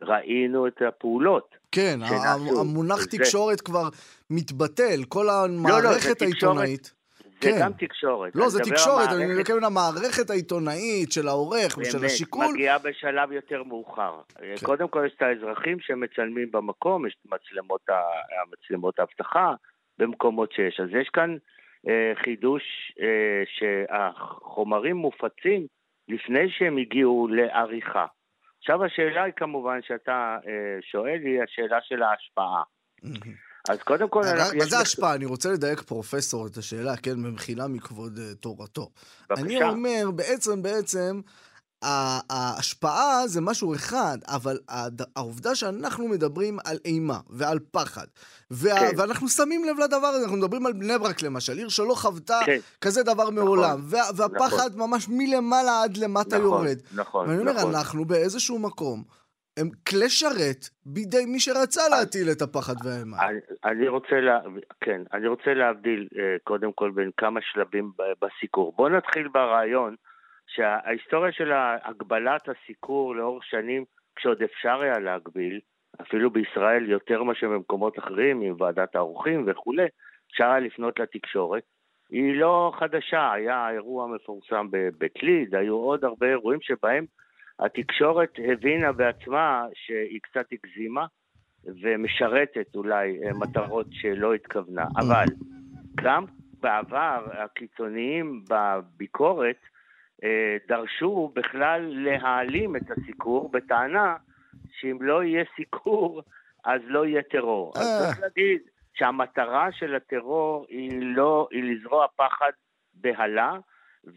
ראינו 0.01 0.67
את 0.67 0.81
הפעולות. 0.87 1.55
כן, 1.71 1.99
שנעשו. 2.07 2.61
המונח 2.61 2.99
זה- 2.99 3.09
תקשורת 3.17 3.61
כבר 3.61 3.89
מתבטל, 4.29 5.03
כל 5.09 5.23
לא, 5.23 5.31
זה 5.47 5.53
המערכת 5.53 6.09
תקשורת. 6.11 6.21
העיתונאית. 6.21 6.93
זה 7.41 7.51
כן. 7.51 7.57
גם 7.61 7.73
תקשורת. 7.73 8.31
לא, 8.35 8.49
זה 8.49 8.59
תקשורת, 8.59 9.09
על 9.09 9.21
אני 9.21 9.39
מתכוון 9.39 9.63
למערכת 9.63 10.29
העיתונאית 10.29 11.11
של 11.11 11.27
העורך 11.27 11.77
ושל 11.77 11.97
באמת, 11.97 12.11
השיקול. 12.11 12.45
מגיעה 12.53 12.77
בשלב 12.79 13.31
יותר 13.31 13.63
מאוחר. 13.63 14.13
כן. 14.37 14.55
קודם 14.65 14.87
כל 14.87 15.03
יש 15.07 15.13
את 15.17 15.21
האזרחים 15.21 15.77
שמצלמים 15.79 16.51
במקום, 16.51 17.07
יש 17.07 17.17
מצלמות, 17.25 17.89
ה- 17.89 18.01
מצלמות 18.53 18.99
האבטחה 18.99 19.53
במקומות 19.99 20.51
שיש. 20.51 20.79
אז 20.79 20.89
יש 21.01 21.09
כאן 21.13 21.35
אה, 21.89 22.13
חידוש 22.23 22.63
אה, 23.01 23.43
שהחומרים 23.57 24.95
מופצים 24.95 25.67
לפני 26.09 26.49
שהם 26.57 26.77
הגיעו 26.77 27.27
לעריכה. 27.31 28.05
עכשיו 28.65 28.84
השאלה 28.84 29.24
היא 29.24 29.34
כמובן 29.36 29.79
שאתה 29.88 30.38
אה, 30.48 30.51
שואל, 30.91 31.19
היא 31.24 31.41
השאלה 31.43 31.77
של 31.81 32.03
ההשפעה. 32.03 32.63
אז 33.69 33.79
קודם 33.79 34.10
כל, 34.10 34.22
מה 34.57 34.65
זה 34.65 34.77
השפעה? 34.79 35.15
אני 35.15 35.25
רוצה 35.25 35.50
לדייק 35.51 35.81
פרופסור 35.81 36.48
את 36.48 36.57
השאלה, 36.57 36.98
כן, 36.98 37.24
במחילה 37.24 37.67
מכבוד 37.67 38.17
אה, 38.17 38.36
תורתו. 38.36 38.89
אני 39.32 39.41
בבקשה. 39.43 39.69
אומר, 39.69 40.12
בעצם, 40.15 40.62
בעצם, 40.62 41.21
ההשפעה 42.29 43.27
זה 43.27 43.41
משהו 43.41 43.75
אחד, 43.75 44.17
אבל 44.27 44.57
העובדה 45.15 45.55
שאנחנו 45.55 46.07
מדברים 46.07 46.57
על 46.65 46.77
אימה 46.85 47.19
ועל 47.29 47.59
פחד, 47.71 48.05
וה- 48.51 48.79
כן. 48.79 48.91
ואנחנו 48.97 49.27
שמים 49.29 49.63
לב 49.65 49.79
לדבר 49.79 50.07
הזה, 50.07 50.23
אנחנו 50.23 50.38
מדברים 50.38 50.65
על 50.65 50.73
בני 50.73 50.97
ברק 50.99 51.21
למשל, 51.21 51.57
עיר 51.57 51.69
שלא 51.69 51.93
חוותה 51.93 52.39
כן. 52.45 52.57
כזה 52.81 53.03
דבר 53.03 53.29
מעולם, 53.29 53.79
וה- 53.83 54.09
והפחד 54.15 54.69
ממש 54.77 55.05
מלמעלה 55.09 55.83
עד 55.83 55.97
למטה 55.97 56.38
נכון, 56.38 56.43
יורד. 56.65 56.77
נכון, 56.95 57.29
ואני 57.29 57.39
אומר, 57.39 57.53
נכון. 57.53 57.75
אנחנו 57.75 58.05
באיזשהו 58.05 58.59
מקום, 58.59 59.03
הם 59.57 59.69
כלי 59.89 60.09
שרת 60.09 60.69
בידי 60.85 61.25
מי 61.25 61.39
שרצה 61.39 61.81
להטיל 61.89 62.31
את 62.31 62.41
הפחד 62.41 62.73
והאימה. 62.83 63.17
אני, 63.29 63.39
אני 63.65 63.88
רוצה, 63.88 64.15
לה, 64.21 64.39
כן, 64.81 65.01
אני 65.13 65.27
רוצה 65.27 65.53
להבדיל 65.53 66.07
אה, 66.17 66.21
קודם 66.43 66.71
כל 66.75 66.91
בין 66.91 67.09
כמה 67.17 67.39
שלבים 67.43 67.91
בסיקור. 68.21 68.73
בואו 68.77 68.89
נתחיל 68.89 69.27
ברעיון 69.27 69.95
שההיסטוריה 70.47 71.31
של 71.31 71.51
הגבלת 71.84 72.49
הסיקור 72.49 73.15
לאורך 73.15 73.43
שנים, 73.43 73.86
כשעוד 74.15 74.41
אפשר 74.41 74.81
היה 74.81 74.99
להגביל, 74.99 75.60
אפילו 76.01 76.29
בישראל 76.29 76.89
יותר 76.89 77.23
מאשר 77.23 77.49
במקומות 77.49 77.99
אחרים, 77.99 78.41
עם 78.41 78.55
ועדת 78.60 78.95
העורכים 78.95 79.45
וכולי, 79.47 79.86
אפשר 80.31 80.45
היה 80.45 80.60
לפנות 80.60 80.99
לתקשורת. 80.99 81.63
היא 82.10 82.36
לא 82.36 82.71
חדשה, 82.79 83.31
היה 83.31 83.69
אירוע 83.69 84.08
מפורסם 84.08 84.67
בבית 84.71 85.23
ליד, 85.23 85.55
היו 85.55 85.75
עוד 85.75 86.05
הרבה 86.05 86.27
אירועים 86.27 86.62
שבהם 86.62 87.05
התקשורת 87.60 88.29
הבינה 88.51 88.91
בעצמה 88.91 89.65
שהיא 89.73 90.19
קצת 90.21 90.45
הגזימה, 90.51 91.05
ומשרתת 91.81 92.75
אולי 92.75 93.19
אה, 93.23 93.31
מטרות 93.34 93.88
שלא 93.91 94.34
התכוונה. 94.34 94.86
אבל 94.97 95.25
גם 95.95 96.25
בעבר 96.62 97.25
הקיצוניים 97.31 98.43
בביקורת 98.49 99.58
דרשו 100.67 101.32
בכלל 101.36 101.82
להעלים 101.82 102.75
את 102.75 102.91
הסיקור 102.91 103.49
בטענה 103.51 104.15
שאם 104.80 104.97
לא 105.01 105.23
יהיה 105.23 105.43
סיקור 105.56 106.21
אז 106.65 106.82
לא 106.88 107.06
יהיה 107.06 107.21
טרור. 107.32 107.73
אז 107.75 107.88
אה. 107.88 108.06
צריך 108.06 108.21
להגיד 108.21 108.62
שהמטרה 108.93 109.67
של 109.71 109.95
הטרור 109.95 110.65
היא 110.69 110.91
לא, 111.01 111.47
היא 111.51 111.63
לזרוע 111.63 112.06
פחד 112.15 112.51
בהלה, 112.93 113.54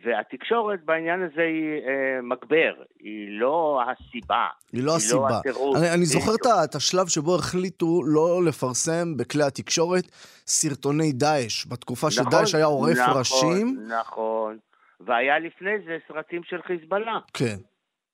והתקשורת 0.04 0.84
בעניין 0.84 1.22
הזה 1.22 1.42
היא 1.42 1.88
אה, 1.88 2.22
מגבר, 2.22 2.82
היא 3.00 3.40
לא 3.40 3.80
הסיבה. 3.82 4.46
היא 4.72 4.84
לא 4.84 4.96
הסיבה. 4.96 5.38
התירוץ. 5.38 5.76
אני, 5.76 5.90
אני 5.94 6.04
זוכר 6.04 6.32
בדיוק. 6.32 6.46
את 6.46 6.70
את 6.70 6.74
השלב 6.74 7.06
שבו 7.06 7.34
החליטו 7.34 8.02
לא 8.04 8.44
לפרסם 8.44 9.16
בכלי 9.16 9.42
התקשורת 9.42 10.04
סרטוני 10.46 11.12
דאעש, 11.12 11.66
בתקופה 11.66 12.06
נכון, 12.06 12.24
שדאעש 12.24 12.54
היה 12.54 12.64
עורף 12.64 12.98
נכון, 12.98 13.18
ראשים. 13.18 13.86
נכון, 14.00 14.58
והיה 15.00 15.38
לפני 15.38 15.78
זה 15.84 15.98
סרטים 16.08 16.42
של 16.44 16.62
חיזבאללה, 16.62 17.18
כן. 17.34 17.56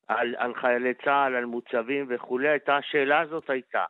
על, 0.09 0.35
על 0.38 0.55
חיילי 0.55 0.94
צה"ל, 1.05 1.35
על 1.35 1.44
מוצבים 1.44 2.07
וכולי, 2.09 2.49
הייתה, 2.49 2.77
השאלה 2.77 3.20
הזאת 3.20 3.51
הייתה. 3.51 3.85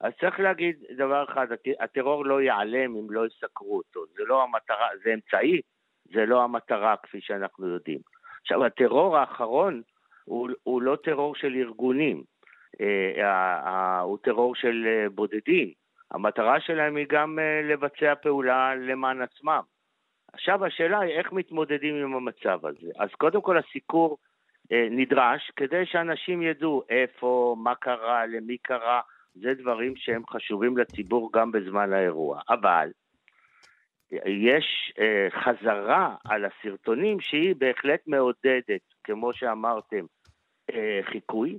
אז 0.00 0.12
צריך 0.20 0.40
להגיד 0.40 0.76
דבר 0.96 1.24
אחד, 1.24 1.52
הט- 1.52 1.80
הטרור 1.80 2.26
לא 2.26 2.40
ייעלם 2.42 2.96
אם 2.96 3.10
לא 3.10 3.26
יסקרו 3.26 3.76
אותו, 3.76 4.00
זה 4.16 4.22
לא 4.26 4.42
המטרה, 4.42 4.88
זה 5.04 5.14
אמצעי, 5.14 5.60
זה 6.04 6.26
לא 6.26 6.42
המטרה 6.44 6.94
כפי 7.02 7.20
שאנחנו 7.20 7.68
יודעים. 7.68 7.98
עכשיו, 8.42 8.64
הטרור 8.64 9.16
האחרון 9.18 9.82
הוא, 10.24 10.50
הוא 10.62 10.82
לא 10.82 10.96
טרור 11.04 11.34
של 11.34 11.54
ארגונים, 11.54 12.22
אה, 12.80 13.26
ה- 13.26 13.68
ה- 13.68 14.00
הוא 14.00 14.18
טרור 14.22 14.54
של 14.54 14.84
אה, 14.86 15.08
בודדים. 15.10 15.70
המטרה 16.10 16.60
שלהם 16.60 16.96
היא 16.96 17.06
גם 17.08 17.38
אה, 17.38 17.60
לבצע 17.64 18.14
פעולה 18.14 18.74
למען 18.74 19.22
עצמם. 19.22 19.60
עכשיו 20.36 20.64
השאלה 20.64 21.00
היא 21.00 21.18
איך 21.18 21.32
מתמודדים 21.32 21.94
עם 21.94 22.14
המצב 22.14 22.66
הזה. 22.66 22.90
אז 22.98 23.08
קודם 23.18 23.40
כל 23.42 23.58
הסיקור 23.58 24.18
אה, 24.72 24.88
נדרש 24.90 25.52
כדי 25.56 25.86
שאנשים 25.86 26.42
ידעו 26.42 26.82
איפה, 26.88 27.56
מה 27.58 27.74
קרה, 27.74 28.26
למי 28.26 28.58
קרה, 28.58 29.00
זה 29.34 29.54
דברים 29.54 29.96
שהם 29.96 30.22
חשובים 30.30 30.78
לציבור 30.78 31.30
גם 31.32 31.52
בזמן 31.52 31.92
האירוע. 31.92 32.40
אבל 32.48 32.90
יש 34.26 34.92
אה, 34.98 35.28
חזרה 35.30 36.14
על 36.24 36.44
הסרטונים 36.44 37.20
שהיא 37.20 37.54
בהחלט 37.58 38.00
מעודדת, 38.06 38.82
כמו 39.04 39.32
שאמרתם, 39.32 40.04
אה, 40.70 41.00
חיקוי. 41.02 41.58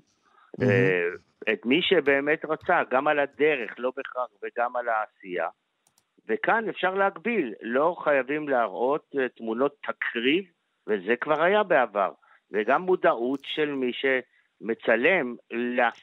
אה, 0.61 1.07
את 1.53 1.65
מי 1.65 1.81
שבאמת 1.81 2.45
רצה, 2.45 2.81
גם 2.91 3.07
על 3.07 3.19
הדרך, 3.19 3.75
לא 3.77 3.91
בהכרח, 3.97 4.29
וגם 4.43 4.75
על 4.75 4.85
העשייה. 4.89 5.47
וכאן 6.27 6.69
אפשר 6.69 6.93
להגביל, 6.93 7.53
לא 7.61 7.95
חייבים 8.03 8.49
להראות 8.49 9.05
אה, 9.19 9.29
תמונות 9.29 9.75
תקריב, 9.81 10.43
וזה 10.87 11.15
כבר 11.15 11.43
היה 11.43 11.63
בעבר. 11.63 12.11
וגם 12.51 12.81
מודעות 12.81 13.39
של 13.43 13.71
מי 13.71 13.91
שמצלם, 13.93 15.35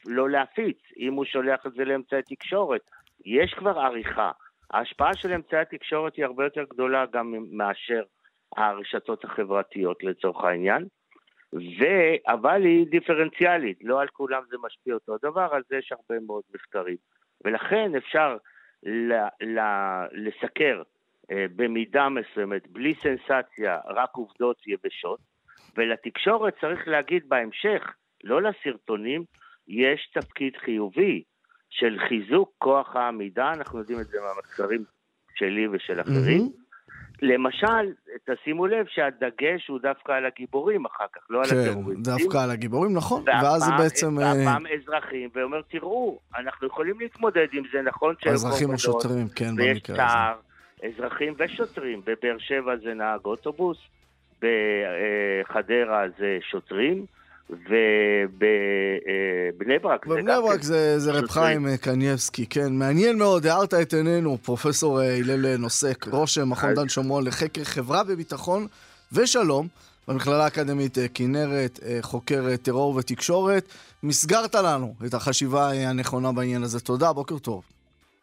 לא 0.05 0.29
להפיץ, 0.29 0.77
אם 0.97 1.13
הוא 1.13 1.25
שולח 1.25 1.65
את 1.65 1.73
זה 1.73 1.85
לאמצעי 1.85 2.21
תקשורת. 2.21 2.81
יש 3.25 3.53
כבר 3.53 3.79
עריכה. 3.79 4.31
ההשפעה 4.71 5.13
של 5.13 5.33
אמצעי 5.33 5.59
התקשורת 5.59 6.15
היא 6.15 6.25
הרבה 6.25 6.43
יותר 6.43 6.63
גדולה 6.63 7.05
גם 7.05 7.33
מאשר 7.51 8.03
הרשתות 8.57 9.23
החברתיות 9.23 10.03
לצורך 10.03 10.43
העניין. 10.43 10.85
ו... 11.53 11.83
אבל 12.27 12.61
היא 12.61 12.87
דיפרנציאלית, 12.87 13.77
לא 13.81 14.01
על 14.01 14.07
כולם 14.07 14.43
זה 14.49 14.57
משפיע 14.63 14.93
אותו 14.93 15.17
דבר, 15.21 15.47
על 15.51 15.61
זה 15.69 15.75
יש 15.75 15.91
הרבה 15.91 16.25
מאוד 16.25 16.43
מחקרים. 16.55 16.97
ולכן 17.45 17.91
אפשר 17.97 18.37
ל... 18.85 19.13
ל... 19.41 19.59
לסקר 20.11 20.81
אה, 21.31 21.45
במידה 21.55 22.09
מסוימת, 22.09 22.67
בלי 22.67 22.93
סנסציה, 23.03 23.79
רק 23.85 24.09
עובדות 24.15 24.67
יבשות, 24.67 25.19
ולתקשורת 25.77 26.53
צריך 26.61 26.87
להגיד 26.87 27.29
בהמשך, 27.29 27.93
לא 28.23 28.41
לסרטונים, 28.41 29.23
יש 29.67 30.09
תפקיד 30.13 30.57
חיובי 30.57 31.23
של 31.69 31.97
חיזוק 32.07 32.53
כוח 32.57 32.95
העמידה, 32.95 33.53
אנחנו 33.53 33.79
יודעים 33.79 33.99
את 33.99 34.05
זה 34.05 34.17
מהמחקרים 34.21 34.83
שלי 35.35 35.67
ושל 35.67 36.01
אחרים. 36.01 36.41
Mm-hmm. 36.41 36.64
למשל, 37.21 37.93
תשימו 38.25 38.67
לב 38.67 38.85
שהדגש 38.89 39.67
הוא 39.67 39.79
דווקא 39.79 40.11
על 40.11 40.25
הגיבורים 40.25 40.85
אחר 40.85 41.05
כך, 41.13 41.21
לא 41.29 41.43
כן, 41.43 41.55
על 41.55 41.61
הטרוריסטים. 41.61 42.03
כן, 42.03 42.11
דווקא 42.11 42.37
על 42.37 42.51
הגיבורים, 42.51 42.93
נכון. 42.93 43.23
ואז 43.27 43.63
זה 43.63 43.71
בעצם... 43.77 44.17
והפעם 44.17 44.63
אזרחים, 44.67 45.29
ואומר, 45.35 45.61
תראו, 45.69 46.19
אנחנו 46.37 46.67
יכולים 46.67 46.99
להתמודד 46.99 47.47
עם 47.53 47.63
זה, 47.73 47.81
נכון? 47.81 48.15
האזרחים 48.25 48.69
או 48.69 48.77
שוטרים, 48.77 49.27
כן, 49.35 49.55
במקרה 49.55 49.63
הזה. 49.63 49.63
ויש 49.63 49.81
צער, 49.81 50.35
אזרחים 50.83 51.33
ושוטרים. 51.37 52.01
בבאר 52.05 52.37
שבע 52.37 52.75
זה 52.83 52.93
נהג 52.93 53.25
אוטובוס, 53.25 53.77
בחדרה 54.39 56.03
זה 56.17 56.37
שוטרים. 56.41 57.05
ובבני 57.49 57.69
ברק 59.81 60.05
זה 60.09 60.21
גם 60.21 60.41
ברק 60.41 60.61
זה, 60.61 60.99
זה 60.99 61.11
רב 61.11 61.29
חיים 61.29 61.77
קנייבסקי, 61.77 62.45
כן. 62.45 62.73
מעניין 62.73 63.17
מאוד, 63.17 63.45
הארת 63.45 63.73
את 63.73 63.93
עינינו, 63.93 64.37
פרופסור 64.43 64.99
הלל 64.99 65.57
נוסק, 65.57 66.05
ראש 66.07 66.37
מכון 66.37 66.73
דן 66.73 66.89
שומרון 66.89 67.27
לחקר 67.27 67.63
חברה 67.63 68.01
וביטחון 68.07 68.67
ושלום. 69.13 69.67
במכללה 70.07 70.43
האקדמית 70.43 70.97
כנרת, 71.13 71.79
חוקר 72.01 72.55
טרור 72.61 72.95
ותקשורת. 72.95 73.67
מסגרת 74.03 74.55
לנו 74.55 74.93
את 75.05 75.13
החשיבה 75.13 75.71
הנכונה 75.71 76.31
בעניין 76.31 76.63
הזה. 76.63 76.79
תודה, 76.79 77.13
בוקר 77.13 77.37
טוב. 77.37 77.63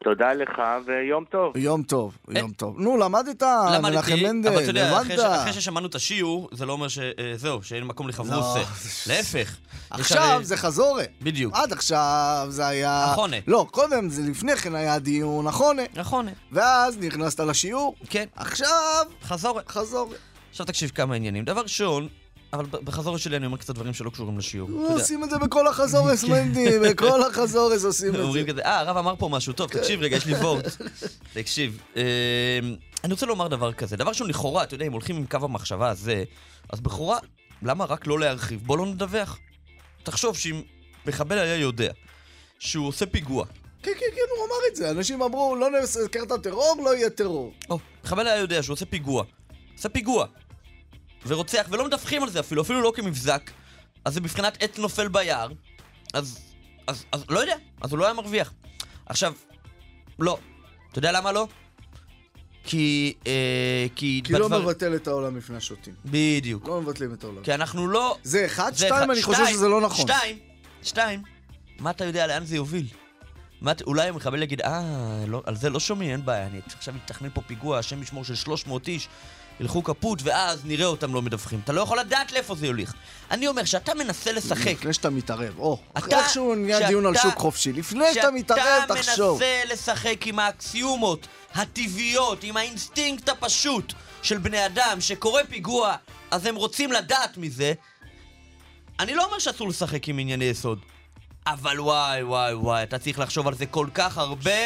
תודה 0.05 0.33
לך, 0.33 0.63
ויום 0.87 1.25
טוב. 1.31 1.57
יום 1.57 1.83
טוב, 1.83 2.19
יום 2.29 2.53
טוב. 2.53 2.81
נו, 2.81 2.97
למדת, 2.97 3.43
מנחם 3.83 4.13
מנדל, 4.23 4.49
אבל 4.49 4.63
אתה 4.63 4.71
יודע, 4.71 5.43
אחרי 5.43 5.53
ששמענו 5.53 5.87
את 5.87 5.95
השיעור, 5.95 6.49
זה 6.53 6.67
לא 6.67 6.73
אומר 6.73 6.87
שזהו, 6.89 7.63
שאין 7.63 7.85
מקום 7.85 8.09
לחברוסה. 8.09 8.61
להפך. 9.07 9.57
עכשיו 9.91 10.41
זה 10.43 10.57
חזורה. 10.57 11.05
בדיוק. 11.23 11.55
עד 11.57 11.73
עכשיו 11.73 12.47
זה 12.49 12.67
היה... 12.67 13.13
אחונה. 13.13 13.37
לא, 13.47 13.67
קודם, 13.71 14.09
זה 14.09 14.31
לפני 14.31 14.57
כן 14.57 14.75
היה 14.75 14.99
דיון 14.99 15.47
אחונה. 15.47 15.83
אחונה. 15.97 16.31
ואז 16.53 16.99
נכנסת 16.99 17.41
לשיעור. 17.41 17.95
כן. 18.11 18.25
עכשיו... 18.37 19.05
חזורה. 19.23 19.63
חזורה. 19.69 20.17
עכשיו 20.51 20.67
תקשיב 20.67 20.91
כמה 20.95 21.15
עניינים. 21.15 21.45
דבר 21.45 21.61
ראשון, 21.61 22.09
אבל 22.53 22.65
בחזור 22.85 23.19
שלי 23.19 23.37
אני 23.37 23.47
אומר 23.47 23.57
קצת 23.57 23.75
דברים 23.75 23.95
שלא 23.95 24.11
קשורים 24.11 24.39
לשיעור. 24.39 24.71
עושים 24.71 25.25
את 25.25 25.31
זה 25.31 25.39
בכל 25.39 25.67
החזורס, 25.67 26.25
מנדי, 26.25 26.79
בכל 26.91 27.23
החזורס 27.23 27.85
עושים 27.85 28.09
את 28.09 28.15
זה. 28.15 28.23
אומרים 28.23 28.47
כזה, 28.47 28.63
אה, 28.65 28.79
הרב 28.79 28.97
אמר 28.97 29.15
פה 29.19 29.29
משהו, 29.29 29.53
טוב, 29.53 29.71
תקשיב 29.71 30.01
רגע, 30.01 30.17
יש 30.17 30.27
לי 30.27 30.35
וורט. 30.35 30.65
תקשיב, 31.35 31.83
אני 33.05 33.13
רוצה 33.13 33.27
לומר 33.27 33.49
דבר 33.49 33.73
כזה. 33.73 33.97
דבר 33.97 34.13
שהוא 34.13 34.29
לכאורה, 34.29 34.63
אתה 34.63 34.75
יודע, 34.75 34.87
אם 34.87 34.93
הולכים 34.93 35.17
עם 35.17 35.27
קו 35.27 35.39
המחשבה 35.43 35.89
הזה, 35.89 36.25
אז 36.73 36.81
בכאורה, 36.81 37.19
למה 37.63 37.85
רק 37.85 38.07
לא 38.07 38.19
להרחיב? 38.21 38.61
בוא 38.67 38.79
לא 38.79 38.87
נדווח. 38.87 39.39
תחשוב 40.03 40.37
שאם 40.37 40.63
מחבל 41.07 41.39
היה 41.39 41.57
יודע 41.57 41.93
שהוא 42.59 42.89
עושה 42.89 43.07
פיגוע, 43.07 43.45
כן, 43.83 43.91
כן, 44.01 44.07
כן, 44.15 44.23
הוא 44.37 44.47
אמר 44.47 44.57
את 44.71 44.77
זה. 44.77 44.91
אנשים 44.91 45.23
אמרו, 45.23 45.57
לא 45.57 45.71
נסקר 45.71 46.23
את 46.23 46.33
הטרור, 46.33 46.77
לא 46.85 46.97
יהיה 46.97 47.11
טרור. 47.11 47.53
או, 47.71 47.79
מחבל 48.05 48.27
היה 48.27 48.37
יודע 48.37 48.63
שהוא 48.63 48.75
עושה 48.75 48.87
פיגוע. 48.87 49.25
עושה 49.77 49.89
פיגוע. 49.89 50.27
ורוצח, 51.27 51.67
ולא 51.71 51.85
מדווחים 51.85 52.23
על 52.23 52.31
זה 52.31 52.41
אפילו, 52.41 52.63
אפילו 52.63 52.81
לא 52.81 52.93
כמבזק, 52.95 53.51
אז 54.05 54.15
זה 54.15 54.21
בבחינת 54.21 54.63
עץ 54.63 54.79
נופל 54.79 55.09
ביער, 55.09 55.49
אז, 56.15 56.39
אז, 56.87 57.05
אז 57.13 57.25
לא 57.29 57.39
יודע, 57.39 57.57
אז 57.81 57.91
הוא 57.91 57.99
לא 57.99 58.05
היה 58.05 58.15
מרוויח. 58.15 58.53
עכשיו, 59.07 59.33
לא. 60.19 60.39
אתה 60.91 60.99
יודע 60.99 61.13
למה 61.13 61.33
לא? 61.33 61.49
כי... 62.65 63.15
אה, 63.27 63.87
כי... 63.95 64.21
כי 64.25 64.33
בדבר... 64.33 64.49
לא 64.49 64.63
מבטל 64.63 64.97
את 64.97 65.09
העולם 65.09 65.37
לפני 65.37 65.57
השוטים. 65.57 65.95
בדיוק. 66.05 66.69
לא 66.69 66.81
מבטלים 66.81 67.15
את 67.15 67.25
העולם. 67.25 67.43
כי 67.43 67.55
אנחנו 67.55 67.89
לא... 67.89 68.17
זה 68.23 68.47
אחד, 68.47 68.73
זה 68.75 68.79
שתיים, 68.79 68.95
אחד. 68.95 69.11
אני 69.11 69.23
חושב 69.23 69.47
שזה 69.47 69.69
לא 69.69 69.81
נכון. 69.81 70.07
שתיים, 70.07 70.39
שתיים, 70.83 71.23
מה 71.79 71.91
אתה 71.91 72.05
יודע 72.05 72.27
לאן 72.27 72.45
זה 72.45 72.57
יוביל? 72.57 72.87
מה, 73.61 73.73
אולי 73.87 74.09
המחבל 74.09 74.43
יגיד, 74.43 74.61
אה, 74.61 75.25
לא, 75.27 75.43
על 75.47 75.57
זה 75.57 75.71
לא 75.71 75.81
שומעים, 75.81 76.11
אין 76.11 76.25
בעיה, 76.25 76.47
אני 76.47 76.61
עכשיו 76.77 76.95
מתכנן 76.95 77.29
פה 77.35 77.41
פיגוע, 77.41 77.79
השם 77.79 78.03
ישמור 78.03 78.25
של 78.25 78.35
300 78.35 78.89
איש, 78.89 79.09
ילכו 79.61 79.85
קאפוט, 79.85 80.23
ואז 80.23 80.65
נראה 80.65 80.87
אותם 80.87 81.15
לא 81.15 81.23
מדווחים. 81.23 81.61
אתה 81.65 81.73
לא 81.73 81.81
יכול 81.81 81.99
לדעת 81.99 82.33
לאיפה 82.33 82.55
זה 82.55 82.67
יוליך. 82.67 82.95
אני 83.31 83.49
אומר, 83.49 83.65
שאתה 83.65 83.95
מנסה 83.95 84.33
לשחק... 84.33 84.67
לפני 84.67 84.93
שאתה 84.93 85.11
מתערב, 85.11 85.59
או, 85.59 85.79
אתה, 85.99 86.19
איכשהו 86.19 86.55
נהיה 86.55 86.89
דיון 86.89 87.07
על 87.07 87.17
שוק 87.17 87.35
חופשי. 87.35 87.73
לפני 87.73 88.15
שאתה 88.15 88.31
מתערב, 88.31 88.83
תחשוב. 88.89 89.41
שאתה 89.41 89.47
מנסה 89.55 89.75
לשחק 89.75 90.27
עם 90.27 90.39
האקסיומות 90.39 91.27
הטבעיות, 91.55 92.45
עם 92.45 92.57
האינסטינקט 92.57 93.29
הפשוט 93.29 93.93
של 94.23 94.39
בני 94.39 94.67
אדם, 94.67 95.01
שקורה 95.01 95.43
פיגוע, 95.49 95.97
אז 96.31 96.47
הם 96.47 96.55
רוצים 96.55 96.93
לדעת 96.93 97.37
מזה, 97.37 97.73
אני 99.01 99.15
לא 99.15 99.25
אומר 99.25 99.39
שאסור 99.39 99.69
לשחק 99.69 100.09
עם 100.09 100.19
ענייני 100.19 100.45
יסוד. 100.45 100.79
אבל 101.47 101.81
וואי, 101.81 102.23
וואי, 102.23 102.55
וואי, 102.55 102.83
אתה 102.83 102.99
צריך 102.99 103.19
לחשוב 103.19 103.49
על 103.49 103.55
זה 103.55 103.67
כל 103.67 103.87
כך 103.95 104.19
הרבה, 104.19 104.61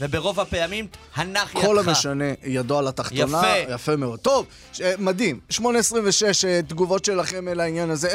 וברוב 0.00 0.40
הפעמים, 0.40 0.86
הנח 1.14 1.54
ידך. 1.54 1.64
כל 1.66 1.78
המשנה 1.78 2.24
ידו 2.44 2.78
על 2.78 2.88
התחתונה. 2.88 3.42
יפה. 3.62 3.72
יפה 3.74 3.96
מאוד. 3.96 4.18
טוב, 4.20 4.46
ש- 4.72 4.80
מדהים. 4.98 5.40
826 5.50 6.44
אה, 6.44 6.60
תגובות 6.68 7.04
שלכם 7.04 7.48
לעניין 7.48 7.90
הזה, 7.90 8.08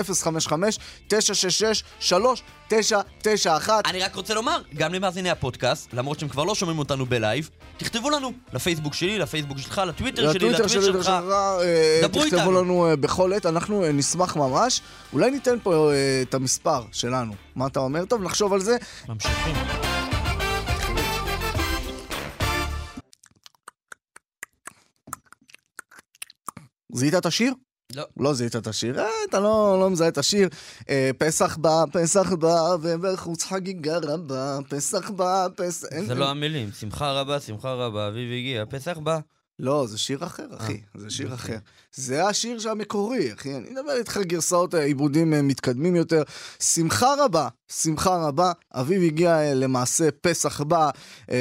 055-966-3991. 1.09 3.69
אני 3.85 3.99
רק 3.99 4.15
רוצה 4.15 4.33
לומר, 4.33 4.61
גם 4.75 4.93
למאזיני 4.93 5.29
הפודקאסט, 5.29 5.93
למרות 5.93 6.19
שהם 6.19 6.29
כבר 6.29 6.43
לא 6.43 6.55
שומעים 6.55 6.79
אותנו 6.79 7.05
בלייב, 7.05 7.49
תכתבו 7.77 8.09
לנו, 8.09 8.31
לפייסבוק 8.53 8.93
שלי, 8.93 9.19
לפייסבוק 9.19 9.57
שלך, 9.57 9.81
לטוויטר 9.87 10.33
שלי, 10.33 10.49
לטוויטר 10.49 10.67
שלי, 10.67 10.81
שלך. 10.83 11.07
אה, 11.09 11.19
דברו 12.03 12.23
איתנו. 12.23 12.39
תכתבו 12.39 12.51
לנו 12.51 12.89
אה, 12.89 12.95
בכל 12.95 13.33
עת, 13.33 13.45
אנחנו 13.45 13.83
נשמח 13.93 14.35
ממש. 14.35 14.81
אולי 15.13 15.31
ניתן 15.31 15.55
פה 15.63 15.91
את 16.21 16.33
המספר 16.33 16.81
שלנו. 16.91 17.33
מה 17.55 17.67
אתה 17.67 17.79
אומר? 17.79 18.05
טוב, 18.05 18.21
נחשוב 18.23 18.53
על 18.53 18.59
זה. 18.59 18.77
ממשיכים. 19.09 19.55
זיהית 26.93 27.15
את 27.15 27.25
השיר? 27.25 27.53
לא. 27.95 28.03
לא 28.17 28.33
זיהית 28.33 28.55
את 28.55 28.67
השיר, 28.67 28.99
אה, 28.99 29.07
אתה 29.29 29.39
לא, 29.39 29.77
לא 29.79 29.89
מזהה 29.89 30.07
את 30.07 30.17
השיר. 30.17 30.49
אה, 30.89 31.11
פסח 31.17 31.57
בא, 31.57 31.83
פסח 31.91 32.33
בא, 32.33 32.75
ובחוץ 32.81 33.43
חגיגה 33.43 33.97
רבה, 33.97 34.57
פסח 34.69 35.09
בא, 35.09 35.47
פסח... 35.55 35.87
זה 35.89 35.95
אין, 35.95 36.05
לא 36.05 36.13
אין... 36.13 36.31
המילים, 36.31 36.69
שמחה 36.79 37.11
רבה, 37.11 37.39
שמחה 37.39 37.73
רבה, 37.73 38.07
אביב 38.07 38.31
הגיע, 38.31 38.63
פסח 38.69 38.97
בא. 38.97 39.19
לא, 39.59 39.87
זה 39.87 39.97
שיר 39.97 40.23
אחר, 40.25 40.45
אחי, 40.57 40.73
אה, 40.73 41.01
זה 41.01 41.09
שיר 41.09 41.33
אחר. 41.33 41.57
זה 41.93 42.27
השיר 42.27 42.69
המקורי, 42.71 43.33
אחי. 43.33 43.55
אני 43.55 43.69
מדבר 43.69 43.91
איתך 43.97 44.17
גרסאות 44.17 44.73
עיבודים 44.73 45.33
אה, 45.33 45.41
מתקדמים 45.41 45.95
יותר. 45.95 46.23
שמחה 46.59 47.13
רבה, 47.17 47.47
שמחה 47.71 48.27
רבה. 48.27 48.51
אביב 48.73 49.01
הגיע 49.03 49.39
אה, 49.39 49.53
למעשה 49.53 50.09
פסח 50.21 50.61
בא 50.61 50.89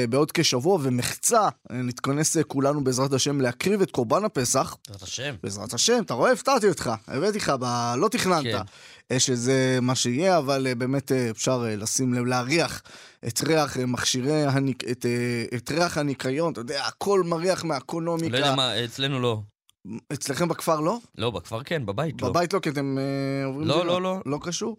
בעוד 0.09 0.31
כשבוע, 0.31 0.79
ומחצה, 0.83 1.49
נתכנס 1.69 2.37
כולנו 2.47 2.83
בעזרת 2.83 3.13
השם 3.13 3.41
להקריב 3.41 3.81
את 3.81 3.91
קורבן 3.91 4.25
הפסח. 4.25 4.75
בעזרת 4.87 5.03
השם. 5.03 5.35
בעזרת 5.43 5.73
השם, 5.73 6.03
אתה 6.05 6.13
רואה? 6.13 6.31
הפתעתי 6.31 6.69
אותך, 6.69 6.91
הבאתי 7.07 7.37
לך. 7.37 7.53
לא 7.97 8.07
תכננת. 8.07 8.55
כן. 9.09 9.19
שזה 9.19 9.79
מה 9.81 9.95
שיהיה, 9.95 10.37
אבל 10.37 10.67
באמת 10.77 11.11
אפשר 11.11 11.65
לשים 11.77 12.13
לב, 12.13 12.25
להריח 12.25 12.81
את 13.27 13.41
ריח 13.43 13.77
מכשירי, 13.77 14.43
הניק... 14.43 14.83
את, 14.91 15.05
את 15.55 15.71
ריח 15.71 15.97
הניקיון, 15.97 16.53
אתה 16.53 16.61
יודע, 16.61 16.85
הכל 16.85 17.23
מריח 17.25 17.63
מהאקונומיקה. 17.63 18.29
לא 18.29 18.37
יודע 18.37 18.55
מה, 18.55 18.85
אצלנו 18.85 19.19
לא. 19.19 19.41
אצלכם 20.13 20.47
בכפר 20.47 20.79
לא? 20.79 20.97
לא, 21.17 21.31
בכפר 21.31 21.63
כן, 21.63 21.85
בבית 21.85 22.21
לא. 22.21 22.29
בבית 22.29 22.53
לא, 22.53 22.59
כי 22.59 22.69
אתם 22.69 22.97
אה, 22.97 23.45
עוברים... 23.45 23.67
לא, 23.67 23.85
לא, 23.85 24.01
לא. 24.01 24.21
לא 24.25 24.39
קשור? 24.41 24.77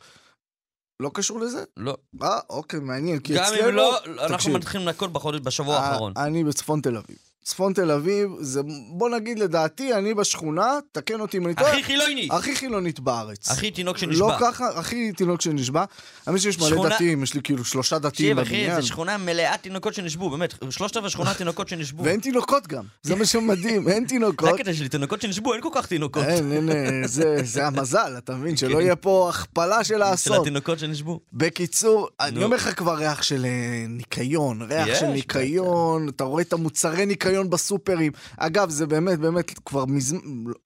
לא 1.01 1.11
קשור 1.15 1.41
לזה? 1.41 1.65
לא. 1.77 1.97
אה, 2.23 2.39
אוקיי, 2.51 2.81
מעניין, 2.81 3.19
כי 3.19 3.35
גם 3.35 3.43
אצלנו... 3.43 3.63
גם 3.63 3.69
אם 3.69 3.75
לא, 3.75 4.27
אנחנו 4.27 4.53
מתחילים 4.53 4.87
לנקות 4.87 5.13
בחודש, 5.13 5.41
בשבוע 5.41 5.77
אה, 5.77 5.81
האחרון. 5.81 6.13
אני 6.17 6.45
בצפון 6.45 6.81
תל 6.81 6.97
אביב. 6.97 7.17
צפון 7.47 7.73
תל 7.73 7.91
אביב, 7.91 8.31
זה, 8.41 8.61
בוא 8.89 9.11
נגיד 9.11 9.39
לדעתי, 9.39 9.95
אני 9.95 10.15
בשכונה, 10.15 10.79
תקן 10.93 11.21
אותי 11.21 11.39
אם 11.39 11.47
אני 11.47 11.55
טועה. 11.55 11.73
הכי 11.73 11.83
חילונית. 11.83 12.33
הכי 12.33 12.57
חילונית 12.57 13.01
בארץ. 13.01 13.51
הכי 13.51 13.71
תינוק 13.71 13.99
שנשבע. 13.99 14.27
לא 14.27 14.33
ככה, 14.41 14.69
הכי 14.75 15.13
תינוק 15.13 15.41
שנשבע. 15.41 15.85
האמת 16.27 16.41
שיש 16.41 16.59
מלא 16.59 16.69
שכונה... 16.69 16.89
דתיים, 16.89 17.23
יש 17.23 17.35
לי 17.35 17.41
כאילו 17.43 17.65
שלושה 17.65 17.99
דתיים 17.99 18.37
בבניין. 18.37 18.61
תקשיב, 18.61 18.71
אחי, 18.71 18.83
זו 18.83 18.89
שכונה 18.89 19.19
מלאה 19.19 19.57
תינוקות 19.57 19.95
שנשבו, 19.95 20.31
באמת. 20.31 20.55
שלושת 20.71 20.97
רבעי 20.97 21.11
שכונה 21.11 21.35
תינוקות 21.35 21.69
שנשבו. 21.69 22.05
ואין 22.05 22.21
תינוקות 22.21 22.67
גם, 22.67 22.85
זה 23.03 23.15
מה 23.15 23.27
שמדהים, 23.27 23.89
אין 23.91 24.05
תינוקות. 24.05 24.49
זה 24.49 24.55
הקטע 24.55 24.75
שלי, 24.75 24.89
תינוקות 24.89 25.21
שנשבו, 25.21 25.53
אין 25.53 25.63
כל 25.63 25.71
כך 25.73 25.87
תינוקות. 25.87 26.25
אין, 26.25 26.53
אין, 26.53 26.71
אה, 26.71 26.91
זה, 27.05 27.37
זה 27.43 27.67
המזל, 27.67 28.15
אתה 28.19 28.35
מבין? 28.35 28.57
שלא 28.57 28.81
יהיה 28.81 28.97
פה 28.97 29.31
הכפלה 29.31 29.85
של 29.85 30.03
האסון. 30.03 30.35
של 30.37 30.41
התינוקות 30.41 30.79
שנשבו. 30.79 31.21
בקיצור, 31.33 32.09
אני 32.21 32.45
אומר 32.45 32.57
לך 32.57 32.79
כבר 32.79 32.95
ריח 32.95 33.23
של 33.23 33.47
ניקיון, 33.89 34.63
ריח 34.63 35.01
של 35.01 35.07
ניקיון, 35.07 36.09
אתה 36.09 36.25
רואה 36.25 36.43
את 36.43 36.53
המוצרי 36.53 37.07
ניקיון 37.07 37.36
שוויון 37.37 37.51
בסופרים. 37.51 38.13
אגב, 38.37 38.71
זה 38.71 38.87
באמת, 38.87 39.19
באמת, 39.19 39.59
כבר 39.65 39.85
מז... 39.85 40.15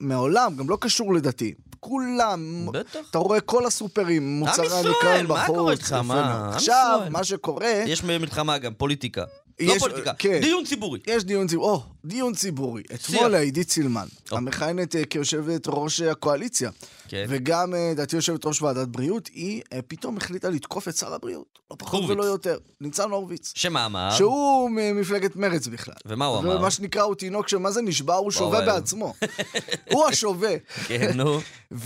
מעולם, 0.01 0.57
גם 0.57 0.71
לא 0.71 0.79
קשור 0.81 1.15
לדתי. 1.15 1.55
כולם, 1.81 2.67
בטח. 2.73 2.99
אתה 3.11 3.19
רואה 3.19 3.41
כל 3.41 3.67
הסופרים, 3.67 4.39
מוצרי 4.39 4.67
ישראל, 4.67 4.87
הניקיון 4.87 5.27
מה 5.27 5.35
בחוץ. 5.35 5.57
קורה 5.57 5.73
איתך? 5.73 5.87
יפה 5.87 6.03
מה? 6.03 6.15
מאוד. 6.15 6.25
עם 6.47 6.53
עכשיו, 6.53 6.95
ישראל. 6.99 7.13
מה 7.13 7.25
שקורה, 7.25 7.83
יש 7.87 8.05
מלחמה 8.05 8.59
גם, 8.59 8.73
פוליטיקה. 8.75 9.25
לא 9.61 9.73
יש- 9.73 9.79
פוליטיקה, 9.83 10.13
כן. 10.19 10.41
דיון 10.41 10.65
ציבורי. 10.65 11.01
יש 11.07 11.25
דיון 11.25 11.47
ציבורי, 11.47 11.71
או, 11.71 11.83
דיון 12.05 12.35
ציבורי. 12.35 12.83
אתמול 12.95 13.35
עידית 13.35 13.71
סילמן, 13.71 14.07
או. 14.33 14.37
המכהנת 14.37 14.97
אה, 14.97 15.05
כיושבת 15.05 15.63
ראש 15.67 16.01
הקואליציה, 16.01 16.71
כן. 17.09 17.27
וגם, 17.29 17.75
אה, 17.75 17.91
לדעתי, 17.93 18.17
יושבת 18.17 18.47
ראש 18.47 18.63
ועדת 18.63 18.89
בריאות, 18.89 19.29
היא 19.35 19.63
אה, 19.73 19.83
פתאום 19.83 20.17
החליטה 20.17 20.49
לתקוף 20.49 20.89
את 20.89 20.97
שר 20.97 21.15
הבריאות. 21.15 21.61
לא 21.71 21.77
פחות 21.79 21.93
הורוביץ. 21.93 22.17
ולא 22.17 22.25
יותר. 22.25 22.59
ניצן 22.81 23.11
הורוביץ. 23.11 23.53
שמה 23.55 23.87
אמר? 23.87 24.11
שהוא 24.11 24.71
ממפלגת 24.71 25.37
מרץ 25.37 25.67
בכלל. 25.67 25.95
ומה 26.07 26.27
הוא 26.27 26.39
אמר? 26.39 26.57
ומה 26.57 26.71
שנקרא, 26.71 27.03
הוא 27.03 27.15
תינוק 27.15 27.49
שמה 27.49 27.71
זה 27.71 27.83
נשבע, 27.83 28.15
הוא 28.15 28.31
שווה. 28.31 28.67
בעצמו. 28.67 29.15
הוא 29.93 30.07
השווה. 30.07 30.55
כן, 30.87 31.11
נו. 31.15 31.41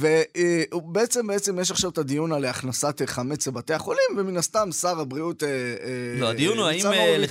ובעצם, 0.72 1.26
בעצם 1.26 1.60
יש 1.60 1.70
עכשיו 1.70 1.90
את 1.90 1.98
הדיון 1.98 2.32
על 2.32 2.44
הכנסת 2.44 3.02
חמץ 3.06 3.46
לבתי 3.46 3.74
החולים, 3.74 4.18
ומן 4.18 4.36
הסתם 4.36 4.72
שר 4.72 5.00
הבריאות 5.00 5.42
לא, 6.18 6.28
הדיון 6.28 6.58
הוא 6.58 6.66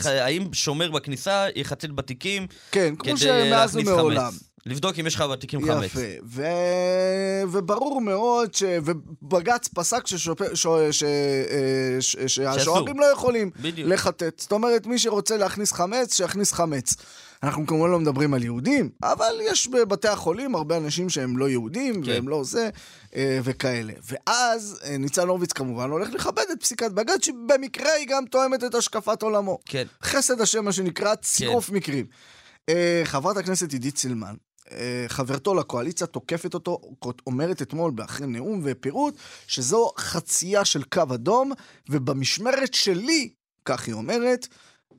האם, 0.06 0.54
שומר 0.54 0.92
בכניסה 0.92 1.48
יחצץ 1.56 1.90
בתיקים 1.96 2.48
כן, 2.74 2.96
כמו 2.96 3.18
שמאז 3.18 3.76
ומעולם. 3.76 4.34
לבדוק 4.66 5.00
אם 5.00 5.08
יש 5.08 5.16
לך 5.16 5.22
בתיקים 5.22 5.66
חמץ. 5.66 5.86
יפה. 5.86 6.00
ו... 6.26 6.44
וברור 7.52 8.02
מאוד 8.02 8.54
ש... 8.54 8.64
ובג"ץ 8.84 9.68
פסק 9.68 10.08
ששופ... 10.08 10.40
ש... 10.54 10.68
ש... 10.92 11.04
אה, 11.04 11.98
ש... 12.00 12.16
שהשוערים 12.28 13.00
לא 13.00 13.06
יכולים 13.06 13.52
בדיוק. 13.62 13.90
לחטט. 13.90 14.40
זאת 14.40 14.52
אומרת, 14.52 14.86
מי 14.86 15.00
שרוצה 15.00 15.38
להכניס 15.38 15.72
חמץ, 15.72 16.18
שיכניס 16.18 16.54
חמץ. 16.54 16.96
אנחנו 17.44 17.68
כמובן 17.68 17.92
לא 17.92 18.00
מדברים 18.00 18.34
על 18.34 18.44
יהודים, 18.44 18.90
אבל 19.04 19.34
יש 19.42 19.68
בבתי 19.68 20.08
החולים 20.08 20.56
הרבה 20.56 20.78
אנשים 20.78 21.10
שהם 21.10 21.38
לא 21.38 21.50
יהודים, 21.50 22.04
כן. 22.04 22.12
והם 22.12 22.28
לא 22.28 22.44
זה, 22.44 22.70
אה, 23.16 23.40
וכאלה. 23.44 23.94
ואז 24.04 24.80
אה, 24.84 24.98
ניצן 24.98 25.28
הורוביץ 25.28 25.54
כמובן 25.54 25.90
הולך 25.90 26.10
לכבד 26.14 26.44
את 26.52 26.62
פסיקת 26.62 26.92
בג"ץ, 26.92 27.26
שבמקרה 27.26 27.92
היא 27.92 28.08
גם 28.10 28.26
תואמת 28.26 28.64
את 28.64 28.76
השקפת 28.76 29.22
עולמו. 29.22 29.60
כן. 29.66 29.84
חסד 30.04 30.42
השם, 30.42 30.66
מה 30.66 30.72
שנקרא, 30.72 31.16
צירוף 31.16 31.70
מקרים. 31.70 32.06
אה, 32.70 33.02
חברת 33.06 33.38
הכנסת 33.38 33.74
עידית 33.74 33.98
סילמן, 33.98 34.36
אה, 34.72 35.06
חברתו 35.08 35.56
לקואליציה 35.56 36.08
תוקפת 36.08 36.54
אותו, 36.54 36.82
אומרת 37.28 37.62
אתמול 37.62 37.92
באחרי 37.92 38.28
נאום 38.28 38.62
ופירוט, 38.64 39.16
שזו 39.48 39.92
חצייה 39.98 40.66
של 40.66 40.84
קו 40.84 41.04
אדום, 41.14 41.52
ובמשמרת 41.90 42.74
שלי, 42.74 43.30
כך 43.66 43.88
היא 43.88 43.94
אומרת, 43.94 44.48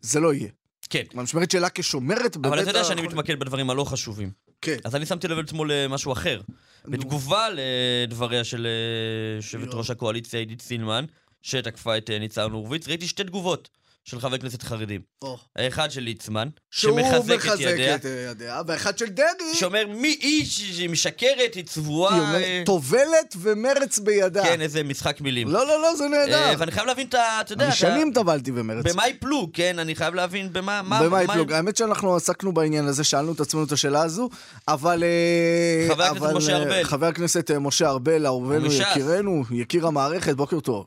זה 0.00 0.20
לא 0.20 0.34
יהיה. 0.34 0.48
כן. 0.90 1.02
במשמרת 1.14 1.50
שלה 1.50 1.68
כשומרת 1.70 2.36
בבית 2.36 2.52
אבל 2.52 2.62
אתה 2.62 2.70
יודע 2.70 2.84
שאני. 2.84 3.02
מתמקד 3.02 3.38
בדברים 3.38 3.70
הלא 3.70 3.84
חשובים. 3.84 4.30
כן. 4.60 4.76
אז 4.84 4.94
אני 4.94 5.06
שמתי 5.06 5.28
לב 5.28 5.38
אתמול 5.38 5.72
למשהו 5.72 6.12
אחר. 6.12 6.40
בתגובה 6.84 7.46
לדבריה 7.52 8.44
של 8.44 8.66
אה, 8.66 9.36
יושבת 9.36 9.74
ראש 9.74 9.90
הקואליציה 9.90 10.40
עידית 10.40 10.62
סילמן, 10.62 11.04
שתקפה 11.42 11.98
את 11.98 12.10
אה, 12.10 12.18
ניצן 12.18 12.50
הורוביץ, 12.50 12.88
ראיתי 12.88 13.08
שתי 13.08 13.24
תגובות 13.24 13.68
של 14.04 14.20
חברי 14.20 14.38
כנסת 14.38 14.62
חרדים. 14.62 15.00
או. 15.22 15.38
האחד 15.56 15.90
של 15.90 16.00
ליצמן, 16.00 16.48
שהוא 16.70 17.00
שמחזק 17.00 17.32
את 17.34 17.38
מחזק 17.38 17.60
ידיה, 17.60 17.94
את 17.94 18.04
ידיה, 18.30 18.60
והאחד 18.66 18.98
של 18.98 19.06
דרעי, 19.06 19.28
שאומר 19.54 19.86
מי 19.86 20.08
היא 20.20 20.46
שהיא 20.46 20.90
משקרת, 20.90 21.54
היא 21.54 21.64
צבועה. 21.64 22.14
היא 22.14 22.22
אומרת, 22.22 22.42
אה, 22.42 22.62
טובלת 22.66 23.34
ומרץ 23.40 23.98
בידה. 23.98 24.42
כן, 24.42 24.60
איזה 24.60 24.82
משחק 24.82 25.20
מילים. 25.20 25.48
לא, 25.48 25.66
לא, 25.66 25.82
לא, 25.82 25.96
זה 25.96 26.04
אה, 26.04 26.08
נהדר. 26.08 26.54
ואני 26.58 26.70
חייב 26.72 26.86
להבין 26.86 27.06
את 27.06 27.14
ה... 27.14 27.38
אתה 27.40 27.52
יודע, 27.52 27.66
אני 27.66 27.74
שנים 27.74 28.10
טבלתי 28.14 28.52
במרץ. 28.52 28.92
במה 28.92 29.08
יפלו, 29.08 29.48
כן? 29.52 29.78
אני 29.78 29.94
חייב 29.94 30.14
להבין 30.14 30.52
במה... 30.52 30.82
מה- 30.82 31.00
במה 31.02 31.08
מה- 31.08 31.22
יפלוג? 31.22 31.52
האמת 31.52 31.76
שאנחנו 31.76 32.16
עסקנו 32.16 32.52
בעניין 32.52 32.84
הזה, 32.86 33.04
שאלנו 33.04 33.32
את 33.32 33.40
עצמנו 33.40 33.64
את 33.64 33.72
השאלה 33.72 34.02
הזו, 34.02 34.28
אבל... 34.68 35.04
אה, 35.04 35.88
חבר 35.94 36.02
הכנסת 36.04 36.36
משה 36.36 36.52
אה, 36.52 36.56
ארבל. 36.62 36.84
חבר 36.84 37.06
הכנסת 37.06 37.50
אה, 37.50 37.58
משה 37.58 37.88
ארבל, 37.88 38.26
אהובנו, 38.26 38.66
מש"ס. 38.66 38.80
יקירנו, 38.90 39.44
יקיר 39.50 39.86
המערכת, 39.86 40.34
בוקר 40.36 40.60
טוב. 40.60 40.86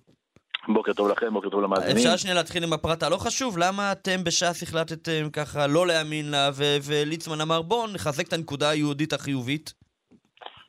בוקר 0.67 0.93
טוב 0.93 1.07
לכם, 1.07 1.33
בוקר 1.33 1.49
טוב 1.49 1.61
למאזינים. 1.61 1.97
אפשר 1.97 2.17
שנייה 2.17 2.35
להתחיל 2.35 2.63
עם 2.63 2.73
הפרט 2.73 3.03
הלא 3.03 3.17
חשוב? 3.17 3.57
למה 3.57 3.91
אתם 3.91 4.23
בש"ס 4.23 4.63
החלטתם 4.63 5.29
ככה 5.33 5.67
לא 5.67 5.87
להאמין 5.87 6.31
לה, 6.31 6.49
וליצמן 6.83 7.41
אמר 7.41 7.61
בואו 7.61 7.87
נחזק 7.87 8.27
את 8.27 8.33
הנקודה 8.33 8.69
היהודית 8.69 9.13
החיובית? 9.13 9.73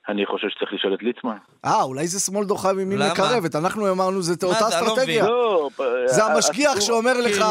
אני 0.09 0.27
חושב 0.27 0.49
שצריך 0.49 0.73
לשאול 0.73 0.95
את 0.95 1.03
ליצמן. 1.03 1.37
אה, 1.65 1.83
אולי 1.83 2.07
זה 2.07 2.21
שמאל 2.21 2.45
דוחה 2.45 2.73
למה? 2.73 3.13
מקרבת, 3.13 3.55
אנחנו 3.57 3.91
אמרנו 3.93 4.23
זה 4.23 4.33
אותה 4.33 4.47
זה? 4.47 4.77
לא 4.81 4.87
אסטרטגיה. 4.87 5.27
לא, 5.27 5.69
זה 6.07 6.25
המשגיח 6.25 6.81
שאומר 6.81 7.13
לך, 7.21 7.33
כאילו- 7.33 7.47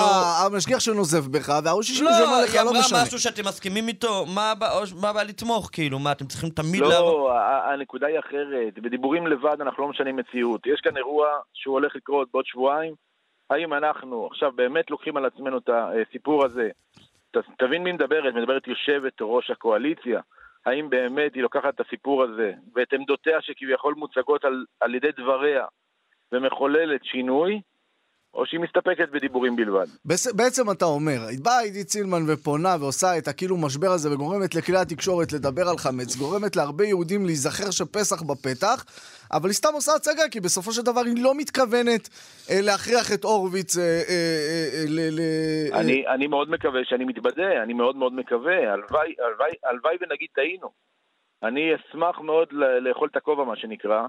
המשגיח 0.45 0.79
שנוזף 0.79 1.27
בך, 1.27 1.49
והראש 1.63 1.89
אישי 1.89 2.03
לא, 2.03 2.11
שאומר 2.19 2.41
לך, 2.43 2.53
היא 2.53 2.61
לא 2.61 2.69
אמרה 2.69 2.79
משנה. 2.79 3.03
משהו 3.03 3.19
שאתם 3.19 3.45
מסכימים 3.45 3.87
איתו, 3.87 4.25
מה 4.25 4.51
הבעיה 5.09 5.23
לתמוך? 5.23 5.69
כאילו, 5.71 5.99
מה, 5.99 6.11
אתם 6.11 6.25
צריכים 6.25 6.49
תמיד 6.49 6.81
לעבוד? 6.81 6.93
לא, 6.95 7.31
הנקודה 7.73 8.07
היא 8.07 8.19
אחרת. 8.19 8.79
בדיבורים 8.83 9.27
לבד 9.27 9.61
אנחנו 9.61 9.83
לא 9.83 9.89
משנים 9.89 10.15
מציאות. 10.15 10.61
יש 10.67 10.81
כאן 10.83 10.97
אירוע 10.97 11.27
שהוא 11.53 11.73
הולך 11.73 11.95
לקרות 11.95 12.27
בעוד 12.33 12.45
שבועיים. 12.45 12.93
האם 13.49 13.73
אנחנו 13.73 14.27
עכשיו 14.31 14.51
באמת 14.55 14.91
לוקחים 14.91 15.17
על 15.17 15.25
עצמנו 15.25 15.57
את 15.57 15.69
הסיפור 15.73 16.45
הזה? 16.45 16.69
ת- 17.31 17.37
תבין 17.59 17.83
מי 17.83 17.91
מדברת, 17.91 18.33
מדברת 18.35 18.67
יושבת 18.67 19.13
ראש 19.21 19.49
הקואליציה. 19.51 20.19
האם 20.67 20.89
באמת 20.89 21.35
היא 21.35 21.43
לוקחת 21.43 21.75
את 21.75 21.79
הסיפור 21.79 22.23
הזה 22.23 22.53
ואת 22.75 22.93
עמדותיה 22.93 23.41
שכביכול 23.41 23.93
מוצגות 23.97 24.45
על, 24.45 24.65
על 24.79 24.95
ידי 24.95 25.11
דבריה 25.17 25.65
ומחוללת 26.31 27.05
שינוי, 27.05 27.61
או 28.37 28.45
שהיא 28.45 28.59
מסתפקת 28.59 29.09
בדיבורים 29.11 29.55
בלבד? 29.55 29.85
בעצם 30.35 30.71
אתה 30.71 30.85
אומר, 30.85 31.19
באה 31.43 31.59
עידית 31.59 31.89
סילמן 31.89 32.21
ופונה 32.27 32.75
ועושה 32.79 33.17
את 33.17 33.27
הכאילו 33.27 33.57
משבר 33.57 33.91
הזה 33.91 34.13
וגורמת 34.13 34.55
לכלי 34.55 34.77
התקשורת 34.77 35.33
לדבר 35.33 35.61
על 35.69 35.77
חמץ, 35.77 36.15
גורמת 36.15 36.55
להרבה 36.55 36.85
יהודים 36.85 37.25
להיזכר 37.25 37.71
שפסח 37.71 38.21
בפתח, 38.21 38.85
אבל 39.31 39.49
היא 39.49 39.53
סתם 39.53 39.69
עושה 39.73 39.91
הצגה, 39.95 40.29
כי 40.31 40.39
בסופו 40.39 40.71
של 40.71 40.81
דבר 40.81 41.01
היא 41.05 41.23
לא 41.23 41.35
מתכוונת 41.37 42.09
אה, 42.49 42.61
להכריח 42.61 43.13
את 43.13 43.23
הורוביץ 43.23 43.77
אה, 43.77 43.83
אה, 43.83 43.89
אה, 43.89 44.69
אה, 44.73 44.85
ל... 44.87 45.19
אה, 45.19 45.79
אני, 45.79 46.07
אני 46.07 46.27
מאוד 46.27 46.49
מקווה 46.49 46.81
שאני 46.83 47.05
מתבדה, 47.05 47.63
אני 47.63 47.73
מאוד 47.73 47.95
מאוד 47.95 48.13
מקווה, 48.13 48.73
הלוואי, 48.73 49.15
הלוואי, 49.19 49.51
הלוואי 49.65 49.95
ונגיד 50.01 50.29
טעינו. 50.35 50.69
אני 51.43 51.75
אשמח 51.75 52.19
מאוד 52.19 52.47
לאכול 52.81 53.09
את 53.11 53.15
הכובע, 53.15 53.43
מה 53.43 53.55
שנקרא, 53.55 54.01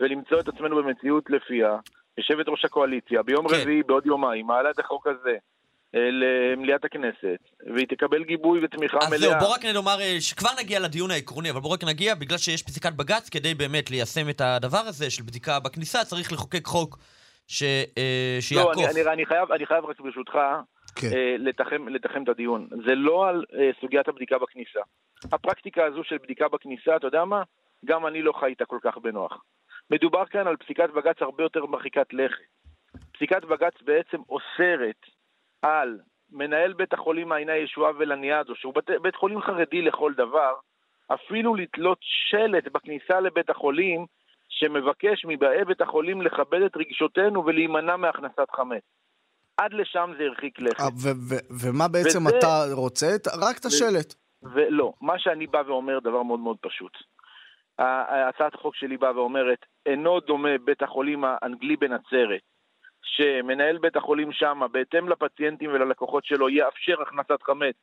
ולמצוא 0.00 0.40
את 0.40 0.48
עצמנו 0.48 0.76
במציאות 0.76 1.30
לפיה, 1.30 1.76
יושבת 2.18 2.48
ראש 2.48 2.64
הקואליציה, 2.64 3.22
ביום 3.22 3.48
כן. 3.48 3.54
רביעי, 3.54 3.82
בעוד 3.82 4.06
יומיים, 4.06 4.46
מעלה 4.46 4.70
את 4.70 4.78
החוק 4.78 5.06
הזה 5.06 5.36
אה, 5.94 6.08
למליאת 6.10 6.84
הכנסת, 6.84 7.38
והיא 7.74 7.86
תקבל 7.88 8.24
גיבוי 8.24 8.64
ותמיכה 8.64 8.98
אז 8.98 9.08
מלאה. 9.08 9.18
זהו, 9.18 9.32
בוא 9.40 9.54
רק 9.54 9.64
נאמר, 9.64 10.00
אה, 10.00 10.16
שכבר 10.20 10.50
נגיע 10.60 10.80
לדיון 10.80 11.10
העקרוני, 11.10 11.50
אבל 11.50 11.60
בוא 11.60 11.72
רק 11.74 11.84
נגיע, 11.84 12.14
בגלל 12.14 12.38
שיש 12.38 12.62
פסיקת 12.62 12.92
בג"ץ, 12.92 13.28
כדי 13.28 13.54
באמת 13.54 13.90
ליישם 13.90 14.28
את 14.30 14.40
הדבר 14.40 14.78
הזה 14.78 15.10
של 15.10 15.22
בדיקה 15.22 15.60
בכניסה, 15.60 16.04
צריך 16.04 16.32
לחוקק 16.32 16.66
חוק 16.66 16.98
ש- 17.46 17.62
אה, 17.98 18.34
לא, 18.36 18.40
שיעקוף. 18.40 18.74
אני, 18.74 19.02
אני, 19.02 19.12
אני, 19.12 19.26
חייב, 19.26 19.52
אני 19.52 19.66
חייב 19.66 19.84
רק 19.84 20.00
ברשותך 20.00 20.38
כן. 20.94 21.06
אה, 21.12 21.36
לתחם, 21.38 21.88
לתחם 21.88 22.22
את 22.22 22.28
הדיון. 22.28 22.68
זה 22.86 22.94
לא 22.94 23.28
על 23.28 23.44
אה, 23.54 23.70
סוגיית 23.80 24.08
הבדיקה 24.08 24.38
בכניסה. 24.38 24.80
הפרקטיקה 25.32 25.84
הזו 25.84 26.04
של 26.04 26.16
בדיקה 26.22 26.48
בכניסה, 26.48 26.96
אתה 26.96 27.06
יודע 27.06 27.24
מה? 27.24 27.42
גם 27.84 28.06
אני 28.06 28.22
לא 28.22 28.32
חי 28.40 28.46
איתה 28.46 28.64
כל 28.64 28.78
כך 28.82 28.98
בנוח. 28.98 29.42
מדובר 29.92 30.26
כאן 30.26 30.46
על 30.46 30.56
פסיקת 30.56 30.90
בג"ץ 30.96 31.16
הרבה 31.22 31.42
יותר 31.42 31.66
מרחיקת 31.66 32.06
לכת. 32.12 32.44
פסיקת 33.14 33.44
בג"ץ 33.44 33.74
בעצם 33.84 34.16
אוסרת 34.28 35.00
על 35.62 35.98
מנהל 36.30 36.72
בית 36.72 36.92
החולים 36.92 37.28
מעייני 37.28 37.52
הישועה 37.52 37.92
ולניאדו, 37.98 38.54
שהוא 38.56 38.74
בית, 38.74 39.00
בית 39.02 39.16
חולים 39.16 39.40
חרדי 39.40 39.82
לכל 39.82 40.12
דבר, 40.16 40.52
אפילו 41.14 41.54
לתלות 41.54 41.98
שלט 42.00 42.68
בכניסה 42.72 43.20
לבית 43.20 43.50
החולים 43.50 44.06
שמבקש 44.48 45.24
מבאי 45.28 45.64
בית 45.64 45.80
החולים 45.80 46.22
לכבד 46.22 46.62
את 46.66 46.76
רגשותינו 46.76 47.46
ולהימנע 47.46 47.96
מהכנסת 47.96 48.50
חמץ. 48.56 48.82
עד 49.56 49.72
לשם 49.72 50.12
זה 50.18 50.24
הרחיק 50.24 50.58
לכת. 50.60 50.80
אה, 50.80 50.86
ו- 50.86 51.34
ו- 51.34 51.54
ומה 51.60 51.88
בעצם 51.88 52.26
וזה- 52.26 52.38
אתה 52.38 52.64
רוצה? 52.72 53.06
רק 53.48 53.58
את 53.60 53.64
השלט. 53.64 54.14
ולא, 54.42 54.92
מה 55.00 55.18
שאני 55.18 55.46
בא 55.46 55.62
ואומר 55.66 55.98
דבר 55.98 56.22
מאוד 56.22 56.40
מאוד 56.40 56.56
פשוט. 56.60 56.92
הצעת 58.28 58.54
החוק 58.54 58.74
שלי 58.76 58.96
באה 58.96 59.16
ואומרת, 59.16 59.58
אינו 59.86 60.20
דומה 60.20 60.58
בית 60.64 60.82
החולים 60.82 61.24
האנגלי 61.24 61.76
בנצרת, 61.76 62.40
שמנהל 63.02 63.78
בית 63.78 63.96
החולים 63.96 64.32
שם, 64.32 64.60
בהתאם 64.72 65.08
לפציינטים 65.08 65.70
וללקוחות 65.72 66.24
שלו, 66.24 66.48
יאפשר 66.48 67.02
הכנסת 67.02 67.42
חמץ, 67.42 67.74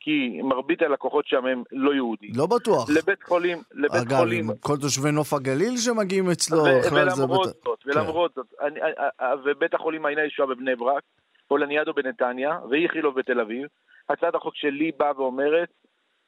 כי 0.00 0.40
מרבית 0.42 0.82
הלקוחות 0.82 1.26
שם 1.26 1.46
הם 1.46 1.62
לא 1.72 1.94
יהודים. 1.94 2.30
לא 2.34 2.46
בטוח. 2.46 2.90
לבית 2.90 3.22
חולים, 3.22 3.58
לבית 3.74 4.02
אגב, 4.06 4.16
חולים, 4.18 4.50
עם 4.50 4.56
כל 4.60 4.76
תושבי 4.80 5.10
נוף 5.12 5.32
הגליל 5.32 5.76
שמגיעים 5.76 6.30
אצלו, 6.30 6.58
בכלל 6.64 7.10
זה 7.10 7.22
ולמרות 7.22 7.44
זאת, 7.48 7.82
כן. 7.82 7.90
ולמרות 7.90 8.34
זאת, 8.34 8.46
אני- 8.60 8.80
א- 8.82 9.24
א- 9.24 9.34
ובית 9.44 9.74
החולים 9.74 10.02
מעייני 10.02 10.22
הישועה 10.22 10.48
בבני 10.48 10.76
ברק, 10.76 11.02
או 11.50 11.56
לניאדו 11.56 11.94
בנתניה, 11.94 12.58
ואיכילוב 12.70 13.18
בתל 13.18 13.40
אביב, 13.40 13.66
הצעת 14.08 14.34
החוק 14.34 14.56
שלי 14.56 14.90
באה 14.96 15.20
ואומרת, 15.20 15.68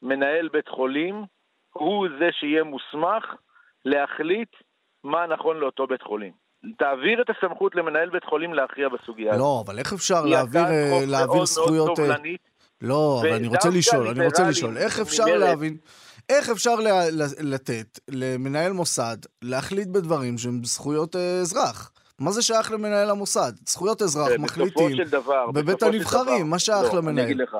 מנהל 0.03 0.49
בית 0.49 0.69
חולים 0.69 1.25
הוא 1.79 2.09
זה 2.19 2.29
שיהיה 2.33 2.65
מוסמך 2.65 3.25
להחליט 3.85 4.49
מה 5.05 5.27
נכון 5.27 5.57
לאותו 5.57 5.87
בית 5.87 6.03
חולים. 6.03 6.33
תעביר 6.79 7.23
את 7.23 7.27
הסמכות 7.31 7.75
למנהל 7.75 8.11
בית 8.11 8.25
חולים 8.25 8.55
להכריע 8.55 8.89
בסוגיה 8.89 9.29
הזאת. 9.35 9.41
לא, 9.41 9.63
אבל 9.67 9.79
איך 9.79 9.93
אפשר 9.93 10.25
להעביר, 10.25 10.65
אה, 10.65 11.01
להעביר 11.07 11.45
זכויות... 11.45 11.99
אה, 11.99 12.05
לא, 12.83 13.19
אבל 13.21 13.33
אני 13.33 13.47
רוצה 13.49 13.69
לשאול, 13.79 14.09
אני 14.09 14.25
רוצה 14.27 14.49
לשאול, 14.49 14.77
איך 14.77 14.99
אפשר 15.01 15.25
ממרצ- 15.25 15.39
להבין, 15.39 15.77
איך 16.29 16.49
אפשר 16.49 16.75
לה- 16.75 17.05
לתת 17.43 17.99
למנהל 18.11 18.73
מוסד 18.73 19.17
להחליט 19.43 19.89
בדברים 19.89 20.39
שהם 20.39 20.65
זכויות 20.65 21.17
אה, 21.17 21.39
אזרח? 21.41 21.93
מה 22.19 22.31
זה 22.31 22.43
שייך 22.43 22.73
למנהל 22.73 23.11
המוסד? 23.11 23.53
זכויות 23.67 24.03
אזרח 24.03 24.29
מחליטים 24.39 24.97
של 24.97 25.09
דבר, 25.11 25.51
בבית 25.51 25.83
הנבחרים, 25.83 26.39
דבר- 26.41 26.51
מה 26.51 26.59
שייך 26.59 26.95
לא, 26.95 26.99
למנהל? 27.01 27.19
אני 27.19 27.25
אגיד 27.25 27.37
לך. 27.37 27.57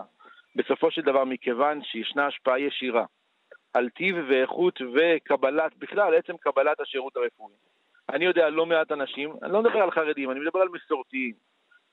בסופו 0.57 0.91
של 0.91 1.03
דבר, 1.03 1.25
מכיוון 1.25 1.81
שישנה 1.83 2.27
השפעה 2.27 2.61
ישירה 2.61 3.05
על 3.75 3.89
טיב 3.89 4.17
ואיכות 4.29 4.81
וקבלת, 4.95 5.77
בכלל, 5.79 6.15
עצם 6.15 6.37
קבלת 6.37 6.81
השירות 6.81 7.17
הרפואי. 7.17 7.53
אני 8.09 8.25
יודע 8.25 8.49
לא 8.49 8.67
מעט 8.67 8.93
אנשים, 8.93 9.33
אני 9.43 9.53
לא 9.53 9.63
מדבר 9.63 9.79
על 9.79 9.91
חרדים, 9.91 10.31
אני 10.31 10.41
מדבר 10.41 10.61
על 10.61 10.69
מסורתיים, 10.69 11.33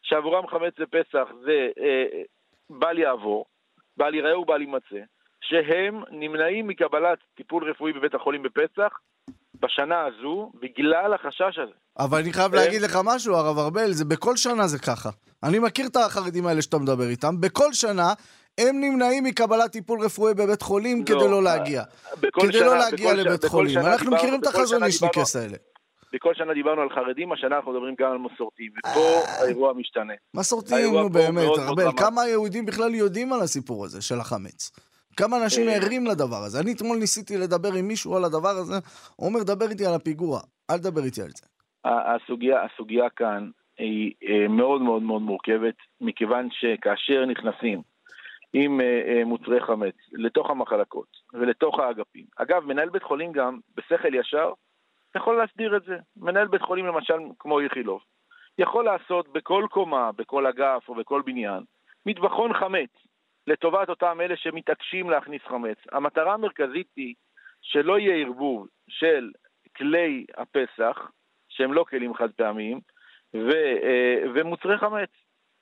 שעבורם 0.01 0.47
חמץ 0.47 0.73
בפסח 0.79 1.27
זה 1.45 1.69
אה, 1.79 2.21
בל 2.69 2.99
יעבור, 2.99 3.45
בל 3.97 4.13
ייראה 4.13 4.39
ובל 4.39 4.61
יימצא, 4.61 5.05
שהם 5.41 6.03
נמנעים 6.11 6.67
מקבלת 6.67 7.19
טיפול 7.35 7.69
רפואי 7.69 7.93
בבית 7.93 8.15
החולים 8.15 8.43
בפסח 8.43 8.99
בשנה 9.59 10.05
הזו, 10.05 10.51
בגלל 10.61 11.13
החשש 11.13 11.59
הזה. 11.59 11.73
אבל 11.99 12.17
אני 12.17 12.33
חייב 12.33 12.55
אה? 12.55 12.65
להגיד 12.65 12.81
לך 12.81 12.99
משהו, 13.03 13.35
הרב 13.35 13.57
ארבל, 13.57 13.91
זה 13.91 14.05
בכל 14.05 14.35
שנה 14.35 14.67
זה 14.67 14.79
ככה. 14.79 15.09
אני 15.43 15.59
מכיר 15.59 15.87
את 15.87 15.95
החרדים 15.95 16.47
האלה 16.47 16.61
שאתה 16.61 16.77
מדבר 16.77 17.07
איתם, 17.09 17.41
בכל 17.41 17.73
שנה 17.73 18.13
הם 18.57 18.79
נמנעים 18.81 19.23
מקבלת 19.23 19.71
טיפול 19.71 19.99
רפואי 20.01 20.33
בבית 20.33 20.61
חולים 20.61 20.99
לא, 20.99 21.05
כדי 21.05 21.15
לא 21.31 21.37
אה, 21.37 21.41
להגיע. 21.41 21.83
כדי 22.21 22.53
שנה- 22.53 22.65
לא 22.65 22.77
להגיע 22.77 23.11
ש- 23.11 23.17
לבית 23.17 23.39
בכל 23.39 23.47
חולים. 23.49 23.73
שנה 23.73 23.81
אנחנו 23.81 23.97
דיברנו- 23.97 24.15
מכירים 24.17 24.39
את 24.39 24.45
שנה 24.45 24.49
החזונישניקס 24.61 25.35
דיברנו- 25.35 25.45
האלה. 25.45 25.57
בכל 26.13 26.33
שנה 26.33 26.53
דיברנו 26.53 26.81
על 26.81 26.89
חרדים, 26.89 27.31
השנה 27.31 27.55
אנחנו 27.55 27.71
מדברים 27.71 27.95
גם 27.99 28.11
על 28.11 28.17
מסורתיים, 28.17 28.71
ופה 28.79 28.99
האירוע 29.43 29.73
משתנה. 29.73 30.13
מסורתיים, 30.33 30.93
נו 30.93 31.09
באמת, 31.09 31.49
ארבל. 31.59 31.83
כמה 31.97 32.27
יהודים 32.27 32.65
בכלל 32.65 32.95
יודעים 32.95 33.33
על 33.33 33.41
הסיפור 33.41 33.85
הזה 33.85 34.01
של 34.01 34.19
החמץ? 34.19 34.71
כמה 35.17 35.43
אנשים 35.43 35.69
אה. 35.69 35.75
ערים 35.75 36.05
לדבר 36.07 36.43
הזה? 36.43 36.59
אני 36.59 36.73
אתמול 36.73 36.97
ניסיתי 36.97 37.37
לדבר 37.37 37.73
עם 37.73 37.87
מישהו 37.87 38.15
על 38.17 38.23
הדבר 38.25 38.49
הזה, 38.49 38.73
הוא 39.15 39.27
אומר, 39.29 39.43
דבר 39.43 39.69
איתי 39.69 39.85
על 39.85 39.93
הפיגוע, 39.93 40.39
אל 40.69 40.77
תדבר 40.77 41.03
איתי 41.03 41.21
על 41.21 41.29
זה. 41.29 41.45
הסוגיה, 41.85 42.55
הסוגיה 42.63 43.09
כאן 43.15 43.49
היא 43.77 44.11
אה, 44.29 44.47
מאוד 44.47 44.81
מאוד 44.81 45.01
מאוד 45.01 45.21
מורכבת, 45.21 45.75
מכיוון 46.01 46.47
שכאשר 46.51 47.25
נכנסים 47.25 47.81
עם 48.57 48.81
אה, 48.81 49.01
אה, 49.07 49.25
מוצרי 49.25 49.61
חמץ 49.61 49.95
לתוך 50.11 50.49
המחלקות 50.49 51.07
ולתוך 51.33 51.79
האגפים, 51.79 52.25
אגב, 52.37 52.65
מנהל 52.65 52.89
בית 52.89 53.03
חולים 53.03 53.31
גם, 53.31 53.59
בשכל 53.75 54.15
ישר, 54.15 54.53
יכול 55.15 55.37
להסדיר 55.37 55.77
את 55.77 55.83
זה. 55.83 55.97
מנהל 56.17 56.47
בית 56.47 56.61
חולים 56.61 56.85
למשל, 56.85 57.13
כמו 57.39 57.59
איכילוב, 57.59 58.01
יכול 58.57 58.85
לעשות 58.85 59.33
בכל 59.33 59.65
קומה, 59.69 60.11
בכל 60.11 60.45
אגף 60.45 60.89
או 60.89 60.95
בכל 60.95 61.21
בניין, 61.25 61.63
מטבחון 62.05 62.53
חמץ, 62.53 62.89
לטובת 63.47 63.89
אותם 63.89 64.21
אלה 64.21 64.37
שמתעקשים 64.37 65.09
להכניס 65.09 65.41
חמץ. 65.47 65.77
המטרה 65.91 66.33
המרכזית 66.33 66.87
היא 66.95 67.15
שלא 67.61 67.99
יהיה 67.99 68.25
ערבוב 68.25 68.67
של 68.89 69.31
כלי 69.77 70.25
הפסח, 70.37 71.11
שהם 71.49 71.73
לא 71.73 71.85
כלים 71.89 72.13
חד 72.13 72.31
פעמיים, 72.31 72.79
ו, 73.33 73.49
אה, 73.83 74.23
ומוצרי 74.35 74.77
חמץ. 74.77 75.09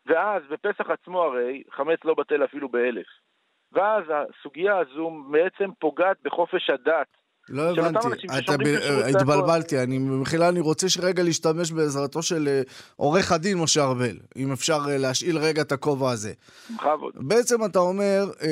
ואז 0.06 0.44
בפסח 0.50 0.89
עצמו 0.89 1.24
הרי 1.24 1.63
חמץ 1.72 2.00
לא 2.04 2.13
בטל 2.13 2.44
אפילו 2.44 2.70
באלף. 2.70 3.08
ואז 3.72 4.04
הסוגיה 4.10 4.78
הזו 4.78 5.12
בעצם 5.32 5.70
פוגעת 5.80 6.18
בחופש 6.22 6.70
הדת. 6.70 7.23
לא 7.50 7.70
הבנתי, 7.70 8.08
אתה 8.38 8.58
ב-. 8.58 9.16
התבלבלתי, 9.16 9.80
אני 9.80 9.98
מחילה, 9.98 10.50
אני 10.50 10.60
רוצה 10.60 10.90
שרגע 10.90 11.24
להשתמש 11.24 11.72
בעזרתו 11.72 12.22
של 12.22 12.48
אה, 12.48 12.62
עורך 12.96 13.32
הדין 13.32 13.58
משה 13.58 13.84
ארבל, 13.84 14.18
אם 14.36 14.52
אפשר 14.52 14.80
אה, 14.90 14.98
להשאיל 14.98 15.38
רגע 15.38 15.62
את 15.62 15.72
הכובע 15.72 16.12
הזה. 16.12 16.34
בכבוד. 16.76 17.14
בעצם 17.16 17.66
אתה 17.66 17.80
אומר, 17.80 18.32
אה, 18.42 18.48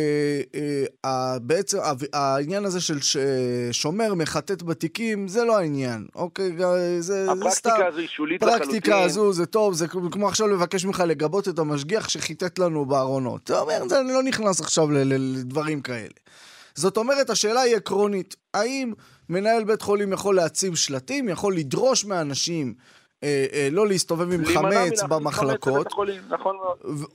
אה, 1.05 1.39
בעצם 1.39 1.77
העניין 2.13 2.65
הזה 2.65 2.81
של 2.81 3.01
ש- 3.01 3.17
שומר 3.71 4.13
מחטט 4.13 4.61
בתיקים, 4.61 5.27
זה 5.27 5.43
לא 5.43 5.57
העניין, 5.57 6.07
אוקיי? 6.15 6.51
זה, 6.57 7.01
זה 7.01 7.25
סתם. 7.49 7.69
הפרקטיקה 7.69 7.87
הזו 7.87 7.99
היא 7.99 8.07
שולית 8.07 8.41
לחלוטין. 8.43 8.61
הפרקטיקה 8.63 9.01
הזו 9.03 9.33
זה 9.33 9.45
טוב, 9.45 9.73
זה 9.73 9.87
כמו 9.87 10.27
עכשיו 10.27 10.47
לבקש 10.47 10.85
ממך 10.85 11.03
לגבות 11.07 11.47
את 11.47 11.59
המשגיח 11.59 12.09
שחיטט 12.09 12.59
לנו 12.59 12.85
בארונות. 12.85 13.41
אתה 13.43 13.59
אומר, 13.59 13.87
זה 13.89 13.99
אני 14.01 14.13
לא 14.13 14.23
נכנס 14.23 14.61
עכשיו 14.61 14.87
לדברים 14.91 15.81
כאלה. 15.81 16.09
זאת 16.75 16.97
אומרת, 16.97 17.29
השאלה 17.29 17.61
היא 17.61 17.75
עקרונית. 17.75 18.35
האם 18.53 18.93
מנהל 19.29 19.63
בית 19.63 19.81
חולים 19.81 20.13
יכול 20.13 20.35
להציב 20.35 20.75
שלטים, 20.75 21.29
יכול 21.29 21.55
לדרוש 21.55 22.05
מאנשים 22.05 22.73
אה, 23.23 23.45
אה, 23.53 23.67
לא 23.71 23.87
להסתובב 23.87 24.31
עם 24.31 24.45
חמץ 24.45 25.03
במחלקות, 25.03 25.87
החולים, 25.87 26.21
נכון 26.29 26.55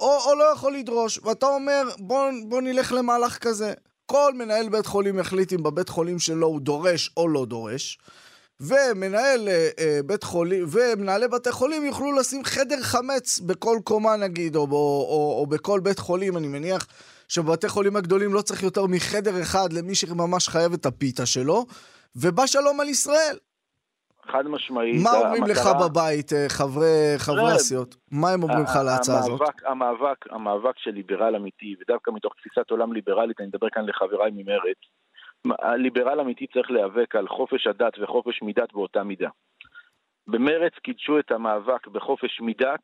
או, 0.00 0.18
או 0.26 0.34
לא 0.38 0.44
יכול 0.44 0.74
לדרוש, 0.74 1.20
ואתה 1.24 1.46
אומר, 1.46 1.82
בוא, 1.98 2.30
בוא 2.48 2.60
נלך 2.60 2.92
למהלך 2.92 3.38
כזה. 3.38 3.72
כל 4.06 4.32
מנהל 4.34 4.68
בית 4.68 4.86
חולים 4.86 5.18
יחליט 5.18 5.52
אם 5.52 5.62
בבית 5.62 5.88
חולים 5.88 6.18
שלו 6.18 6.46
הוא 6.46 6.60
דורש 6.60 7.10
או 7.16 7.28
לא 7.28 7.44
דורש, 7.44 7.98
ומנהל 8.60 9.48
אה, 9.48 10.00
בית 10.06 10.24
חולים, 10.24 10.64
ומנהלי 10.68 11.28
בתי 11.28 11.52
חולים 11.52 11.84
יוכלו 11.84 12.12
לשים 12.12 12.44
חדר 12.44 12.82
חמץ 12.82 13.38
בכל 13.38 13.78
קומה 13.84 14.16
נגיד, 14.16 14.56
או, 14.56 14.60
או, 14.60 14.66
או, 14.70 15.36
או 15.40 15.46
בכל 15.46 15.80
בית 15.80 15.98
חולים, 15.98 16.36
אני 16.36 16.48
מניח 16.48 16.86
שבבתי 17.28 17.68
חולים 17.68 17.96
הגדולים 17.96 18.34
לא 18.34 18.40
צריך 18.42 18.62
יותר 18.62 18.86
מחדר 18.86 19.42
אחד 19.42 19.72
למי 19.72 19.94
שממש 19.94 20.48
חייב 20.48 20.72
את 20.72 20.86
הפיתה 20.86 21.26
שלו, 21.26 21.64
ובא 22.16 22.46
שלום 22.46 22.80
על 22.80 22.88
ישראל. 22.88 23.36
חד 24.32 24.42
משמעית. 24.48 25.02
מה 25.02 25.10
אומרים 25.18 25.44
לך 25.44 25.58
המטרה- 25.66 25.88
בבית, 25.88 26.32
אה, 26.32 26.44
חברי, 26.48 27.14
חברי 27.18 27.36
לא, 27.36 27.54
הסיעות? 27.54 27.96
מה 28.10 28.30
הם 28.30 28.42
אומרים 28.42 28.62
לך 28.62 28.76
על 28.76 28.88
ההצעה 28.88 29.18
הזאת? 29.18 29.40
המאבק, 29.40 29.66
המאבק, 29.66 30.24
המאבק 30.30 30.78
של 30.78 30.90
ליברל 30.90 31.36
אמיתי, 31.36 31.74
ודווקא 31.80 32.10
מתוך 32.10 32.32
תפיסת 32.34 32.70
עולם 32.70 32.92
ליברלית, 32.92 33.40
אני 33.40 33.46
מדבר 33.48 33.66
כאן 33.72 33.86
לחבריי 33.86 34.30
ממרצ, 34.34 34.78
הליברל 35.62 36.20
אמיתי 36.20 36.46
צריך 36.54 36.70
להיאבק 36.70 37.16
על 37.16 37.28
חופש 37.28 37.66
הדת 37.66 37.92
וחופש 38.02 38.42
מדת 38.42 38.72
באותה 38.72 39.02
מידה. 39.02 39.28
במרץ 40.26 40.72
קידשו 40.82 41.18
את 41.18 41.30
המאבק 41.30 41.86
בחופש 41.86 42.40
מדת, 42.40 42.80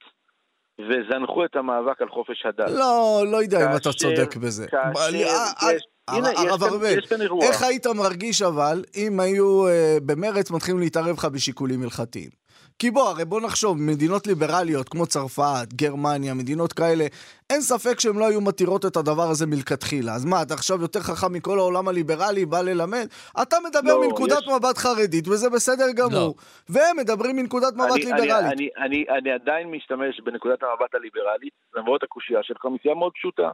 וזנחו 0.88 1.44
את 1.44 1.56
המאבק 1.56 2.02
על 2.02 2.08
חופש 2.08 2.46
הדת. 2.46 2.70
לא, 2.70 3.22
לא 3.32 3.42
יודע 3.42 3.58
אם 3.70 3.76
אתה 3.76 3.78
כאשר- 3.78 3.92
צודק 3.92 4.36
בזה. 4.36 4.66
כאשר 4.66 4.90
ב- 4.94 4.96
אה, 4.96 5.46
אה, 5.62 5.72
יש- 5.74 5.82
הנה, 6.08 6.28
הרב 6.28 6.62
יש 6.62 6.62
ארבל, 6.62 6.86
יש. 6.86 7.10
איך 7.42 7.62
היית 7.62 7.86
מרגיש 7.86 8.42
אבל 8.42 8.84
אם 8.96 9.20
היו 9.20 9.68
אה, 9.68 9.96
במרץ 10.06 10.50
מתחילים 10.50 10.80
להתערב 10.80 11.16
לך 11.16 11.24
בשיקולים 11.24 11.82
הלכתיים? 11.82 12.41
כי 12.82 12.90
בוא, 12.90 13.08
הרי 13.08 13.24
בוא 13.24 13.40
נחשוב, 13.40 13.76
מדינות 13.80 14.26
ליברליות 14.26 14.88
כמו 14.88 15.06
צרפת, 15.06 15.68
גרמניה, 15.74 16.34
מדינות 16.34 16.72
כאלה, 16.72 17.04
אין 17.50 17.60
ספק 17.60 18.00
שהן 18.00 18.16
לא 18.18 18.24
היו 18.28 18.40
מתירות 18.40 18.84
את 18.86 18.96
הדבר 18.96 19.28
הזה 19.30 19.46
מלכתחילה. 19.46 20.12
אז 20.14 20.24
מה, 20.24 20.42
אתה 20.42 20.54
עכשיו 20.54 20.80
יותר 20.80 21.00
חכם 21.00 21.32
מכל 21.32 21.58
העולם 21.58 21.88
הליברלי, 21.88 22.46
בא 22.46 22.60
ללמד? 22.60 23.06
אתה 23.42 23.56
מדבר 23.66 23.94
לא, 23.94 24.00
מנקודת 24.06 24.42
יש- 24.42 24.48
מבט 24.48 24.78
חרדית, 24.78 25.28
וזה 25.28 25.50
בסדר 25.50 25.84
גמור. 25.96 26.34
והם 26.68 26.96
מדברים 26.96 27.36
מנקודת 27.36 27.72
מבט 27.74 27.92
אני, 27.92 28.04
ליברלית. 28.04 28.52
אני, 28.52 28.68
אני, 28.76 29.04
אני, 29.08 29.18
אני 29.18 29.30
עדיין 29.32 29.70
משתמש 29.70 30.20
בנקודת 30.20 30.62
המבט 30.62 30.94
הליברלית, 30.94 31.54
למרות 31.76 32.02
הקושייה 32.02 32.42
שלך, 32.42 32.66
מסיבה 32.66 32.94
מאוד 32.94 33.12
פשוטה. 33.12 33.50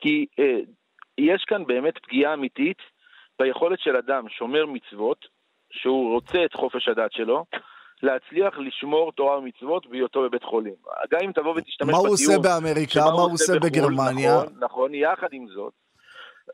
כי 0.00 0.26
אה, 0.38 0.58
יש 1.18 1.44
כאן 1.48 1.66
באמת 1.66 1.94
פגיעה 2.02 2.34
אמיתית 2.34 2.78
ביכולת 3.38 3.78
של 3.80 3.96
אדם 3.96 4.28
שומר 4.28 4.66
מצוות, 4.66 5.18
שהוא 5.70 6.14
רוצה 6.14 6.44
את 6.44 6.54
חופש 6.54 6.88
הדת 6.88 7.12
שלו, 7.12 7.44
להצליח 8.04 8.58
לשמור 8.58 9.12
תורה 9.12 9.38
ומצוות 9.38 9.86
בהיותו 9.86 10.22
בבית 10.22 10.44
חולים. 10.44 10.74
גם 11.10 11.20
אם 11.24 11.32
תבוא 11.32 11.54
ותשתמש 11.56 11.90
מה 11.90 11.98
הוא 11.98 12.14
בטיעון 12.14 12.36
עושה 12.36 12.48
באמריקה, 12.48 13.00
מה 13.00 13.22
הוא 13.22 13.32
עושה 13.32 13.52
בחו"ל, 13.52 13.68
בגרמניה, 13.68 14.36
נכון, 14.36 14.52
נכון, 14.60 14.94
יחד 14.94 15.28
עם 15.32 15.46
זאת. 15.54 15.72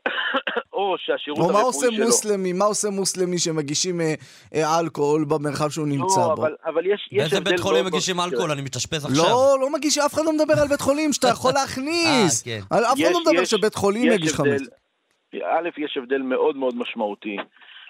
או 0.73 0.95
שהשירות 0.97 1.39
או 1.39 1.53
מה 1.53 1.59
הרפואי 1.59 1.65
עושה 1.65 1.91
שלו... 1.91 2.05
מוסלמי, 2.05 2.53
מה 2.53 2.65
עושה 2.65 2.89
מוסלמי 2.89 3.37
שמגישים 3.37 4.01
אה, 4.01 4.13
אה, 4.55 4.79
אלכוהול 4.79 5.25
במרחב 5.25 5.69
שהוא 5.69 5.87
נמצא 5.87 6.19
לא, 6.19 6.35
בו? 6.35 6.41
אבל, 6.41 6.55
אבל 6.65 6.85
יש, 6.85 7.09
יש 7.11 7.19
באיזה 7.19 7.41
בית 7.41 7.59
חולים 7.59 7.85
מגישים 7.85 8.19
אלכוהול? 8.19 8.51
אני 8.51 8.61
מתאשפז 8.61 9.05
עכשיו. 9.05 9.23
לא, 9.23 9.57
לא 9.61 9.73
מגיש, 9.73 9.97
אף 9.97 10.13
אחד 10.13 10.21
לא 10.25 10.33
מדבר 10.33 10.53
על 10.61 10.67
בית 10.67 10.81
חולים 10.81 11.13
שאתה 11.13 11.27
יכול 11.27 11.53
להכניס. 11.59 12.47
אה, 12.47 12.53
כן. 12.53 12.75
אף 12.75 12.99
אחד 13.01 13.11
לא 13.13 13.19
מדבר 13.25 13.45
שבית 13.45 13.75
חולים 13.75 14.11
יש 14.11 14.13
מגיש 14.13 14.33
חמץ. 14.33 14.61
א', 15.33 15.69
יש 15.77 15.97
הבדל 15.97 16.21
מאוד 16.21 16.55
מאוד 16.57 16.75
משמעותי 16.75 17.37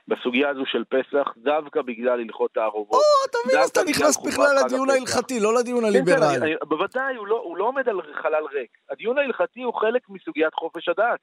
בסוגיה 0.08 0.50
הזו 0.50 0.66
של 0.66 0.84
פסח, 0.84 1.34
דווקא 1.38 1.82
בגלל 1.82 2.20
הלכות 2.20 2.58
הערובות. 2.58 2.94
או, 2.94 3.30
אתה 3.30 3.38
מבין, 3.46 3.60
אז 3.60 3.70
אתה 3.70 3.82
נכנס 3.90 4.18
בכלל 4.18 4.56
לדיון 4.66 4.90
ההלכתי, 4.90 5.40
לא 5.40 5.54
לדיון 5.60 5.84
כן, 5.84 5.90
כן, 5.92 5.96
הליברלי. 5.96 6.56
בוודאי, 6.68 7.16
הוא 7.16 7.28
לא, 7.28 7.42
הוא 7.44 7.58
לא 7.58 7.64
עומד 7.64 7.90
על 7.90 8.02
חלל 8.14 8.44
ריק. 8.54 8.72
הדיון 8.90 9.18
ההלכתי 9.18 9.62
הוא 9.62 9.74
חלק 9.74 10.10
מסוגיית 10.10 10.54
חופש 10.54 10.90
הדת. 10.90 11.20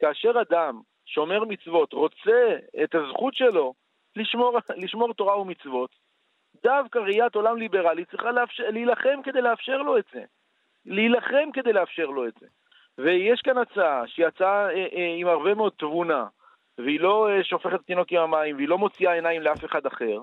כאשר 0.00 0.32
אדם 0.40 0.80
שומר 1.06 1.44
מצוות 1.44 1.92
רוצה 1.92 2.56
את 2.84 2.94
הזכות 2.94 3.34
שלו 3.34 3.74
לשמור, 4.16 4.58
לשמור 4.76 5.14
תורה 5.14 5.40
ומצוות, 5.40 5.90
דווקא 6.62 6.98
ראיית 6.98 7.34
עולם 7.34 7.56
ליברלית 7.56 8.10
צריכה 8.10 8.32
לאפשר, 8.32 8.64
להילחם 8.68 9.22
כדי 9.24 9.40
לאפשר 9.40 9.76
לו 9.76 9.98
את 9.98 10.04
זה. 10.12 10.22
להילחם 10.86 11.52
כדי 11.52 11.72
לאפשר 11.72 12.06
לו 12.06 12.28
את 12.28 12.32
זה. 12.40 12.46
ויש 12.98 13.40
כאן 13.40 13.58
הצעה 13.58 14.02
שהיא 14.06 14.26
הצעה 14.26 14.70
אה, 14.70 14.86
אה, 14.96 15.14
עם 15.18 15.26
הרבה 15.26 15.54
מאוד 15.54 15.72
תבונה, 15.78 16.26
והיא 16.78 17.00
לא 17.00 17.28
אה, 17.30 17.44
שופכת 17.44 17.74
את 17.74 17.80
התינוק 17.80 18.12
עם 18.12 18.18
המים, 18.20 18.56
והיא 18.56 18.68
לא 18.68 18.78
מוציאה 18.78 19.12
עיניים 19.12 19.42
לאף 19.42 19.64
אחד 19.64 19.86
אחר, 19.86 20.18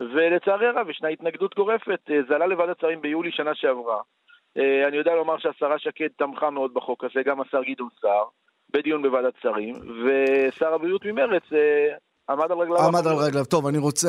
ולצערי 0.00 0.66
הרב 0.66 0.90
ישנה 0.90 1.08
התנגדות 1.08 1.54
גורפת. 1.56 2.00
אה, 2.10 2.16
זה 2.28 2.34
עלה 2.34 2.46
לוועדת 2.46 2.80
שרים 2.80 3.00
ביולי 3.00 3.30
שנה 3.32 3.50
שעברה, 3.54 3.98
אה, 4.58 4.88
אני 4.88 4.96
יודע 4.96 5.14
לומר 5.14 5.38
שהשרה 5.38 5.78
שקד 5.78 6.08
תמכה 6.18 6.50
מאוד 6.50 6.74
בחוק 6.74 7.04
הזה, 7.04 7.22
גם 7.26 7.40
השר 7.40 7.62
גדעון 7.70 7.88
סער, 8.00 8.24
בדיון 8.72 9.02
בוועדת 9.02 9.34
שרים, 9.42 9.74
ושר 10.04 10.74
הבריאות 10.74 11.04
ממרץ 11.04 11.42
עמד 12.30 12.50
על 12.52 12.58
רגליו. 12.58 12.86
עמד 12.86 13.06
על 13.06 13.16
רגליו. 13.16 13.44
טוב, 13.44 13.66
אני 13.66 13.78
רוצה, 13.78 14.08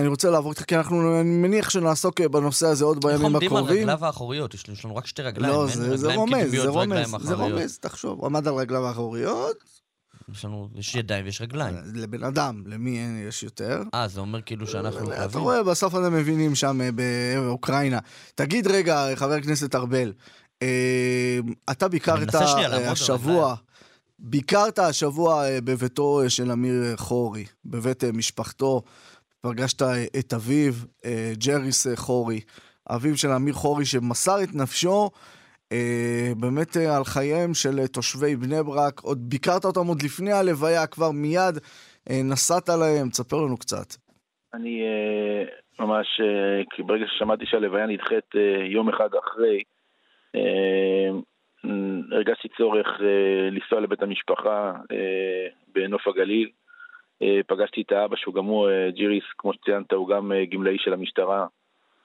אני 0.00 0.08
רוצה 0.08 0.30
לעבור 0.30 0.50
איתך, 0.52 0.64
כי 0.64 0.76
אנחנו, 0.76 0.96
אני 1.20 1.36
מניח 1.48 1.70
שנעסוק 1.70 2.20
בנושא 2.20 2.66
הזה 2.66 2.84
עוד 2.84 2.96
איך 2.96 3.04
בימים 3.04 3.32
עומדים 3.32 3.50
על 3.52 3.56
הקרובים. 3.56 3.82
רגליו 3.82 4.04
האחוריות? 4.04 4.54
יש 4.54 4.84
לנו- 4.84 4.96
רק 4.96 5.06
שתי 5.06 5.22
רגליים, 5.22 5.54
לא, 5.54 5.66
זה, 5.66 5.96
זה 5.96 6.14
רומז, 6.14 6.50
זה 6.62 6.68
רומז, 6.68 7.16
זה. 7.18 7.34
רומז, 7.34 7.78
תחשוב, 7.78 8.24
עמד 8.24 8.48
על 8.48 8.54
רגליו 8.54 8.86
האחוריות, 8.86 9.56
יש 10.32 10.44
לנו, 10.44 10.68
יש 10.74 10.94
ידיים 10.94 11.24
ויש 11.24 11.40
רגליים. 11.40 11.74
לבן 11.94 12.24
אדם, 12.24 12.62
למי 12.66 12.98
אין, 12.98 13.24
יש 13.28 13.42
יותר. 13.42 13.82
אה, 13.94 14.08
זה 14.08 14.20
אומר 14.20 14.42
כאילו 14.42 14.66
שאנחנו 14.66 15.12
אתה 15.12 15.16
כלבים? 15.22 15.40
רואה, 15.40 15.62
בסוף 15.62 15.94
אתם 15.94 16.12
מבינים 16.14 16.54
שם 16.54 16.80
אה, 16.80 16.88
באוקראינה. 16.92 17.98
תגיד 18.34 18.66
רגע, 18.66 19.06
חבר 19.16 19.32
הכנסת 19.32 19.74
ארבל, 19.74 20.12
אה, 20.62 21.38
אתה 21.70 21.88
ביקרת 21.88 22.34
אה, 22.34 22.90
השבוע, 22.90 23.54
ביקרת 24.18 24.78
השבוע 24.78 25.44
אה, 25.48 25.60
בביתו 25.60 26.22
אה, 26.22 26.30
של 26.30 26.52
אמיר 26.52 26.96
חורי, 26.96 27.44
בבית 27.64 28.04
אה, 28.04 28.12
משפחתו, 28.12 28.82
פגשת 29.40 29.82
אה, 29.82 30.04
את 30.18 30.34
אביו, 30.34 30.74
אה, 31.04 31.32
ג'ריס 31.38 31.86
אה, 31.86 31.96
חורי, 31.96 32.40
אביו 32.90 33.16
של 33.16 33.30
אמיר 33.30 33.54
חורי 33.54 33.84
שמסר 33.86 34.42
את 34.42 34.54
נפשו. 34.54 35.10
אה, 35.72 36.32
באמת 36.40 36.76
אה, 36.76 36.96
על 36.96 37.04
חייהם 37.04 37.54
של 37.54 37.78
אה, 37.78 37.88
תושבי 37.88 38.36
בני 38.36 38.62
ברק, 38.66 39.00
עוד 39.00 39.18
ביקרת 39.28 39.64
אותם 39.64 39.86
עוד 39.88 40.02
לפני 40.02 40.32
הלוויה, 40.32 40.86
כבר 40.86 41.10
מיד 41.10 41.54
אה, 42.10 42.20
נסעת 42.24 42.68
להם, 42.68 43.08
תספר 43.08 43.36
לנו 43.36 43.56
קצת. 43.56 43.88
אני 44.54 44.82
אה, 44.82 45.44
ממש, 45.86 46.06
אה, 46.20 46.84
ברגע 46.84 47.04
ששמעתי 47.06 47.46
שהלוויה 47.46 47.86
נדחית 47.86 48.36
אה, 48.36 48.64
יום 48.66 48.88
אחד 48.88 49.08
אחרי, 49.14 49.62
אה, 50.34 51.10
הרגשתי 52.12 52.48
צורך 52.56 52.86
אה, 53.00 53.50
לנסוע 53.50 53.80
לבית 53.80 54.02
המשפחה 54.02 54.72
אה, 54.92 55.46
בנוף 55.74 56.08
הגליל. 56.08 56.50
אה, 57.22 57.40
פגשתי 57.46 57.82
את 57.82 57.92
האבא 57.92 58.16
שהוא 58.16 58.34
גם 58.34 58.44
הוא, 58.44 58.68
אה, 58.68 58.90
ג'יריס, 58.90 59.24
כמו 59.38 59.52
שציינת, 59.52 59.92
הוא 59.92 60.08
גם 60.08 60.32
גמלאי 60.50 60.76
של 60.78 60.92
המשטרה. 60.92 61.46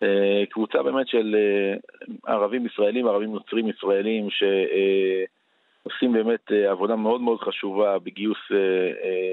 אה, 0.03 0.43
קבוצה 0.49 0.83
באמת 0.83 1.07
של 1.07 1.35
אה, 1.35 2.33
ערבים 2.33 2.65
ישראלים, 2.65 3.07
ערבים 3.07 3.31
נוצרים 3.31 3.69
ישראלים, 3.69 4.27
שעושים 4.29 6.13
באמת 6.13 6.51
אה, 6.51 6.71
עבודה 6.71 6.95
מאוד 6.95 7.21
מאוד 7.21 7.39
חשובה 7.39 7.99
בגיוס 7.99 8.37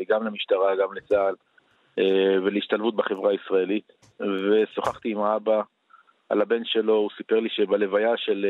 גם 0.08 0.26
למשטרה, 0.26 0.76
גם 0.76 0.94
לצה"ל. 0.94 1.34
ולהשתלבות 2.42 2.96
בחברה 2.96 3.30
הישראלית. 3.30 3.92
ושוחחתי 4.20 5.10
עם 5.10 5.20
האבא 5.20 5.62
על 6.28 6.40
הבן 6.40 6.64
שלו, 6.64 6.94
הוא 6.94 7.10
סיפר 7.16 7.40
לי 7.40 7.48
שבלוויה 7.50 8.16
של 8.16 8.46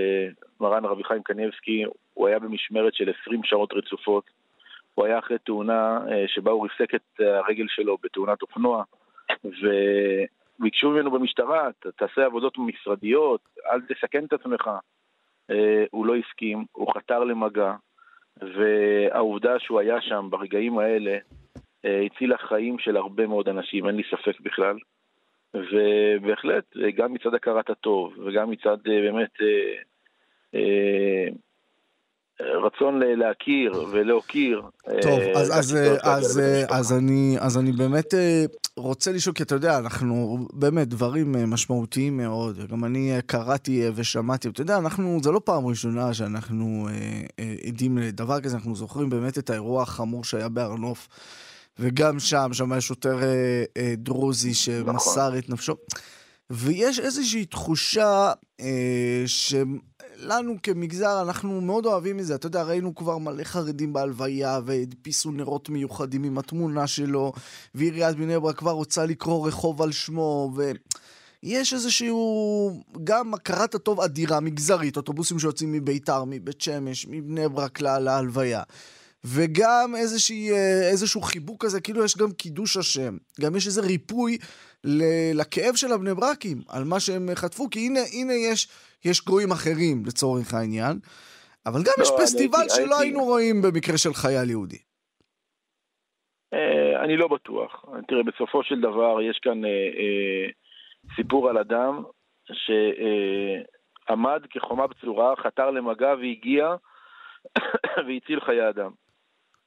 מרן 0.61 0.85
רבי 0.85 1.05
חיים 1.05 1.23
קניבסקי 1.23 1.85
הוא 2.15 2.29
היה 2.29 2.39
במשמרת 2.39 2.95
של 2.95 3.13
20 3.23 3.41
שעות 3.45 3.73
רצופות. 3.73 4.25
הוא 4.95 5.07
היה 5.07 5.19
אחרי 5.19 5.39
תאונה 5.39 5.99
שבה 6.27 6.51
הוא 6.51 6.67
ריסק 6.67 6.95
את 6.95 7.21
הרגל 7.21 7.67
שלו 7.69 7.97
בתאונת 8.03 8.43
אופנוע, 8.43 8.85
וביקשו 10.61 10.91
ממנו 10.91 11.11
במשטרה, 11.11 11.73
"ת- 11.73 11.87
תעשה 11.87 12.25
עבודות 12.25 12.59
משרדיות, 12.59 13.41
אל 13.73 13.81
תסכן 13.81 14.25
את 14.25 14.33
עצמך. 14.33 14.71
אה, 15.51 15.85
הוא 15.91 16.07
לא 16.07 16.17
הסכים, 16.17 16.65
הוא 16.73 16.93
חתר 16.95 17.25
למגע, 17.25 17.75
והעובדה 18.43 19.59
שהוא 19.59 19.81
היה 19.81 20.01
שם 20.01 20.27
ברגעים 20.31 20.79
האלה, 20.79 21.19
אה, 21.85 22.01
הצילה 22.07 22.39
חיים 22.39 22.79
של 22.79 22.97
הרבה 22.97 23.27
מאוד 23.27 23.49
אנשים, 23.49 23.87
אין 23.87 23.97
לי 23.97 24.03
ספק 24.11 24.41
בכלל. 24.41 24.77
ובהחלט, 25.55 26.65
אה, 26.85 26.91
גם 26.91 27.13
מצד 27.13 27.35
הכרת 27.35 27.71
הטוב, 27.71 28.15
וגם 28.19 28.51
מצד 28.51 28.77
אה, 28.89 29.01
באמת 29.01 29.31
אה, 29.43 29.75
אה, 30.55 31.29
רצון 32.41 33.01
להכיר 33.17 33.73
ולהוקיר. 33.91 34.63
טוב, 35.03 35.21
אה, 35.21 35.33
אז, 35.41 35.59
אז, 35.59 35.75
הקהילות 35.75 35.99
אז, 36.03 36.37
האלה 36.37 36.67
אז, 36.71 36.93
אני, 36.93 37.37
אז 37.41 37.59
אני 37.59 37.73
באמת 37.73 38.15
אה, 38.15 38.45
רוצה 38.77 39.13
לשאול, 39.13 39.35
כי 39.35 39.43
אתה 39.43 39.55
יודע, 39.55 39.79
אנחנו 39.79 40.47
באמת 40.53 40.89
דברים 40.89 41.37
אה, 41.37 41.47
משמעותיים 41.47 42.17
מאוד, 42.17 42.57
וגם 42.59 42.85
אני 42.85 43.17
אה, 43.17 43.21
קראתי 43.23 43.85
אה, 43.85 43.91
ושמעתי, 43.95 44.49
אתה 44.49 44.61
יודע, 44.61 44.79
אנחנו, 44.79 45.19
זה 45.23 45.31
לא 45.31 45.41
פעם 45.45 45.67
ראשונה 45.67 46.15
שאנחנו 46.15 46.89
אה, 46.91 47.21
אה, 47.39 47.55
עדים 47.67 47.99
לדבר 47.99 48.41
כזה, 48.41 48.57
אנחנו 48.57 48.75
זוכרים 48.77 49.11
באמת 49.11 49.39
את 49.39 49.51
האירוע 49.51 49.83
החמור 49.83 50.25
שהיה 50.25 50.49
בהר 50.49 50.75
נוף, 50.75 51.09
וגם 51.79 52.21
שם, 52.21 52.49
שם 52.53 52.73
היה 52.73 52.81
שוטר 52.81 53.23
אה, 53.23 53.65
אה, 53.77 53.95
דרוזי 53.97 54.55
שמסר 54.55 55.39
את 55.39 55.49
נפשו. 55.49 55.75
ויש 56.51 57.01
איזושהי 57.01 57.45
תחושה 57.45 58.33
אה, 58.61 59.23
שלנו 59.27 60.55
כמגזר, 60.63 61.23
אנחנו 61.23 61.61
מאוד 61.61 61.87
אוהבים 61.87 62.21
את 62.21 62.27
זה. 62.27 62.35
אתה 62.35 62.47
יודע, 62.47 62.63
ראינו 62.63 62.95
כבר 62.95 63.19
מלא 63.19 63.45
חרדים 63.45 63.93
בהלוויה, 63.93 64.61
והדפיסו 64.65 65.31
נרות 65.31 65.69
מיוחדים 65.69 66.25
עם 66.25 66.39
התמונה 66.39 66.87
שלו, 66.87 67.33
ועיריית 67.75 68.17
בני 68.17 68.41
ברק 68.41 68.59
כבר 68.59 68.71
רוצה 68.71 69.07
לקרוא 69.07 69.49
רחוב 69.49 69.83
על 69.83 69.93
שמו, 69.93 70.53
ויש 71.43 71.75
איזשהו, 71.75 72.83
גם 73.05 73.35
הכרת 73.35 73.75
הטוב 73.75 74.01
אדירה, 74.01 74.41
מגזרית, 74.41 74.97
אוטובוסים 74.97 75.39
שיוצאים 75.39 75.73
מביתר, 75.73 76.25
מבית 76.27 76.61
שמש, 76.61 77.07
מבני 77.11 77.49
ברק 77.49 77.81
לה- 77.81 77.99
להלוויה. 77.99 78.63
וגם 79.27 79.93
איזושהי, 79.97 80.51
אה, 80.53 80.89
איזשהו 80.91 81.21
חיבוק 81.21 81.65
כזה, 81.65 81.81
כאילו 81.81 82.05
יש 82.05 82.17
גם 82.17 82.33
קידוש 82.33 82.77
השם. 82.77 83.17
גם 83.41 83.57
יש 83.57 83.67
איזה 83.67 83.81
ריפוי 83.81 84.39
לכאב 85.35 85.75
של 85.77 85.93
הבני 85.93 86.15
ברקים, 86.15 86.59
על 86.69 86.85
מה 86.85 87.01
שהם 87.01 87.29
חטפו, 87.35 87.71
כי 87.71 87.79
הנה, 87.87 88.01
הנה 88.13 88.33
יש, 88.53 88.69
יש 89.05 89.25
גרועים 89.27 89.51
אחרים 89.53 90.03
לצורך 90.07 90.55
העניין. 90.55 90.99
אבל 91.67 91.81
גם 91.83 91.93
לא, 91.99 92.03
יש 92.03 92.11
פסטיבל 92.23 92.59
הייתי- 92.59 92.75
שלא 92.75 92.83
הייתי- 92.83 92.95
היינו 93.05 93.25
רואים 93.25 93.63
במקרה 93.63 93.99
של 93.99 94.15
חייל 94.15 94.51
יהודי. 94.51 94.79
אה, 96.55 97.05
אני 97.05 97.17
לא 97.17 97.29
בטוח. 97.29 97.85
תראה, 98.09 98.23
בסופו 98.23 98.63
של 98.63 98.81
דבר 98.81 99.23
יש 99.31 99.39
כאן 99.43 99.65
אה, 99.65 99.71
אה, 99.71 100.51
סיפור 101.17 101.49
על 101.49 101.59
אדם 101.59 102.03
שעמד 102.53 104.41
כחומה 104.51 104.87
בצורה, 104.87 105.35
חתר 105.37 105.71
למגע 105.71 106.09
והגיע 106.15 106.75
והציל 108.07 108.41
חיי 108.41 108.69
אדם. 108.69 108.91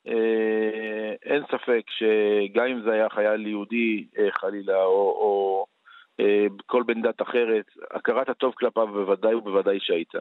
אה, 0.07 1.13
אין 1.23 1.43
ספק 1.51 1.81
שגם 1.89 2.65
אם 2.65 2.81
זה 2.81 2.91
היה 2.91 3.09
חייל 3.09 3.47
יהודי 3.47 4.07
אה, 4.17 4.31
חלילה, 4.31 4.83
או, 4.83 5.11
או 5.21 5.65
אה, 6.19 6.45
כל 6.65 6.83
בן 6.83 7.01
דת 7.01 7.21
אחרת, 7.21 7.65
הכרת 7.91 8.29
הטוב 8.29 8.53
כלפיו 8.53 8.87
בוודאי 8.87 9.35
ובוודאי 9.35 9.79
שהייתה. 9.79 10.19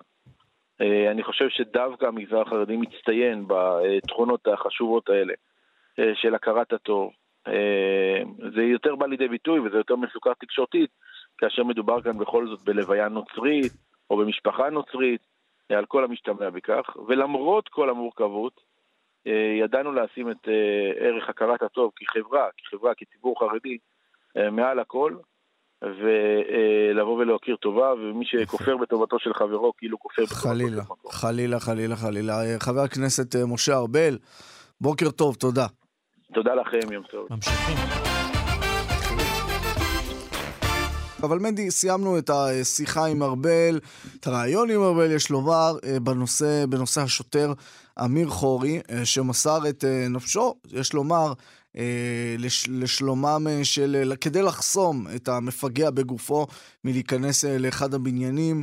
אני 1.10 1.22
חושב 1.22 1.48
שדווקא 1.48 2.06
המגזר 2.06 2.40
החרדי 2.40 2.76
מצטיין 2.76 3.44
בתכונות 3.48 4.48
החשובות 4.48 5.08
האלה. 5.08 5.34
של 6.14 6.34
הכרת 6.34 6.72
הטוב. 6.72 7.12
זה 8.54 8.62
יותר 8.62 8.94
בא 8.94 9.06
לידי 9.06 9.28
ביטוי 9.28 9.60
וזה 9.60 9.76
יותר 9.76 9.96
מסוכר 9.96 10.32
תקשורתית, 10.40 10.90
כאשר 11.38 11.64
מדובר 11.64 12.02
כאן 12.02 12.18
בכל 12.18 12.48
זאת 12.48 12.62
בלוויה 12.64 13.08
נוצרית 13.08 13.72
או 14.10 14.16
במשפחה 14.16 14.70
נוצרית, 14.70 15.20
על 15.68 15.86
כל 15.86 16.04
המשתמע 16.04 16.50
בכך, 16.50 16.96
ולמרות 17.08 17.68
כל 17.68 17.90
המורכבות, 17.90 18.60
ידענו 19.64 19.92
לשים 19.92 20.30
את 20.30 20.48
אה, 20.48 21.06
ערך 21.06 21.28
הכרת 21.28 21.62
הטוב 21.62 21.90
כחברה, 21.96 22.48
כחברה, 22.56 22.92
כציבור 22.94 23.38
חרדי, 23.40 23.78
אה, 24.36 24.50
מעל 24.50 24.78
הכל, 24.78 25.14
ולבוא 25.82 27.18
ולהכיר 27.18 27.56
טובה, 27.56 27.92
ומי 27.94 28.24
שכופר 28.26 28.76
בטובתו 28.76 29.18
של 29.18 29.34
חברו, 29.34 29.72
כאילו 29.78 29.98
כופר 29.98 30.22
בטובתו 30.22 30.40
של 30.40 30.48
חלילה, 30.48 30.82
מקום. 30.82 31.10
חלילה, 31.10 31.60
חלילה, 31.60 31.96
חלילה. 31.96 32.42
אה, 32.42 32.56
חבר 32.60 32.80
הכנסת 32.80 33.36
אה, 33.36 33.46
משה 33.46 33.76
ארבל, 33.76 34.18
בוקר 34.80 35.10
טוב, 35.10 35.34
תודה. 35.34 35.66
תודה 36.34 36.54
לכם, 36.54 36.92
יום 36.92 37.04
טוב. 37.10 37.26
ממשיכים. 37.30 37.76
אבל 41.22 41.38
מנדי, 41.38 41.70
סיימנו 41.70 42.18
את 42.18 42.30
השיחה 42.30 43.06
עם 43.06 43.22
ארבל, 43.22 43.80
את 44.20 44.26
הרעיון 44.26 44.70
עם 44.70 44.82
ארבל, 44.82 45.10
יש 45.10 45.30
לומר, 45.30 45.72
אה, 45.84 46.00
בנושא, 46.00 46.64
בנושא 46.68 47.00
השוטר 47.00 47.52
אמיר 48.04 48.28
חורי, 48.28 48.80
אה, 48.90 49.04
שמסר 49.04 49.68
את 49.68 49.84
אה, 49.84 50.08
נפשו, 50.08 50.54
יש 50.72 50.92
לומר, 50.92 51.32
אה, 51.76 52.34
לש, 52.38 52.68
לשלומם 52.68 53.46
של... 53.62 54.12
כדי 54.20 54.42
לחסום 54.42 55.06
את 55.16 55.28
המפגע 55.28 55.90
בגופו 55.90 56.46
מלהיכנס 56.84 57.44
לאחד 57.44 57.94
הבניינים. 57.94 58.62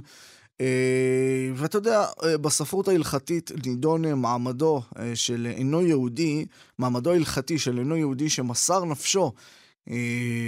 ואתה 1.56 1.78
יודע, 1.78 2.06
בספרות 2.42 2.88
ההלכתית 2.88 3.52
נידון 3.66 4.14
מעמדו 4.14 4.82
של 5.14 5.48
אינו 5.56 5.82
יהודי, 5.82 6.46
מעמדו 6.80 7.12
ההלכתי 7.12 7.60
של 7.60 7.80
אינו 7.80 7.96
יהודי 7.98 8.30
שמסר 8.30 8.86
נפשו 8.86 9.32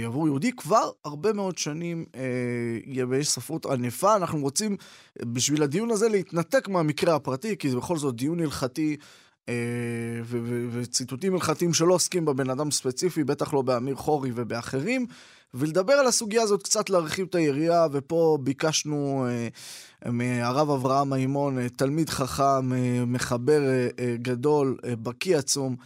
עבור 0.04 0.26
יהודי 0.26 0.52
כבר 0.52 0.90
הרבה 1.04 1.32
מאוד 1.32 1.58
שנים 1.58 2.04
אה, 2.14 3.04
ויש 3.08 3.28
ספרות 3.28 3.66
ענפה. 3.66 4.16
אנחנו 4.16 4.40
רוצים 4.40 4.76
אה, 5.20 5.26
בשביל 5.32 5.62
הדיון 5.62 5.90
הזה 5.90 6.08
להתנתק 6.08 6.68
מהמקרה 6.68 7.14
הפרטי, 7.14 7.56
כי 7.56 7.70
זה 7.70 7.76
בכל 7.76 7.96
זאת 7.96 8.16
דיון 8.16 8.40
הלכתי 8.40 8.96
אה, 9.48 9.54
וציטוטים 10.70 11.34
הלכתיים 11.34 11.74
שלא 11.74 11.94
עוסקים 11.94 12.24
בבן 12.24 12.50
אדם 12.50 12.70
ספציפי, 12.70 13.24
בטח 13.24 13.54
לא 13.54 13.62
באמיר 13.62 13.94
חורי 13.94 14.30
ובאחרים, 14.34 15.06
ולדבר 15.54 15.92
על 15.92 16.06
הסוגיה 16.06 16.42
הזאת, 16.42 16.62
קצת 16.62 16.90
להרחיב 16.90 17.26
את 17.30 17.34
היריעה, 17.34 17.86
ופה 17.92 18.38
ביקשנו 18.42 19.26
אה, 19.28 20.10
מהרב 20.10 20.70
אברהם 20.70 21.10
מימון, 21.10 21.58
אה, 21.58 21.68
תלמיד 21.68 22.10
חכם, 22.10 22.72
אה, 22.72 23.04
מחבר 23.06 23.62
אה, 23.68 23.88
אה, 23.98 24.14
גדול, 24.22 24.76
אה, 24.84 24.96
בקיא 24.96 25.36
עצום, 25.36 25.76
אה, 25.80 25.84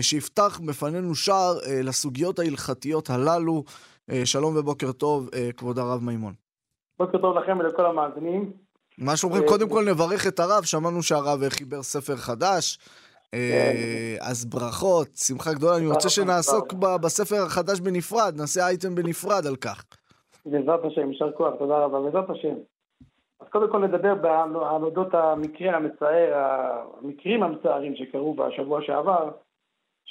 שיפתח 0.00 0.60
בפנינו 0.66 1.14
שער 1.14 1.54
אה, 1.66 1.82
לסוגיות 1.82 2.38
ההלכתיות 2.38 3.10
הללו. 3.10 3.64
אה, 4.10 4.26
שלום 4.26 4.56
ובוקר 4.56 4.92
טוב, 4.92 5.28
אה, 5.34 5.52
כבוד 5.56 5.78
הרב 5.78 6.00
מימון. 6.02 6.32
בוקר 6.98 7.18
טוב 7.18 7.36
לכם 7.36 7.58
ולכל 7.58 7.86
המאזינים. 7.86 8.52
מה 8.98 9.16
שאומרים, 9.16 9.42
אה, 9.42 9.48
קודם 9.48 9.68
כל 9.68 9.84
נברך 9.84 10.26
את 10.26 10.40
הרב, 10.40 10.64
שמענו 10.64 11.02
שהרב 11.02 11.48
חיבר 11.48 11.82
ספר 11.82 12.16
חדש. 12.16 12.78
אה, 13.34 14.16
אז 14.20 14.44
ברכות, 14.44 15.08
שמחה 15.16 15.52
גדולה. 15.52 15.76
אני 15.76 15.86
רוצה 15.86 16.08
שנעסוק 16.08 16.72
בספר 16.72 17.42
החדש 17.46 17.80
בנפרד, 17.80 18.34
נעשה 18.36 18.66
אייטם 18.66 18.94
בנפרד 18.94 19.46
על 19.46 19.56
כך. 19.56 19.84
בעזרת 20.46 20.80
השם, 20.84 21.10
יישר 21.10 21.32
כוח, 21.32 21.54
תודה 21.58 21.78
רבה, 21.78 22.00
בעזרת 22.00 22.30
השם. 22.30 22.54
אז 23.40 23.46
קודם 23.52 23.72
כל 23.72 23.78
נדבר 23.78 24.14
על 24.64 24.82
אודות 24.82 25.14
המקרה 25.14 25.76
המצער, 25.76 26.32
המקרים 26.34 27.42
המצערים 27.42 27.96
שקרו 27.96 28.34
בשבוע 28.34 28.80
שעבר, 28.82 29.30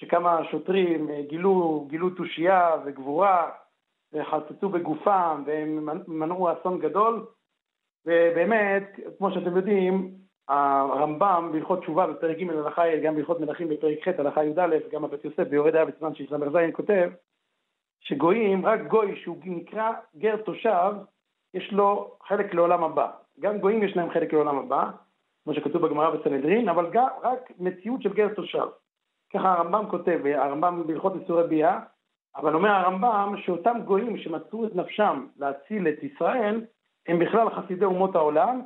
שכמה 0.02 0.42
שוטרים 0.52 1.10
אה, 1.10 1.22
גילו, 1.30 1.86
גילו 1.90 2.10
תושייה 2.10 2.76
וגבורה, 2.86 3.50
וחצצו 4.14 4.70
בגופם, 4.70 5.44
והם 5.46 5.90
מנעו 6.08 6.54
אסון 6.54 6.80
גדול, 6.80 7.26
ובאמת, 8.06 9.00
כמו 9.18 9.32
שאתם 9.32 9.56
יודעים, 9.56 10.12
הרמב"ם 10.48 11.50
בהלכות 11.52 11.80
תשובה 11.80 12.08
בפרק 12.08 12.38
ג' 12.38 12.50
הלכה 12.50 12.84
ה', 12.84 13.00
גם 13.04 13.16
בהלכות 13.16 13.40
מלכים 13.40 13.70
בפרק 13.70 14.08
ח' 14.08 14.20
הלכה 14.20 14.44
י"א, 14.44 14.78
גם 14.92 15.06
הבית 15.06 15.26
יוסף 15.26 15.48
ביורד 15.48 15.76
היה 15.76 15.86
בסימן 15.86 16.16
של 16.16 16.26
ס"ז 16.28 16.58
כותב, 16.74 17.10
שגויים, 18.00 18.66
רק 18.66 18.82
גוי 18.88 19.16
שהוא 19.16 19.38
נקרא 19.46 19.92
גר 20.18 20.38
תושב, 20.38 20.94
יש 21.54 21.72
לו 21.72 22.18
חלק 22.28 22.54
לעולם 22.54 22.84
הבא. 22.84 23.12
גם 23.40 23.58
גויים 23.58 23.84
יש 23.84 23.96
להם 23.96 24.10
חלק 24.10 24.34
לעולם 24.34 24.58
הבא, 24.58 24.90
כמו 25.44 25.54
שכתוב 25.54 25.86
בגמרא 25.86 26.10
בסנהדרין, 26.10 26.70
אבל 26.70 26.90
גם 26.92 27.08
רק 27.24 27.52
מציאות 27.60 28.02
של 28.02 28.14
גר 28.14 28.34
תושב. 28.34 28.68
ככה 29.34 29.54
הרמב"ם 29.54 29.86
כותב, 29.90 30.20
הרמב"ם 30.26 30.88
בהלכות 30.88 31.14
איסורי 31.16 31.48
ביאה, 31.48 31.80
אבל 32.36 32.56
אומר 32.56 32.70
הרמב"ם 32.70 33.36
שאותם 33.38 33.78
גויים 33.86 34.18
שמצאו 34.18 34.66
את 34.66 34.76
נפשם 34.76 35.28
להציל 35.38 35.88
את 35.88 36.04
ישראל, 36.04 36.66
הם 37.08 37.20
בכלל 37.20 37.50
חסידי 37.50 37.86
אומות 37.86 38.16
העולם, 38.16 38.62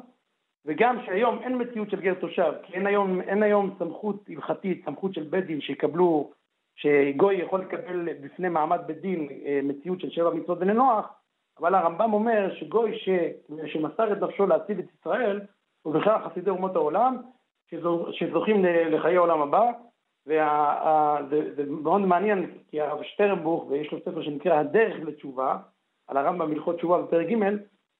וגם 0.66 0.98
שהיום 1.06 1.40
אין 1.42 1.62
מציאות 1.62 1.90
של 1.90 2.02
גר 2.02 2.14
תושב, 2.14 2.54
כי 2.64 2.74
אין 2.74 2.88
היום, 2.88 3.22
אין 3.22 3.44
היום 3.44 3.76
סמכות 3.80 4.24
הלכתית, 4.30 4.86
סמכות 4.86 5.14
של 5.14 5.24
בית 5.24 5.46
דין 5.46 5.62
שיקבלו, 5.62 6.32
שגוי 6.76 7.36
יכול 7.36 7.62
לקבל 7.62 8.14
בפני 8.14 8.50
מעמד 8.50 8.80
בית 8.86 9.02
דין 9.02 9.28
אה, 9.46 9.60
מציאות 9.64 10.00
של 10.00 10.10
שבע 10.10 10.30
מצוות 10.30 10.60
בני 10.60 10.74
נוח, 10.74 11.14
אבל 11.60 11.76
הרמב"ם 11.76 12.14
אומר 12.14 12.56
שגוי 12.56 13.00
ש, 13.00 13.10
שמסר 13.66 14.14
את 14.14 14.22
נפשו 14.22 14.48
להציל 14.48 14.80
את 14.80 14.86
ישראל, 15.00 15.42
הוא 15.82 15.94
בכלל 15.94 16.30
חסידי 16.30 16.50
אומות 16.50 16.76
העולם, 16.76 17.18
שזו, 17.70 18.08
שזוכים 18.12 18.66
לחיי 18.66 19.16
העולם 19.18 19.42
הבא, 19.42 19.72
וזה 20.28 21.64
מאוד 21.68 22.02
מעניין, 22.02 22.52
כי 22.68 22.82
הרב 22.82 23.04
שטרנבוך, 23.04 23.66
ויש 23.70 23.92
לו 23.92 24.00
ספר 24.00 24.22
שנקרא 24.22 24.60
הדרך 24.60 24.96
לתשובה, 25.06 25.58
על 26.08 26.18
הרמב"ם 26.18 26.52
הלכות 26.52 26.78
תשובה 26.78 27.02
בפרק 27.02 27.28
ג', 27.28 27.58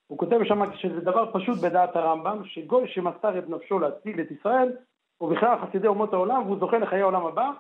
הוא 0.08 0.18
כותב 0.18 0.40
שם 0.44 0.76
שזה 0.76 1.02
דבר 1.02 1.32
פשוט 1.34 1.58
בדעת 1.64 1.96
הרמב"ם, 1.96 2.46
שגוי 2.46 2.88
שמסר 2.88 3.40
את 3.40 3.50
נפשו 3.50 3.80
להציל 3.80 4.22
את 4.22 4.32
ישראל, 4.32 4.72
הוא 5.18 5.36
בכלל 5.36 5.58
חסידי 5.66 5.88
אומות 5.88 6.14
העולם, 6.14 6.44
והוא 6.46 6.60
זוכה 6.60 6.78
לחיי 6.78 7.02
העולם 7.02 7.26
הבא, 7.26 7.52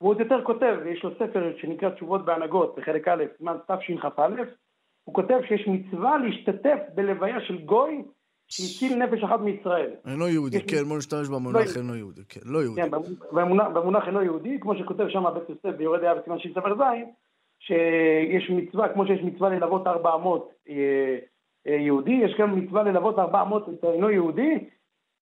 והוא 0.00 0.10
עוד 0.10 0.20
יותר 0.20 0.44
כותב, 0.44 0.76
ויש 0.84 1.04
לו 1.04 1.10
ספר 1.14 1.52
שנקרא 1.56 1.90
תשובות 1.90 2.24
בהנהגות, 2.24 2.74
בחלק 2.76 3.08
א', 3.08 3.24
סימן 3.38 3.56
תשכ"א, 3.66 4.28
הוא 5.04 5.14
כותב 5.14 5.38
שיש 5.48 5.68
מצווה 5.68 6.18
להשתתף 6.18 6.78
בלוויה 6.94 7.40
של 7.40 7.64
גוי 7.64 8.02
שהציל 8.52 8.98
נפש 8.98 9.24
אחת 9.24 9.40
מישראל. 9.40 9.90
אינו 10.06 10.28
יהודי, 10.28 10.60
כן, 10.60 10.84
בוא 10.88 10.98
נשתמש 10.98 11.28
לא 11.28 11.38
במונח 11.38 11.60
יהודי. 11.60 11.78
אינו 11.78 11.96
יהודי, 11.96 12.20
כן, 12.28 12.40
לא 12.44 12.58
יהודי. 12.58 12.82
כן, 12.82 12.90
במונח, 13.74 14.06
אינו 14.06 14.22
יהודי, 14.22 14.58
כמו 14.60 14.76
שכותב 14.76 15.08
שם 15.08 15.24
בית 15.34 15.48
יוסף 15.48 15.76
ביורד 15.78 16.00
דעה 16.00 16.14
בסימן 16.14 16.38
של 16.38 16.50
ספר 16.50 16.74
ז', 16.74 16.82
שיש 17.58 18.50
מצווה, 18.50 18.88
כמו 18.88 19.06
שיש 19.06 19.20
מצווה 19.22 19.48
ללוות 19.48 19.86
400 19.86 20.52
אה, 20.68 20.74
אה, 21.66 21.72
יהודי, 21.72 22.20
יש 22.24 22.34
גם 22.38 22.58
מצווה 22.58 22.82
ללוות 22.82 23.18
400 23.18 23.68
את 23.68 23.84
אינו 23.84 24.10
יהודי, 24.10 24.58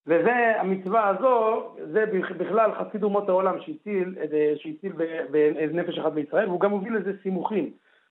וזה, 0.07 0.61
המצווה 0.61 1.09
הזו, 1.09 1.63
זה 1.93 2.05
בכלל 2.39 2.71
חסיד 2.75 3.03
אומות 3.03 3.29
העולם 3.29 3.61
שהציל, 3.61 4.15
אה, 4.21 4.53
שהציל 4.57 4.93
בנפש 5.73 5.99
אחת 5.99 6.13
בישראל, 6.13 6.49
והוא 6.49 6.61
גם 6.61 6.71
הוביל 6.71 6.97
לזה 6.97 7.13
סימוכין. 7.23 7.71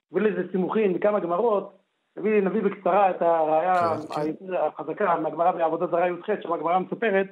הוביל 0.10 0.28
לזה 0.28 0.52
סימוכין 0.52 0.92
מכמה 0.92 1.20
גמרות, 1.20 1.80
נביא, 2.18 2.42
נביא 2.42 2.62
בקצרה 2.62 3.10
את 3.10 3.22
הראייה 3.22 3.98
כן, 4.16 4.22
כן. 4.40 4.54
החזקה 4.54 5.20
מהגמרא 5.20 5.52
בעבודה 5.52 5.88
זרה 5.88 6.08
י"ח, 6.08 6.28
שם 6.44 6.54
הגמרא 6.54 6.80
מספרת 6.80 7.28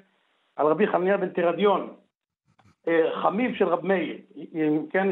על 0.55 0.67
רבי 0.67 0.87
חנניה 0.87 1.17
בן 1.17 1.29
תרדיון, 1.29 1.93
אה, 2.87 3.21
חמיו 3.21 3.55
של 3.55 3.67
רב 3.67 3.85
מאיר, 3.85 4.17
אה, 4.55 4.69
כן, 4.89 5.07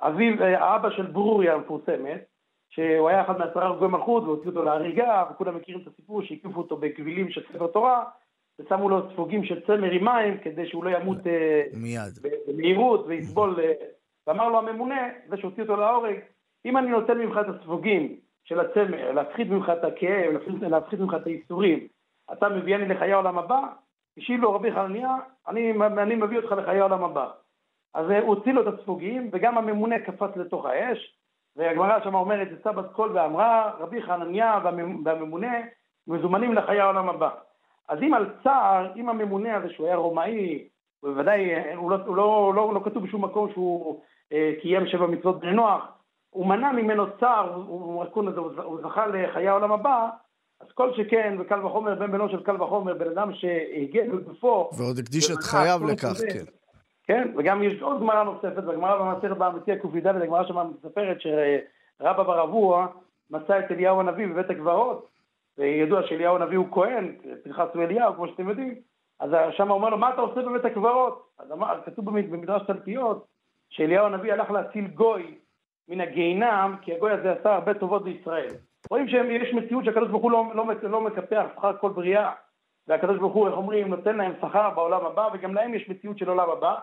אביו, 0.00 0.42
אה, 0.42 0.64
האבא 0.64 0.90
של 0.90 1.06
ברוריה 1.06 1.54
המפורסמת, 1.54 2.24
שהוא 2.68 3.08
היה 3.08 3.22
אחד 3.22 3.38
מעשרה 3.38 3.70
רגועי 3.70 3.90
מלכות 3.90 4.22
והוציאו 4.22 4.50
אותו 4.50 4.64
להריגה, 4.64 5.24
וכולם 5.30 5.56
מכירים 5.56 5.80
את 5.82 5.86
הסיפור 5.86 6.22
שהקיפו 6.22 6.60
אותו 6.60 6.76
בכבילים 6.76 7.30
של 7.30 7.42
ספר 7.52 7.66
תורה, 7.66 8.04
ושמו 8.58 8.88
לו 8.88 9.10
ספוגים 9.12 9.44
של 9.44 9.60
צמר 9.66 9.90
עם 9.90 10.04
מים 10.04 10.38
כדי 10.38 10.66
שהוא 10.66 10.84
לא 10.84 10.90
ימות 10.90 11.26
אה, 11.26 11.62
מיד. 11.72 12.18
במהירות 12.48 13.04
ויסבול, 13.06 13.60
אה, 13.60 13.72
ואמר 14.26 14.48
לו 14.48 14.58
הממונה, 14.58 15.08
זה 15.28 15.36
שהוציא 15.36 15.62
אותו 15.62 15.76
להורג, 15.76 16.16
אם 16.64 16.76
אני 16.76 16.90
נותן 16.90 17.18
ממך 17.18 17.38
את 17.40 17.54
הספוגים 17.54 18.16
של 18.44 18.60
הצמר, 18.60 19.12
להפחית 19.12 19.48
ממך 19.50 19.72
את 19.78 19.84
הכאב, 19.84 20.32
להפחית, 20.32 20.54
להפחית 20.60 21.00
ממך 21.00 21.14
את 21.14 21.26
הייסורים, 21.26 21.86
אתה 22.32 22.48
מביאני 22.48 22.88
לחיי 22.88 23.12
העולם 23.12 23.38
הבא? 23.38 23.60
השיב 24.18 24.40
לו 24.40 24.54
רבי 24.54 24.72
חנניה, 24.72 25.16
אני, 25.48 25.72
אני 25.98 26.14
מביא 26.14 26.38
אותך 26.38 26.52
לחיי 26.52 26.80
העולם 26.80 27.04
הבא. 27.04 27.30
אז 27.94 28.10
אה, 28.10 28.20
הוא 28.20 28.34
הוציא 28.34 28.52
לו 28.52 28.68
את 28.68 28.74
הספוגים, 28.74 29.30
וגם 29.32 29.58
הממונה 29.58 29.98
קפץ 29.98 30.36
לתוך 30.36 30.66
האש, 30.66 31.18
והגמרא 31.56 32.04
שם 32.04 32.14
אומרת, 32.14 32.48
יצא 32.52 32.72
בת 32.72 32.92
קול 32.92 33.10
ואמרה, 33.14 33.70
רבי 33.78 34.02
חנניה 34.02 34.60
והממ- 34.64 35.00
והממונה 35.04 35.52
מזומנים 36.06 36.54
לחיי 36.54 36.80
העולם 36.80 37.08
הבא. 37.08 37.30
אז 37.88 38.02
אם 38.02 38.14
על 38.14 38.34
צער, 38.42 38.92
אם 38.96 39.08
הממונה 39.08 39.56
הזה 39.56 39.72
שהוא 39.72 39.86
היה 39.86 39.96
רומאי, 39.96 40.68
בוודאי, 41.02 41.54
אה, 41.54 41.74
הוא 41.74 41.90
לא, 41.90 41.96
הוא 42.06 42.16
לא, 42.16 42.52
לא, 42.56 42.74
לא 42.74 42.80
כתוב 42.84 43.04
בשום 43.04 43.24
מקום 43.24 43.52
שהוא 43.52 44.00
אה, 44.32 44.52
קיים 44.62 44.86
שבע 44.86 45.06
מצוות 45.06 45.40
בני 45.40 45.52
נוח, 45.52 45.93
הוא 46.34 46.46
מנע 46.46 46.72
ממנו 46.72 47.04
צער, 47.20 47.54
הוא, 47.54 47.64
הוא, 47.64 48.04
הוא, 48.64 48.80
זכה 48.82 49.06
לחיי 49.06 49.48
העולם 49.48 49.72
הבא, 49.72 50.08
אז 50.60 50.66
כל 50.74 50.94
שכן, 50.94 51.36
וקל 51.40 51.66
וחומר, 51.66 51.94
בן 51.94 52.12
בנו 52.12 52.28
של 52.28 52.42
קל 52.42 52.62
וחומר, 52.62 52.94
בן 52.94 53.08
אדם 53.10 53.34
שהגיע 53.34 54.04
בגופו, 54.04 54.70
ועוד 54.78 54.98
הקדיש 54.98 55.30
את 55.30 55.36
חייו 55.36 55.80
לכך. 55.88 56.12
כן. 56.32 56.44
כן, 57.06 57.32
וגם 57.36 57.62
יש 57.62 57.82
עוד 57.82 58.00
גמרא 58.00 58.22
נוספת, 58.24 58.62
בגמרא 58.62 58.96
במסכת 58.98 59.36
באמתיה 59.36 59.76
ק"ד, 59.78 60.06
הגמרא 60.06 60.44
שם 60.44 60.70
מספרת 60.78 61.16
שרבא 61.20 62.22
בר 62.22 62.42
אבוה 62.44 62.86
מצא 63.30 63.58
את 63.58 63.70
אליהו 63.70 64.00
הנביא 64.00 64.26
בבית 64.26 64.50
הקברות, 64.50 65.08
וידוע 65.58 66.02
שאליהו 66.06 66.36
הנביא 66.36 66.58
הוא 66.58 66.66
כהן, 66.72 67.14
פנחס 67.44 67.66
הוא 67.74 67.82
אליהו, 67.82 68.14
כמו 68.14 68.28
שאתם 68.28 68.48
יודעים, 68.48 68.74
אז 69.20 69.30
שם 69.50 69.70
אומר 69.70 69.88
לו, 69.88 69.98
מה 69.98 70.14
אתה 70.14 70.20
עושה 70.20 70.42
בבית 70.42 70.64
הקברות? 70.64 71.26
אז 71.38 71.52
אמר, 71.52 71.80
כתוב 71.86 72.04
במד- 72.04 72.30
במדרש 72.30 72.62
תלפיות, 72.66 73.24
שאליהו 73.70 74.06
הנביא 74.06 74.32
הלך 74.32 74.50
להציל 74.50 74.86
גוי 74.86 75.34
מן 75.88 76.00
הגיהינם, 76.00 76.76
כי 76.82 76.94
הגוי 76.94 77.12
הזה 77.12 77.32
עשה 77.32 77.54
הרבה 77.54 77.74
טובות 77.74 78.04
בישראל. 78.04 78.54
רואים 78.90 79.08
שיש 79.08 79.54
מציאות 79.54 79.84
שהקדוש 79.84 80.08
ברוך 80.10 80.22
הוא 80.22 80.30
לא, 80.30 80.44
לא, 80.54 80.64
לא 80.82 81.00
מקפח 81.00 81.44
שכר 81.56 81.76
כל 81.80 81.90
בריאה, 81.90 82.30
והקדוש 82.88 83.18
ברוך 83.18 83.34
הוא, 83.34 83.48
איך 83.48 83.56
אומרים, 83.56 83.88
נותן 83.88 84.16
להם 84.16 84.32
שכר 84.40 84.70
בעולם 84.70 85.06
הבא, 85.06 85.28
וגם 85.34 85.54
להם 85.54 85.74
יש 85.74 85.88
מציאות 85.88 86.18
של 86.18 86.28
עולם 86.28 86.50
הבא. 86.50 86.74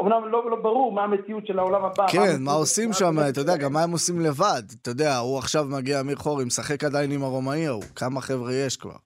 אמנם 0.00 0.28
לא, 0.28 0.50
לא 0.50 0.56
ברור 0.56 0.92
מה 0.92 1.04
המציאות 1.04 1.46
של 1.46 1.58
העולם 1.58 1.84
הבא. 1.84 2.06
כן, 2.08 2.18
מה 2.40 2.50
של 2.50 2.56
עושים 2.56 2.92
שם. 2.92 3.14
אתה 3.30 3.40
יודע, 3.40 3.56
גם 3.56 3.72
מה 3.72 3.82
הם 3.82 3.90
עושים 3.90 4.20
לבד. 4.20 4.62
אתה 4.82 4.90
יודע, 4.90 5.16
הוא 5.16 5.38
עכשיו 5.38 5.64
מגיע, 5.78 6.00
אמיר 6.00 6.16
חורי, 6.16 6.44
משחק 6.44 6.84
עדיין 6.84 7.12
עם 7.12 7.22
הרומאי 7.22 7.66
ההוא. 7.66 7.82
כמה 7.96 8.20
חבר'ה 8.20 8.52
יש 8.52 8.76
כבר. 8.76 8.96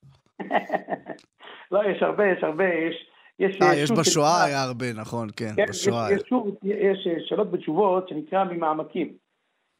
לא, 1.72 1.81
יש 1.91 2.03
הרבה, 2.03 2.24
יש 2.26 2.45
הרבה, 2.45 2.64
יש... 2.64 3.08
יש, 3.39 3.62
אה, 3.62 3.74
יש 3.74 3.89
שוב 3.89 4.01
בשואה 4.01 4.45
היה 4.45 4.62
הרבה, 4.62 4.93
נכון, 4.93 5.28
כן, 5.36 5.53
כן, 5.57 5.66
בשואה. 5.68 6.12
יש, 6.12 6.20
יש, 6.22 6.26
יש 6.62 7.07
אה, 7.07 7.14
שאלות 7.26 7.51
בתשובות 7.51 8.09
שנקרא 8.09 8.45
ממעמקים. 8.45 9.12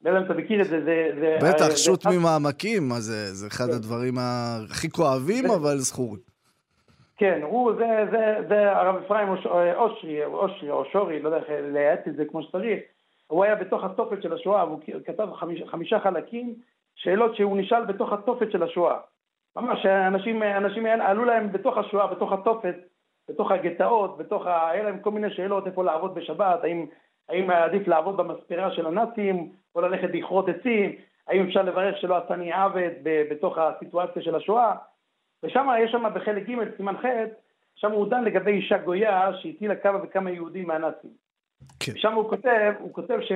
לא 0.05 0.11
יודע 0.11 0.21
אם 0.21 0.27
אתה 0.27 0.35
מכיר 0.35 0.61
את 0.63 0.67
זה, 0.67 0.85
זה... 0.85 1.09
זה 1.21 1.39
בטח, 1.43 1.69
זה- 1.69 1.77
שוט 1.77 2.03
זה- 2.03 2.11
ממעמקים, 2.11 2.89
מה 2.89 3.01
זה, 3.01 3.35
זה 3.35 3.47
אחד 3.47 3.65
כן. 3.67 3.73
הדברים 3.73 4.15
הכי 4.19 4.91
כואבים, 4.91 5.49
זה- 5.49 5.55
אבל 5.55 5.77
זכורים. 5.79 6.21
כן, 7.17 7.41
הוא, 7.43 7.73
זה, 7.79 7.87
זה, 8.11 8.19
זה 8.49 8.73
הרב 8.73 8.97
אפרים 9.07 9.29
אוש- 9.29 9.47
אושרי, 9.77 10.25
אושרי 10.25 10.71
או 10.71 10.85
שורי, 10.93 11.23
לא 11.23 11.29
יודע 11.29 11.39
איך 11.39 11.47
לייעץ 11.73 12.01
את 12.09 12.17
זה 12.17 12.25
כמו 12.31 12.43
שצריך, 12.43 12.79
הוא 13.27 13.45
היה 13.45 13.55
בתוך 13.55 13.85
התופת 13.85 14.23
של 14.23 14.33
השואה, 14.33 14.65
והוא 14.67 14.81
כתב 15.07 15.29
חמיש, 15.41 15.63
חמישה 15.71 16.01
חלקים, 16.01 16.55
שאלות 16.95 17.37
שהוא 17.37 17.59
נשאל 17.59 17.85
בתוך 17.85 18.13
התופת 18.13 18.53
של 18.53 18.63
השואה. 18.63 18.97
ממש, 19.57 19.87
אנשים, 19.87 20.43
אנשים 20.43 20.87
עלו 20.87 21.25
להם 21.25 21.53
בתוך 21.53 21.79
השואה, 21.79 22.07
בתוך 22.07 22.33
התופת, 22.33 22.75
בתוך 23.29 23.51
הגטאות, 23.51 24.19
בתוך 24.19 24.47
ה... 24.47 24.71
היה 24.71 24.83
להם 24.83 24.99
כל 25.01 25.11
מיני 25.11 25.31
שאלות 25.31 25.67
איפה 25.67 25.85
לעבוד 25.85 26.15
בשבת, 26.15 26.65
האם, 26.65 26.87
האם 27.29 27.51
עדיף 27.51 27.89
לעבוד 27.89 28.17
במספרה 28.17 28.71
של 28.71 28.87
הנאצים, 28.87 29.53
או 29.75 29.81
ללכת 29.81 30.09
לכרות 30.13 30.49
עצים, 30.49 30.93
האם 31.29 31.47
אפשר 31.47 31.63
לברך 31.63 31.97
שלא 31.99 32.17
עשני 32.17 32.53
עוות 32.53 32.93
בתוך 33.03 33.59
הסיטואציה 33.59 34.23
של 34.23 34.35
השואה, 34.35 34.75
ושם 35.43 35.69
יש 35.81 35.93
שם 35.93 36.05
בחלק 36.15 36.49
ג', 36.49 36.77
סימן 36.77 36.97
ח', 36.97 37.05
שם 37.75 37.93
הוא 37.93 38.09
דן 38.09 38.25
לגבי 38.25 38.51
אישה 38.51 38.79
גויה 38.79 39.31
שהטילה 39.35 39.77
כמה 39.77 39.99
וכמה 40.03 40.31
יהודים 40.31 40.67
מהנאצים. 40.67 41.11
כן. 41.81 41.93
שם 41.97 42.15
הוא 42.15 42.31
כותב, 42.31 42.73
הוא 42.79 42.95
כותב 42.95 43.19
ש, 43.21 43.33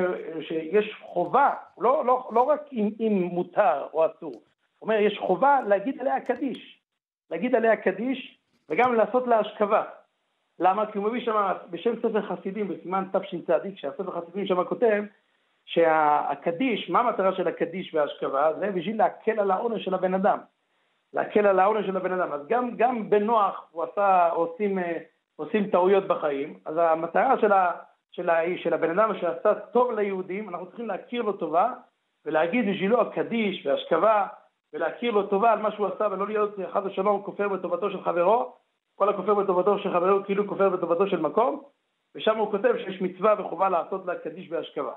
שיש 0.49 0.95
חובה, 1.03 1.51
לא, 1.79 2.07
לא, 2.07 2.31
לא 2.33 2.43
רק 2.43 2.61
אם, 2.73 2.91
אם 3.01 3.29
מותר 3.33 3.87
או 3.93 4.07
אסור, 4.07 4.33
הוא 4.33 4.43
אומר 4.83 4.95
יש 4.95 5.19
חובה 5.19 5.61
להגיד 5.69 6.01
עליה 6.01 6.21
קדיש, 6.21 6.81
להגיד 7.31 7.55
עליה 7.55 7.77
קדיש 7.77 8.39
וגם 8.73 8.95
לעשות 8.95 9.27
לה 9.27 9.39
השכבה. 9.39 9.83
למה? 10.59 10.93
כי 10.93 10.99
הוא 10.99 11.07
מביא 11.07 11.21
שם 11.21 11.53
בשם 11.71 11.97
ספר 11.97 12.23
חסידים 12.23 12.69
בסימן 12.69 13.05
תשצ"ד, 13.13 13.61
שהספר 13.77 14.21
חסידים 14.21 14.47
שם 14.47 14.65
כותב 14.65 15.03
שהקדיש, 15.65 16.91
מה 16.91 17.01
המטרה 17.01 17.35
של 17.35 17.49
הקדיש 17.49 17.95
וההשכבה? 17.95 18.53
זה 18.59 18.71
בשביל 18.71 18.99
להקל 18.99 19.41
על 19.41 19.51
העונש 19.51 19.85
של 19.85 19.95
הבן 19.95 20.15
אדם. 20.15 20.39
להקל 21.13 21.47
על 21.47 21.59
העונש 21.59 21.87
של 21.87 21.97
הבן 21.97 22.13
אדם. 22.13 22.33
אז 22.33 22.47
גם, 22.49 22.77
גם 22.77 23.11
בנוח 23.11 23.69
הוא 23.71 23.83
עשה, 23.85 24.29
עושים, 24.29 24.79
אה, 24.79 24.99
עושים 25.37 25.71
טעויות 25.71 26.07
בחיים, 26.07 26.59
אז 26.65 26.77
המטרה 26.77 27.41
של, 27.41 27.53
ה, 27.53 27.73
של, 28.11 28.31
ה, 28.31 28.39
של 28.63 28.75
הבן 28.75 28.99
אדם 28.99 29.15
שעשה 29.21 29.55
טוב 29.55 29.93
ליהודים, 29.93 30.49
אנחנו 30.49 30.67
צריכים 30.67 30.89
להכיר 30.89 31.23
לו 31.23 31.33
טובה 31.33 31.73
ולהגיד 32.25 32.69
בשבילו 32.69 33.01
הקדיש 33.01 33.67
והשכבה 33.67 34.27
ולהכיר 34.73 35.13
לו 35.13 35.27
טובה 35.27 35.53
על 35.53 35.59
מה 35.59 35.73
שהוא 35.73 35.87
עשה 35.87 36.09
ולא 36.11 36.29
להיות 36.29 36.57
חס 36.73 36.83
ושלום 36.85 37.23
כופר 37.23 37.49
בטובתו 37.49 37.91
של 37.91 38.05
חברו, 38.05 38.62
כל 39.03 39.09
הכופר 39.09 39.35
בטובתו 39.35 39.79
של 39.79 39.93
חברו 39.93 40.25
כאילו 40.25 40.49
כופר 40.49 40.69
בטובתו 40.69 41.07
של 41.07 41.21
מקום, 41.21 41.63
ושם 42.15 42.37
הוא 42.37 42.51
כותב 42.51 42.73
שיש 42.79 43.03
מצווה 43.03 43.35
וחובה 43.39 43.69
לעשות 43.69 44.07
לה 44.07 44.15
קדיש 44.15 44.51
והשכבה. 44.51 44.93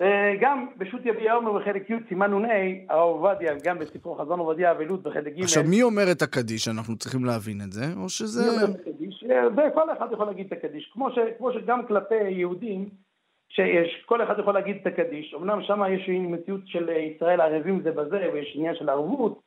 וגם 0.00 0.66
בשו"ת 0.78 1.06
יביע 1.06 1.34
עומר 1.34 1.52
בחלק 1.52 1.90
י' 1.90 1.94
סימן 2.08 2.30
נ"ה, 2.30 2.48
הרב 2.88 3.08
עובדיה, 3.08 3.54
גם 3.64 3.78
בספרו 3.78 4.14
חזון 4.14 4.38
עובדיה 4.38 4.70
אבלות 4.70 5.02
בחלק 5.02 5.32
ג', 5.34 5.42
עכשיו, 5.42 5.62
מי 5.70 5.82
אומר 5.82 6.02
את 6.12 6.22
הקדיש? 6.22 6.68
אנחנו 6.68 6.96
צריכים 6.96 7.24
להבין 7.24 7.60
את 7.66 7.72
זה, 7.72 7.84
או 8.02 8.08
שזה... 8.08 8.42
מי 8.42 8.48
אומר 8.48 8.74
את 8.74 8.80
הקדיש? 8.80 9.24
וכל 9.56 9.92
אחד 9.92 10.12
יכול 10.12 10.26
להגיד 10.26 10.46
את 10.46 10.52
הקדיש, 10.52 10.90
כמו, 10.92 11.10
ש, 11.10 11.18
כמו 11.38 11.52
שגם 11.52 11.86
כלפי 11.86 12.14
יהודים, 12.14 12.88
שיש, 13.48 14.04
כל 14.06 14.22
אחד 14.22 14.38
יכול 14.38 14.54
להגיד 14.54 14.76
את 14.82 14.86
הקדיש, 14.86 15.34
אמנם 15.34 15.62
שם 15.62 15.80
יש 15.90 16.08
מציאות 16.08 16.60
של 16.64 16.88
ישראל 16.88 17.40
ערבים 17.40 17.82
זה 17.82 17.90
בזה, 17.92 18.30
ויש 18.32 18.52
עניין 18.56 18.74
של 18.74 18.88
ערבות, 18.88 19.40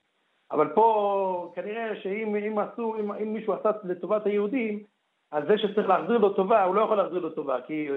אבל 0.52 0.68
פה 0.68 1.52
כנראה 1.56 1.95
שאם 1.95 2.36
אם 2.36 2.60
עשו, 2.60 2.95
אם, 3.00 3.12
אם 3.12 3.34
מישהו 3.34 3.54
עשה 3.54 3.70
לטובת 3.84 4.26
היהודים, 4.26 4.84
אז 5.32 5.43
זה 5.48 5.58
שצריך 5.58 5.89
להחזיר 5.89 6.18
לו 6.18 6.34
טובה, 6.34 6.64
הוא 6.64 6.76
לא 6.76 6.82
יכול 6.82 6.98
להחזיר 6.98 7.20
לו 7.20 7.30
טובה, 7.30 7.62
כי, 7.68 7.89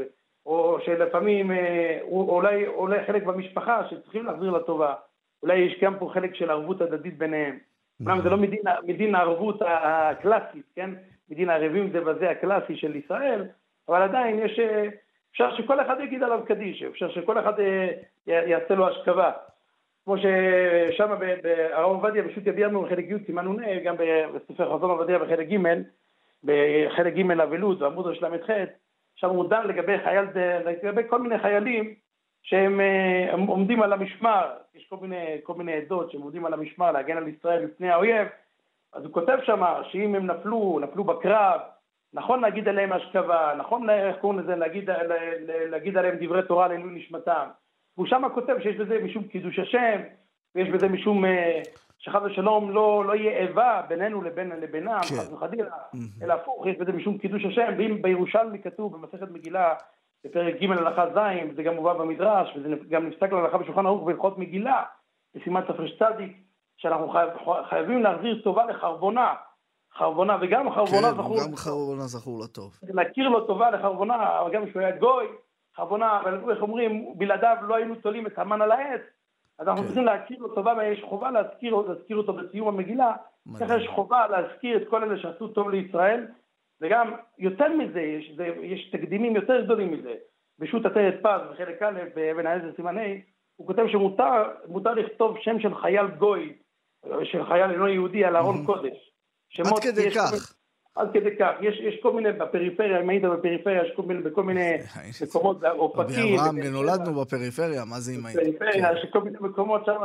או 0.46 0.78
שלפעמים 0.84 1.50
אה, 1.50 1.98
הוא 2.02 2.30
אולי 2.30 2.66
עולה 2.66 3.04
חלק 3.06 3.22
במשפחה 3.22 3.88
שצריכים 3.90 4.26
להחזיר 4.26 4.50
לה 4.50 4.60
טובה, 4.60 4.94
אולי 5.42 5.58
יש 5.58 5.80
גם 5.82 5.98
פה 5.98 6.10
חלק 6.14 6.34
של 6.34 6.50
ערבות 6.50 6.80
הדדית 6.80 7.18
ביניהם. 7.18 7.58
אומנם 8.00 8.22
זה 8.22 8.30
לא 8.30 8.36
מדין, 8.36 8.60
מדין 8.86 9.14
הערבות 9.14 9.62
הקלאסית, 9.62 10.64
כן? 10.76 10.90
מדין 11.30 11.50
הערבים 11.50 11.90
זה 11.90 12.00
בזה 12.00 12.30
הקלאסי 12.30 12.76
של 12.76 12.96
ישראל, 12.96 13.44
אבל 13.88 14.02
עדיין 14.02 14.38
יש, 14.38 14.58
אה, 14.58 14.88
אפשר 15.32 15.56
שכל 15.56 15.80
אחד 15.80 15.96
יגיד 16.00 16.22
עליו 16.22 16.40
קדיש, 16.46 16.82
אפשר 16.82 17.10
שכל 17.10 17.38
אחד 17.38 17.60
אה, 17.60 17.88
יעשה 18.26 18.74
לו 18.74 18.88
השכבה. 18.88 19.32
כמו 20.10 20.18
ששם 20.18 21.10
הרב 21.72 21.90
עובדיה 21.90 22.28
פשוט 22.28 22.46
יביע 22.46 22.66
לנו 22.66 22.82
בחלק 22.82 23.04
י' 23.08 23.24
סימן 23.26 23.48
נ"ה, 23.48 23.80
גם 23.84 23.96
בספר 24.34 24.76
חזון 24.76 24.90
עובדיה 24.90 25.18
בחלק 25.18 25.48
ג', 25.48 25.56
בחלק 26.44 27.14
ג' 27.14 27.30
אבלות 27.30 27.82
ועמוד 27.82 28.06
הל"ח, 28.06 28.50
שם 29.14 29.28
הוא 29.28 29.48
דן 29.48 29.66
לגבי 29.66 29.98
חייל, 29.98 30.24
לגבי 30.64 31.02
כל 31.08 31.22
מיני 31.22 31.38
חיילים 31.38 31.94
שהם 32.42 32.80
אה, 32.80 33.34
עומדים 33.48 33.82
על 33.82 33.92
המשמר, 33.92 34.50
יש 34.74 34.86
כל 34.88 34.96
מיני, 35.00 35.36
כל 35.42 35.54
מיני 35.54 35.72
עדות 35.72 36.10
שהם 36.10 36.22
עומדים 36.22 36.46
על 36.46 36.54
המשמר 36.54 36.92
להגן 36.92 37.16
על 37.16 37.28
ישראל 37.28 37.64
מפני 37.64 37.90
האויב, 37.90 38.28
אז 38.92 39.04
הוא 39.04 39.12
כותב 39.12 39.38
שם 39.42 39.62
שאם 39.82 40.14
הם 40.14 40.26
נפלו, 40.26 40.78
נפלו 40.82 41.04
בקרב, 41.04 41.60
נכון 42.12 42.40
להגיד 42.40 42.68
עליהם 42.68 42.92
השכבה, 42.92 43.54
נכון, 43.58 43.90
איך 43.90 44.16
קוראים 44.20 44.38
לזה, 44.38 44.56
להגיד, 44.56 44.90
להגיד 45.70 45.96
עליהם 45.96 46.16
דברי 46.20 46.42
תורה 46.42 46.68
לעילוי 46.68 46.92
נשמתם. 46.94 47.46
והוא 48.00 48.08
שם 48.08 48.22
כותב 48.34 48.54
שיש 48.62 48.76
בזה 48.76 48.98
משום 49.04 49.22
קידוש 49.24 49.58
השם, 49.58 50.00
ויש 50.54 50.68
בזה 50.68 50.88
משום 50.88 51.24
אה, 51.24 51.60
שחס 51.98 52.20
ושלום 52.24 52.70
לא, 52.70 53.04
לא 53.06 53.14
יהיה 53.14 53.38
איבה 53.38 53.82
בינינו 53.88 54.22
לבין 54.22 54.50
לבינם, 54.50 54.98
כן. 55.08 55.16
חס 55.16 55.32
וחלילה, 55.32 55.76
אלא 56.22 56.34
הפוך, 56.34 56.66
יש 56.66 56.76
בזה 56.76 56.92
משום 56.92 57.18
קידוש 57.18 57.44
השם, 57.44 57.74
ואם 57.78 58.02
בירושלמי 58.02 58.62
כתוב 58.62 58.96
במסכת 58.96 59.30
מגילה, 59.30 59.74
בפרק 60.24 60.54
ג' 60.62 60.70
הלכה 60.70 61.06
ז', 61.14 61.56
זה 61.56 61.62
גם 61.62 61.74
מובא 61.74 61.92
במדרש, 61.92 62.56
וזה 62.56 62.68
גם 62.90 63.06
נפסק 63.06 63.32
להלכה 63.32 63.58
בשולחן 63.58 63.86
ערוך 63.86 64.06
בהלכות 64.06 64.38
מגילה, 64.38 64.82
בסימן 65.34 65.60
תרצ"ד, 65.60 66.22
שאנחנו 66.76 67.08
חייב, 67.08 67.30
חייבים 67.68 68.02
להחזיר 68.02 68.40
טובה 68.44 68.64
לחרבונה, 68.64 69.34
חרבונה, 69.98 70.36
וגם 70.40 70.70
חרבונה 70.70 71.08
כן, 71.10 71.22
זכור, 71.22 71.38
גם 71.40 71.56
חרבונה 71.56 72.02
זכור 72.02 72.40
לטוב. 72.44 72.78
להכיר 72.82 73.28
לו 73.28 73.46
טובה 73.46 73.70
לחרבונה, 73.70 74.40
אבל 74.40 74.52
גם 74.52 74.66
כשהוא 74.66 74.82
היה 74.82 74.96
גוי, 74.96 75.26
חרבונה, 75.76 76.20
אבל 76.20 76.50
איך 76.50 76.62
אומרים, 76.62 77.14
בלעדיו 77.18 77.56
לא 77.62 77.74
היינו 77.74 77.94
תולים 77.94 78.26
את 78.26 78.38
המן 78.38 78.62
על 78.62 78.72
העץ, 78.72 79.00
אז 79.58 79.68
אנחנו 79.68 79.82
כן. 79.82 79.86
צריכים 79.86 80.04
להכיר 80.04 80.38
לו 80.38 80.54
טובה, 80.54 80.74
ויש 80.78 81.02
חובה 81.02 81.30
להזכיר, 81.30 81.74
להזכיר 81.74 82.16
אותו 82.16 82.32
בסיום 82.32 82.68
המגילה. 82.68 83.12
ככה 83.60 83.76
יש 83.76 83.88
חובה 83.88 84.26
להזכיר 84.28 84.76
את 84.76 84.88
כל 84.88 85.02
אלה 85.02 85.18
שעשו 85.18 85.48
טוב 85.48 85.70
לישראל, 85.70 86.26
וגם 86.80 87.12
יותר 87.38 87.68
מזה, 87.76 88.00
יש, 88.00 88.32
זה, 88.36 88.46
יש 88.62 88.90
תקדימים 88.92 89.36
יותר 89.36 89.64
גדולים 89.64 89.92
מזה. 89.92 90.14
בשו"ת 90.58 90.86
עטרת 90.86 91.14
פז, 91.22 91.40
בחלק 91.52 91.82
א', 91.82 92.00
באבן 92.14 92.46
העזר 92.46 92.76
סימן 92.76 92.98
ה', 92.98 93.02
הוא 93.56 93.66
כותב 93.66 93.82
שמותר 93.92 94.42
מותר 94.68 94.94
לכתוב 94.94 95.36
שם 95.40 95.60
של 95.60 95.74
חייל 95.74 96.06
גוי, 96.06 96.52
של 97.24 97.46
חייל 97.46 97.70
אינו 97.70 97.88
יהודי 97.88 98.24
על 98.24 98.36
ארון 98.36 98.66
קודש. 98.66 99.12
עד 99.58 99.78
כדי 99.82 100.10
כך. 100.10 100.59
עד 100.96 101.08
כדי 101.12 101.36
כך, 101.36 101.50
יש, 101.60 101.80
יש 101.80 102.00
כל 102.02 102.12
מיני 102.12 102.32
בפריפריה, 102.32 103.00
אם 103.00 103.08
היית 103.08 103.22
בפריפריה, 103.22 103.82
יש 103.86 103.92
כל 103.96 104.02
מיני, 104.02 104.22
בכל 104.22 104.42
מיני 104.42 104.76
מקומות, 105.28 105.56
רבי 105.62 105.78
אופקים, 105.78 106.38
אברהם, 106.38 106.62
שבע, 106.62 106.70
נולדנו 106.70 107.20
בפריפריה, 107.20 107.84
מה 107.84 108.00
זה 108.00 108.12
אם 108.12 108.26
היית? 108.26 108.36
בפריפריה, 108.38 108.92
יש 108.92 109.06
כל 109.12 109.20
מיני 109.20 109.36
מקומות 109.40 109.86
שם 109.86 110.00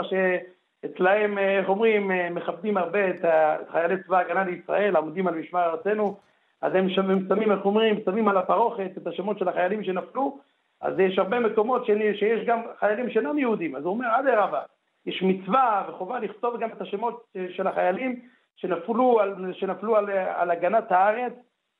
שאצלהם, 0.83 1.37
אה, 1.37 1.59
איך 1.59 1.69
אומרים, 1.69 2.11
אה, 2.11 2.29
מכבדים 2.29 2.77
הרבה 2.77 3.09
את 3.09 3.25
חיילי 3.71 4.03
צבא 4.03 4.17
ההגנה 4.17 4.43
לישראל, 4.43 4.95
העומדים 4.95 5.27
על 5.27 5.35
משמר 5.35 5.63
ארצנו, 5.69 6.17
אז 6.61 6.75
הם 6.75 6.89
שמים, 6.89 7.27
איך 7.51 7.65
אומרים, 7.65 7.95
שמים 8.05 8.27
על 8.27 8.37
הפרוכת 8.37 8.91
את 8.97 9.07
השמות 9.07 9.39
של 9.39 9.47
החיילים 9.47 9.83
שנפלו, 9.83 10.37
אז 10.81 10.99
יש 10.99 11.19
הרבה 11.19 11.39
מקומות 11.39 11.85
שאני- 11.85 12.17
שיש 12.17 12.45
גם 12.47 12.59
חיילים 12.79 13.09
שאינם 13.09 13.37
יהודים, 13.37 13.75
אז 13.75 13.83
הוא 13.83 13.93
אומר, 13.93 14.07
אדרבה, 14.19 14.61
יש 15.05 15.23
מצווה 15.23 15.85
וחובה 15.89 16.19
לכתוב 16.19 16.59
גם 16.59 16.69
את 16.69 16.81
השמות 16.81 17.23
אה, 17.35 17.45
של 17.49 17.67
החיילים 17.67 18.19
שנפלו 18.55 19.19
על, 19.19 19.53
שנפלו 19.53 19.95
על, 19.95 20.09
על 20.09 20.51
הגנת 20.51 20.91
הארץ 20.91 21.33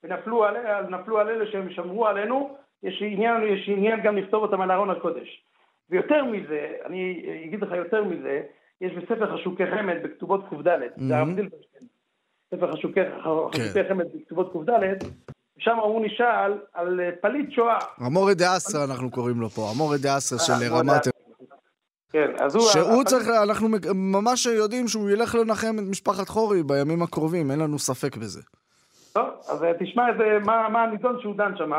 ונפלו 0.04 0.44
על, 0.44 0.56
על, 0.56 0.86
נפלו 0.86 1.18
על 1.18 1.28
אלה 1.28 1.46
שהם 1.50 1.70
שמרו 1.70 2.06
עלינו, 2.06 2.56
יש 2.82 3.02
עניין, 3.02 3.42
יש 3.42 3.68
עניין 3.68 4.02
גם 4.02 4.16
לכתוב 4.16 4.42
אותם 4.42 4.60
על 4.60 4.70
ארון 4.70 4.90
הקודש. 4.90 5.42
ויותר 5.90 6.24
מזה, 6.24 6.72
אני 6.86 7.26
אגיד 7.44 7.62
לך 7.62 7.72
יותר 7.72 8.04
מזה, 8.04 8.42
יש 8.80 8.92
בספר 8.92 9.36
חשוקי 9.36 9.66
חמד 9.66 9.96
בכתובות 10.02 10.44
קד, 10.50 10.80
זה 10.96 11.16
הרב 11.16 11.28
זילברשטיין, 11.34 11.82
ספר 12.54 12.72
חשוקי 12.72 13.00
חשוקי 13.20 13.88
חמד 13.88 14.04
בכתובות 14.14 14.52
קד, 14.66 15.06
שם 15.58 15.76
הוא 15.76 16.06
נשאל 16.06 16.52
על 16.72 17.00
פליט 17.20 17.50
שואה. 17.50 17.78
המרא 18.06 18.34
דאתרא 18.34 18.84
אנחנו 18.90 19.10
קוראים 19.10 19.40
לו 19.40 19.48
פה, 19.48 19.62
המרא 19.74 19.98
דאתרא 19.98 20.38
של 20.38 20.52
אה, 20.52 20.80
רמת... 20.80 21.15
כן, 22.12 22.30
אז 22.38 22.54
הוא... 22.54 22.64
שהוא 22.64 22.82
הפליט- 22.82 23.06
צריך, 23.06 23.28
אנחנו 23.28 23.68
ממש 23.94 24.46
יודעים 24.46 24.88
שהוא 24.88 25.10
ילך 25.10 25.34
לנחם 25.34 25.76
את 25.78 25.84
משפחת 25.90 26.28
חורי 26.28 26.62
בימים 26.62 27.02
הקרובים, 27.02 27.50
אין 27.50 27.58
לנו 27.58 27.78
ספק 27.78 28.16
בזה. 28.16 28.40
טוב, 29.12 29.26
אז 29.48 29.62
אה, 29.62 29.72
תשמע 29.80 30.10
את 30.10 30.14
זה, 30.18 30.24
מה, 30.44 30.68
מה 30.68 30.82
הנידון 30.82 31.16
שהוא 31.22 31.36
דן 31.36 31.52
שם, 31.56 31.72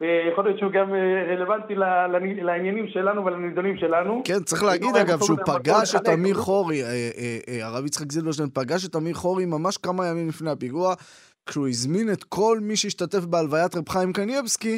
ויכול 0.00 0.44
להיות 0.44 0.58
שהוא 0.58 0.72
גם 0.72 0.94
אה, 0.94 1.34
רלוונטי 1.34 1.74
לעניינים 2.42 2.88
שלנו 2.88 3.24
ולנידונים 3.24 3.76
שלנו. 3.76 4.22
כן, 4.24 4.42
צריך 4.42 4.62
להגיד 4.62 4.96
אגב 4.96 5.20
שהוא 5.22 5.38
פגש 5.46 5.94
את 5.94 6.08
אמיר 6.08 6.34
חורי, 6.34 6.82
אה, 6.84 7.66
הרב 7.66 7.86
יצחק 7.86 8.12
זילברשטיין 8.12 8.48
פגש 8.54 8.86
את 8.86 8.96
אמיר 8.96 9.14
חורי 9.14 9.44
ממש 9.44 9.76
כמה 9.76 10.06
ימים 10.06 10.28
לפני 10.28 10.50
הפיגוע, 10.50 10.94
כשהוא 11.46 11.68
הזמין 11.68 12.12
את 12.12 12.24
כל 12.24 12.58
מי 12.62 12.76
שהשתתף 12.76 13.24
בהלוויית 13.24 13.76
רב 13.76 13.88
חיים 13.88 14.12
אה, 14.66 14.76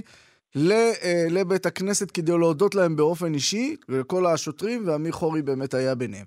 לבית 1.31 1.67
הכנסת 1.67 2.11
כדי 2.11 2.33
להודות 2.39 2.75
להם 2.75 2.97
באופן 2.97 3.35
אישי, 3.35 3.77
לכל 3.89 4.27
השוטרים, 4.27 4.83
ואמיר 4.87 5.13
חורי 5.13 5.43
באמת 5.43 5.75
היה 5.75 5.95
ביניהם. 5.95 6.27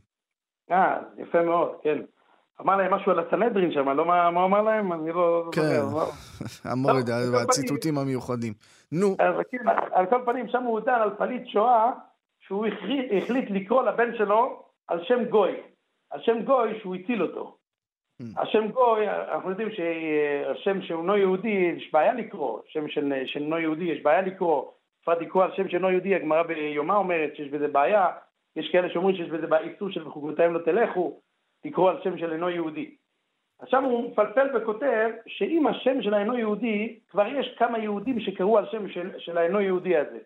אה, 0.72 0.98
יפה 1.18 1.42
מאוד, 1.42 1.72
כן. 1.84 1.98
אמר 2.62 2.76
להם 2.76 2.94
משהו 2.94 3.12
על 3.12 3.20
הסנהדרין 3.20 3.72
שם, 3.72 3.90
לא 3.90 4.06
מה 4.06 4.28
הוא 4.28 4.46
אמר 4.46 4.62
להם? 4.62 4.94
אני 4.94 5.12
לא... 5.12 5.44
לא 5.46 5.52
כן. 5.52 5.82
על 6.64 7.02
כל 7.32 7.36
והציטוטים 7.38 7.98
המיוחדים. 7.98 8.54
נו, 8.92 9.16
אז 9.20 9.36
כן, 9.52 9.70
על 9.92 10.06
כל 10.06 10.22
פנים, 10.26 10.48
שם 10.48 10.64
הוא 10.64 10.80
דן 10.80 11.02
על 11.02 11.10
פליט 11.18 11.48
שואה, 11.48 11.92
שהוא 12.40 12.66
החליט 13.18 13.50
לקרוא 13.50 13.84
לבן 13.84 14.18
שלו 14.18 14.64
על 14.88 15.04
שם 15.04 15.26
גוי. 15.30 15.52
על 16.12 16.22
שם 16.22 16.42
גוי 16.46 16.80
שהוא 16.80 16.96
הציל 16.96 17.24
אותו. 17.24 17.57
Mm. 18.22 18.42
השם 18.42 18.68
גוי, 18.68 19.08
אנחנו 19.10 19.50
יודעים 19.50 19.70
שהשם 19.72 20.82
שאינו 20.82 21.18
יהודי, 21.18 21.74
יש 21.78 21.90
בעיה 21.94 22.14
לקרוא. 22.14 22.60
שם 22.68 22.88
של- 22.88 23.14
שאינו 23.26 23.60
יהודי, 23.60 23.84
יש 23.84 24.02
בעיה 24.02 24.22
לקרוא. 24.22 24.66
בפרט 25.02 25.18
לקרוא 25.22 25.44
על 25.44 25.52
שם 25.56 25.70
שאינו 25.70 25.92
יהודי, 25.92 26.16
הגמרא 26.16 26.44
ביומה 26.44 26.96
אומרת 26.96 27.36
שיש 27.36 27.50
בזה 27.50 27.68
בעיה. 27.68 28.08
יש 28.56 28.70
כאלה 28.72 28.90
שאומרים 28.90 29.16
שיש 29.16 29.30
בזה 29.30 29.48
באיסור 29.48 29.90
של 29.90 30.08
וחוקותיהם 30.08 30.54
לא 30.54 30.60
תלכו, 30.60 31.20
תקראו 31.64 31.90
על 31.90 31.98
שם 32.04 32.18
של 32.18 32.34
אינו 32.34 32.50
יהודי. 32.50 32.96
עכשיו 33.62 33.84
הוא 33.84 34.12
מפלפל 34.12 34.48
וכותב 34.58 35.10
שאם 35.28 35.68
השם 35.68 36.02
של 36.02 36.14
האינו 36.14 36.38
יהודי, 36.38 37.00
כבר 37.10 37.28
יש 37.28 37.56
כמה 37.58 37.80
יהודים 37.80 38.20
שקראו 38.20 38.58
על 38.58 38.66
שם 38.72 38.90
של, 38.90 39.12
של 39.18 39.38
האינו 39.38 39.62
יהודי 39.62 39.98
הזה. 39.98 40.18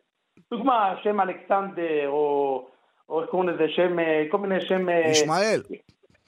דוגמה, 0.52 0.96
שם 1.04 1.22
אלכסנדר, 1.22 2.10
או, 2.10 2.68
או 3.10 3.22
איך 3.22 3.30
קוראים 3.30 3.50
לזה, 3.50 3.70
שם, 3.70 4.00
אה, 4.00 4.24
כל 4.32 4.38
מיני 4.38 4.62
שם... 4.62 4.90
אה, 4.90 5.00
ישמעאל. 5.12 5.60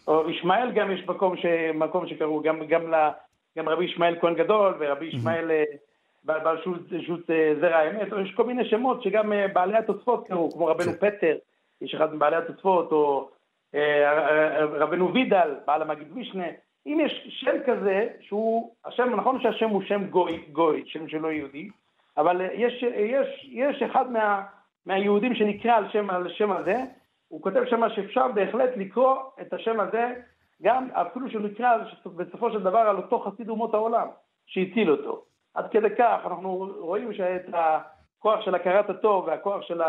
או 0.07 0.29
ישמעאל 0.29 0.71
גם 0.71 0.91
יש 0.91 1.07
מקום, 1.07 1.37
ש, 1.37 1.45
מקום 1.73 2.07
שקראו, 2.07 2.41
גם, 2.41 2.65
גם, 2.67 2.93
ל, 2.93 3.09
גם 3.57 3.69
רבי 3.69 3.85
ישמעאל 3.85 4.15
כהן 4.21 4.35
גדול, 4.35 4.73
ורבי 4.79 5.05
ישמעאל 5.05 5.51
אה, 5.51 5.63
בעל 6.23 6.57
שות, 6.63 6.79
שות 7.07 7.29
זרע 7.61 7.75
האמת, 7.75 8.13
או 8.13 8.19
יש 8.19 8.33
כל 8.35 8.43
מיני 8.43 8.65
שמות 8.69 9.03
שגם 9.03 9.33
בעלי 9.53 9.77
התוספות 9.77 10.27
קראו, 10.27 10.51
כמו 10.51 10.65
רבנו 10.65 10.91
כן. 10.91 11.09
פטר, 11.09 11.37
יש 11.81 11.95
אחד 11.95 12.15
מבעלי 12.15 12.35
התוספות, 12.35 12.91
או 12.91 13.29
רבנו 14.73 15.13
וידל, 15.13 15.55
בעל 15.67 15.81
המגיד 15.81 16.07
וישנה. 16.13 16.47
אם 16.85 16.99
יש 17.05 17.27
שם 17.27 17.55
כזה, 17.65 18.07
שהוא, 18.21 18.73
השם, 18.85 19.15
נכון 19.15 19.41
שהשם 19.41 19.69
הוא 19.69 19.81
שם 19.81 20.07
גוי, 20.07 20.43
גוי, 20.51 20.83
שם 20.85 21.07
שלא 21.07 21.31
יהודי, 21.31 21.69
אבל 22.17 22.41
יש, 22.53 22.83
יש, 22.83 23.49
יש 23.51 23.81
אחד 23.81 24.11
מה, 24.11 24.43
מהיהודים 24.85 25.35
שנקרא 25.35 25.71
על 25.71 25.89
שם, 25.91 26.09
על 26.09 26.29
שם 26.29 26.51
הזה, 26.51 26.75
הוא 27.33 27.41
כותב 27.41 27.63
שם 27.69 27.89
שאפשר 27.89 28.27
בהחלט 28.27 28.69
לקרוא 28.77 29.15
את 29.41 29.53
השם 29.53 29.79
הזה, 29.79 30.13
גם 30.61 30.89
אפילו 30.91 31.29
שהוא 31.29 31.41
נקרא 31.41 31.77
בסופו 32.15 32.51
של 32.51 32.63
דבר 32.63 32.77
על 32.77 32.97
אותו 32.97 33.19
חסיד 33.19 33.49
אומות 33.49 33.73
העולם, 33.73 34.07
שהציל 34.45 34.91
אותו. 34.91 35.23
עד 35.53 35.71
כדי 35.71 35.87
כך 35.97 36.19
אנחנו 36.25 36.73
רואים 36.79 37.13
שאת 37.13 37.45
הכוח 37.53 38.41
של 38.41 38.55
הכרת 38.55 38.89
הטוב 38.89 39.27
והכוח 39.27 39.61
של 39.61 39.81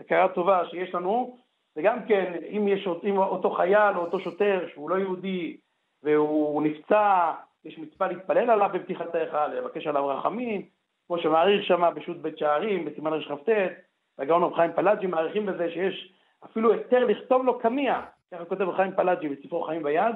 הכרת 0.00 0.34
טובה 0.34 0.68
שיש 0.70 0.94
לנו, 0.94 1.36
וגם 1.76 1.98
כן, 2.08 2.32
אם 2.50 2.68
יש 2.68 2.88
אם 3.04 3.18
אותו 3.18 3.50
חייל 3.50 3.96
או 3.96 4.00
אותו 4.00 4.20
שוטר 4.20 4.66
שהוא 4.72 4.90
לא 4.90 4.98
יהודי 4.98 5.56
והוא 6.02 6.62
נפצע, 6.62 7.32
יש 7.64 7.78
מצווה 7.78 8.08
להתפלל 8.08 8.50
עליו 8.50 8.70
בפתיחת 8.72 9.14
ההיכל, 9.14 9.46
לבקש 9.46 9.86
עליו 9.86 10.06
רחמים, 10.06 10.62
כמו 11.06 11.18
שמעריך 11.18 11.64
שם 11.64 11.82
בשו"ת 11.94 12.16
בית 12.16 12.38
שערים, 12.38 12.84
בסימן 12.84 13.12
רכ"ט, 13.12 13.48
והגאון 14.18 14.42
רב 14.42 14.54
חיים 14.54 14.72
פלאג'י 14.72 15.06
מעריכים 15.06 15.46
בזה 15.46 15.70
שיש 15.70 16.17
אפילו 16.44 16.72
היתר 16.72 17.04
לכתוב 17.04 17.44
לו 17.44 17.58
קמיע, 17.58 18.00
ככה 18.34 18.44
כותב 18.44 18.66
חיים 18.76 18.92
פלאג'י 18.96 19.28
בספרו 19.28 19.62
חיים 19.62 19.82
ביד, 19.82 20.14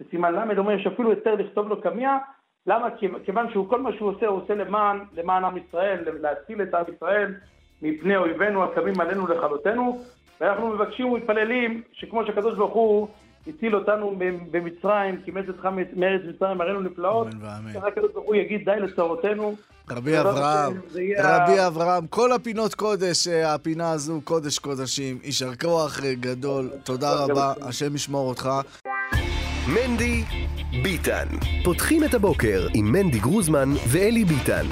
בסימן 0.00 0.34
ל' 0.34 0.58
אומר 0.58 0.72
יש 0.72 0.86
אפילו 0.86 1.10
היתר 1.10 1.34
לכתוב 1.34 1.68
לו 1.68 1.82
קמיע, 1.82 2.18
למה? 2.66 2.88
כיוון 3.24 3.50
שהוא 3.50 3.68
כל 3.68 3.80
מה 3.80 3.92
שהוא 3.92 4.08
עושה, 4.08 4.26
הוא 4.26 4.42
עושה 4.42 4.54
למען, 4.54 5.00
למען 5.12 5.44
עם 5.44 5.56
ישראל, 5.56 6.04
להציל 6.20 6.62
את 6.62 6.74
עם 6.74 6.84
ישראל 6.94 7.34
מפני 7.82 8.16
אויבינו 8.16 8.64
הקמים 8.64 9.00
עלינו 9.00 9.26
לכלותנו, 9.26 9.98
ואנחנו 10.40 10.66
מבקשים 10.66 11.06
ומתפללים 11.06 11.82
שכמו 11.92 12.26
שהקדוש 12.26 12.54
ברוך 12.54 12.74
הוא 12.74 13.08
הציל 13.48 13.76
אותנו 13.76 14.18
במצרים, 14.50 15.20
כימץ 15.24 15.44
אותך 15.48 15.68
מארץ 15.96 16.22
מצרים, 16.28 16.60
הראינו 16.60 16.80
נפלאות, 16.80 17.26
אמן 17.26 17.42
ואמן. 17.42 17.72
ככה 17.74 17.88
הקדוש 17.88 18.12
ברוך 18.12 18.26
הוא 18.26 18.34
יגיד 18.34 18.64
די 18.64 18.80
לצרותינו. 18.80 19.56
רבי 19.90 20.20
אברהם, 20.20 20.80
רבי 21.18 21.66
אברהם, 21.66 22.06
כל 22.06 22.32
הפינות 22.32 22.74
קודש, 22.74 23.28
אה, 23.28 23.54
הפינה 23.54 23.90
הזו 23.90 24.20
קודש 24.24 24.58
קודשים, 24.58 25.18
יישר 25.24 25.54
כוח 25.54 26.04
אה, 26.04 26.14
גדול, 26.14 26.70
תודה 26.84 27.14
רבה, 27.14 27.52
השם 27.62 27.94
ישמור 27.94 28.28
אותך. 28.28 28.50
מנדי 29.68 30.22
ביטן. 30.82 31.26
פותחים 31.64 32.04
את 32.04 32.14
הבוקר 32.14 32.66
עם 32.74 32.92
מנדי 32.92 33.18
גרוזמן 33.18 33.68
ואלי 33.88 34.24
ביטן. 34.24 34.66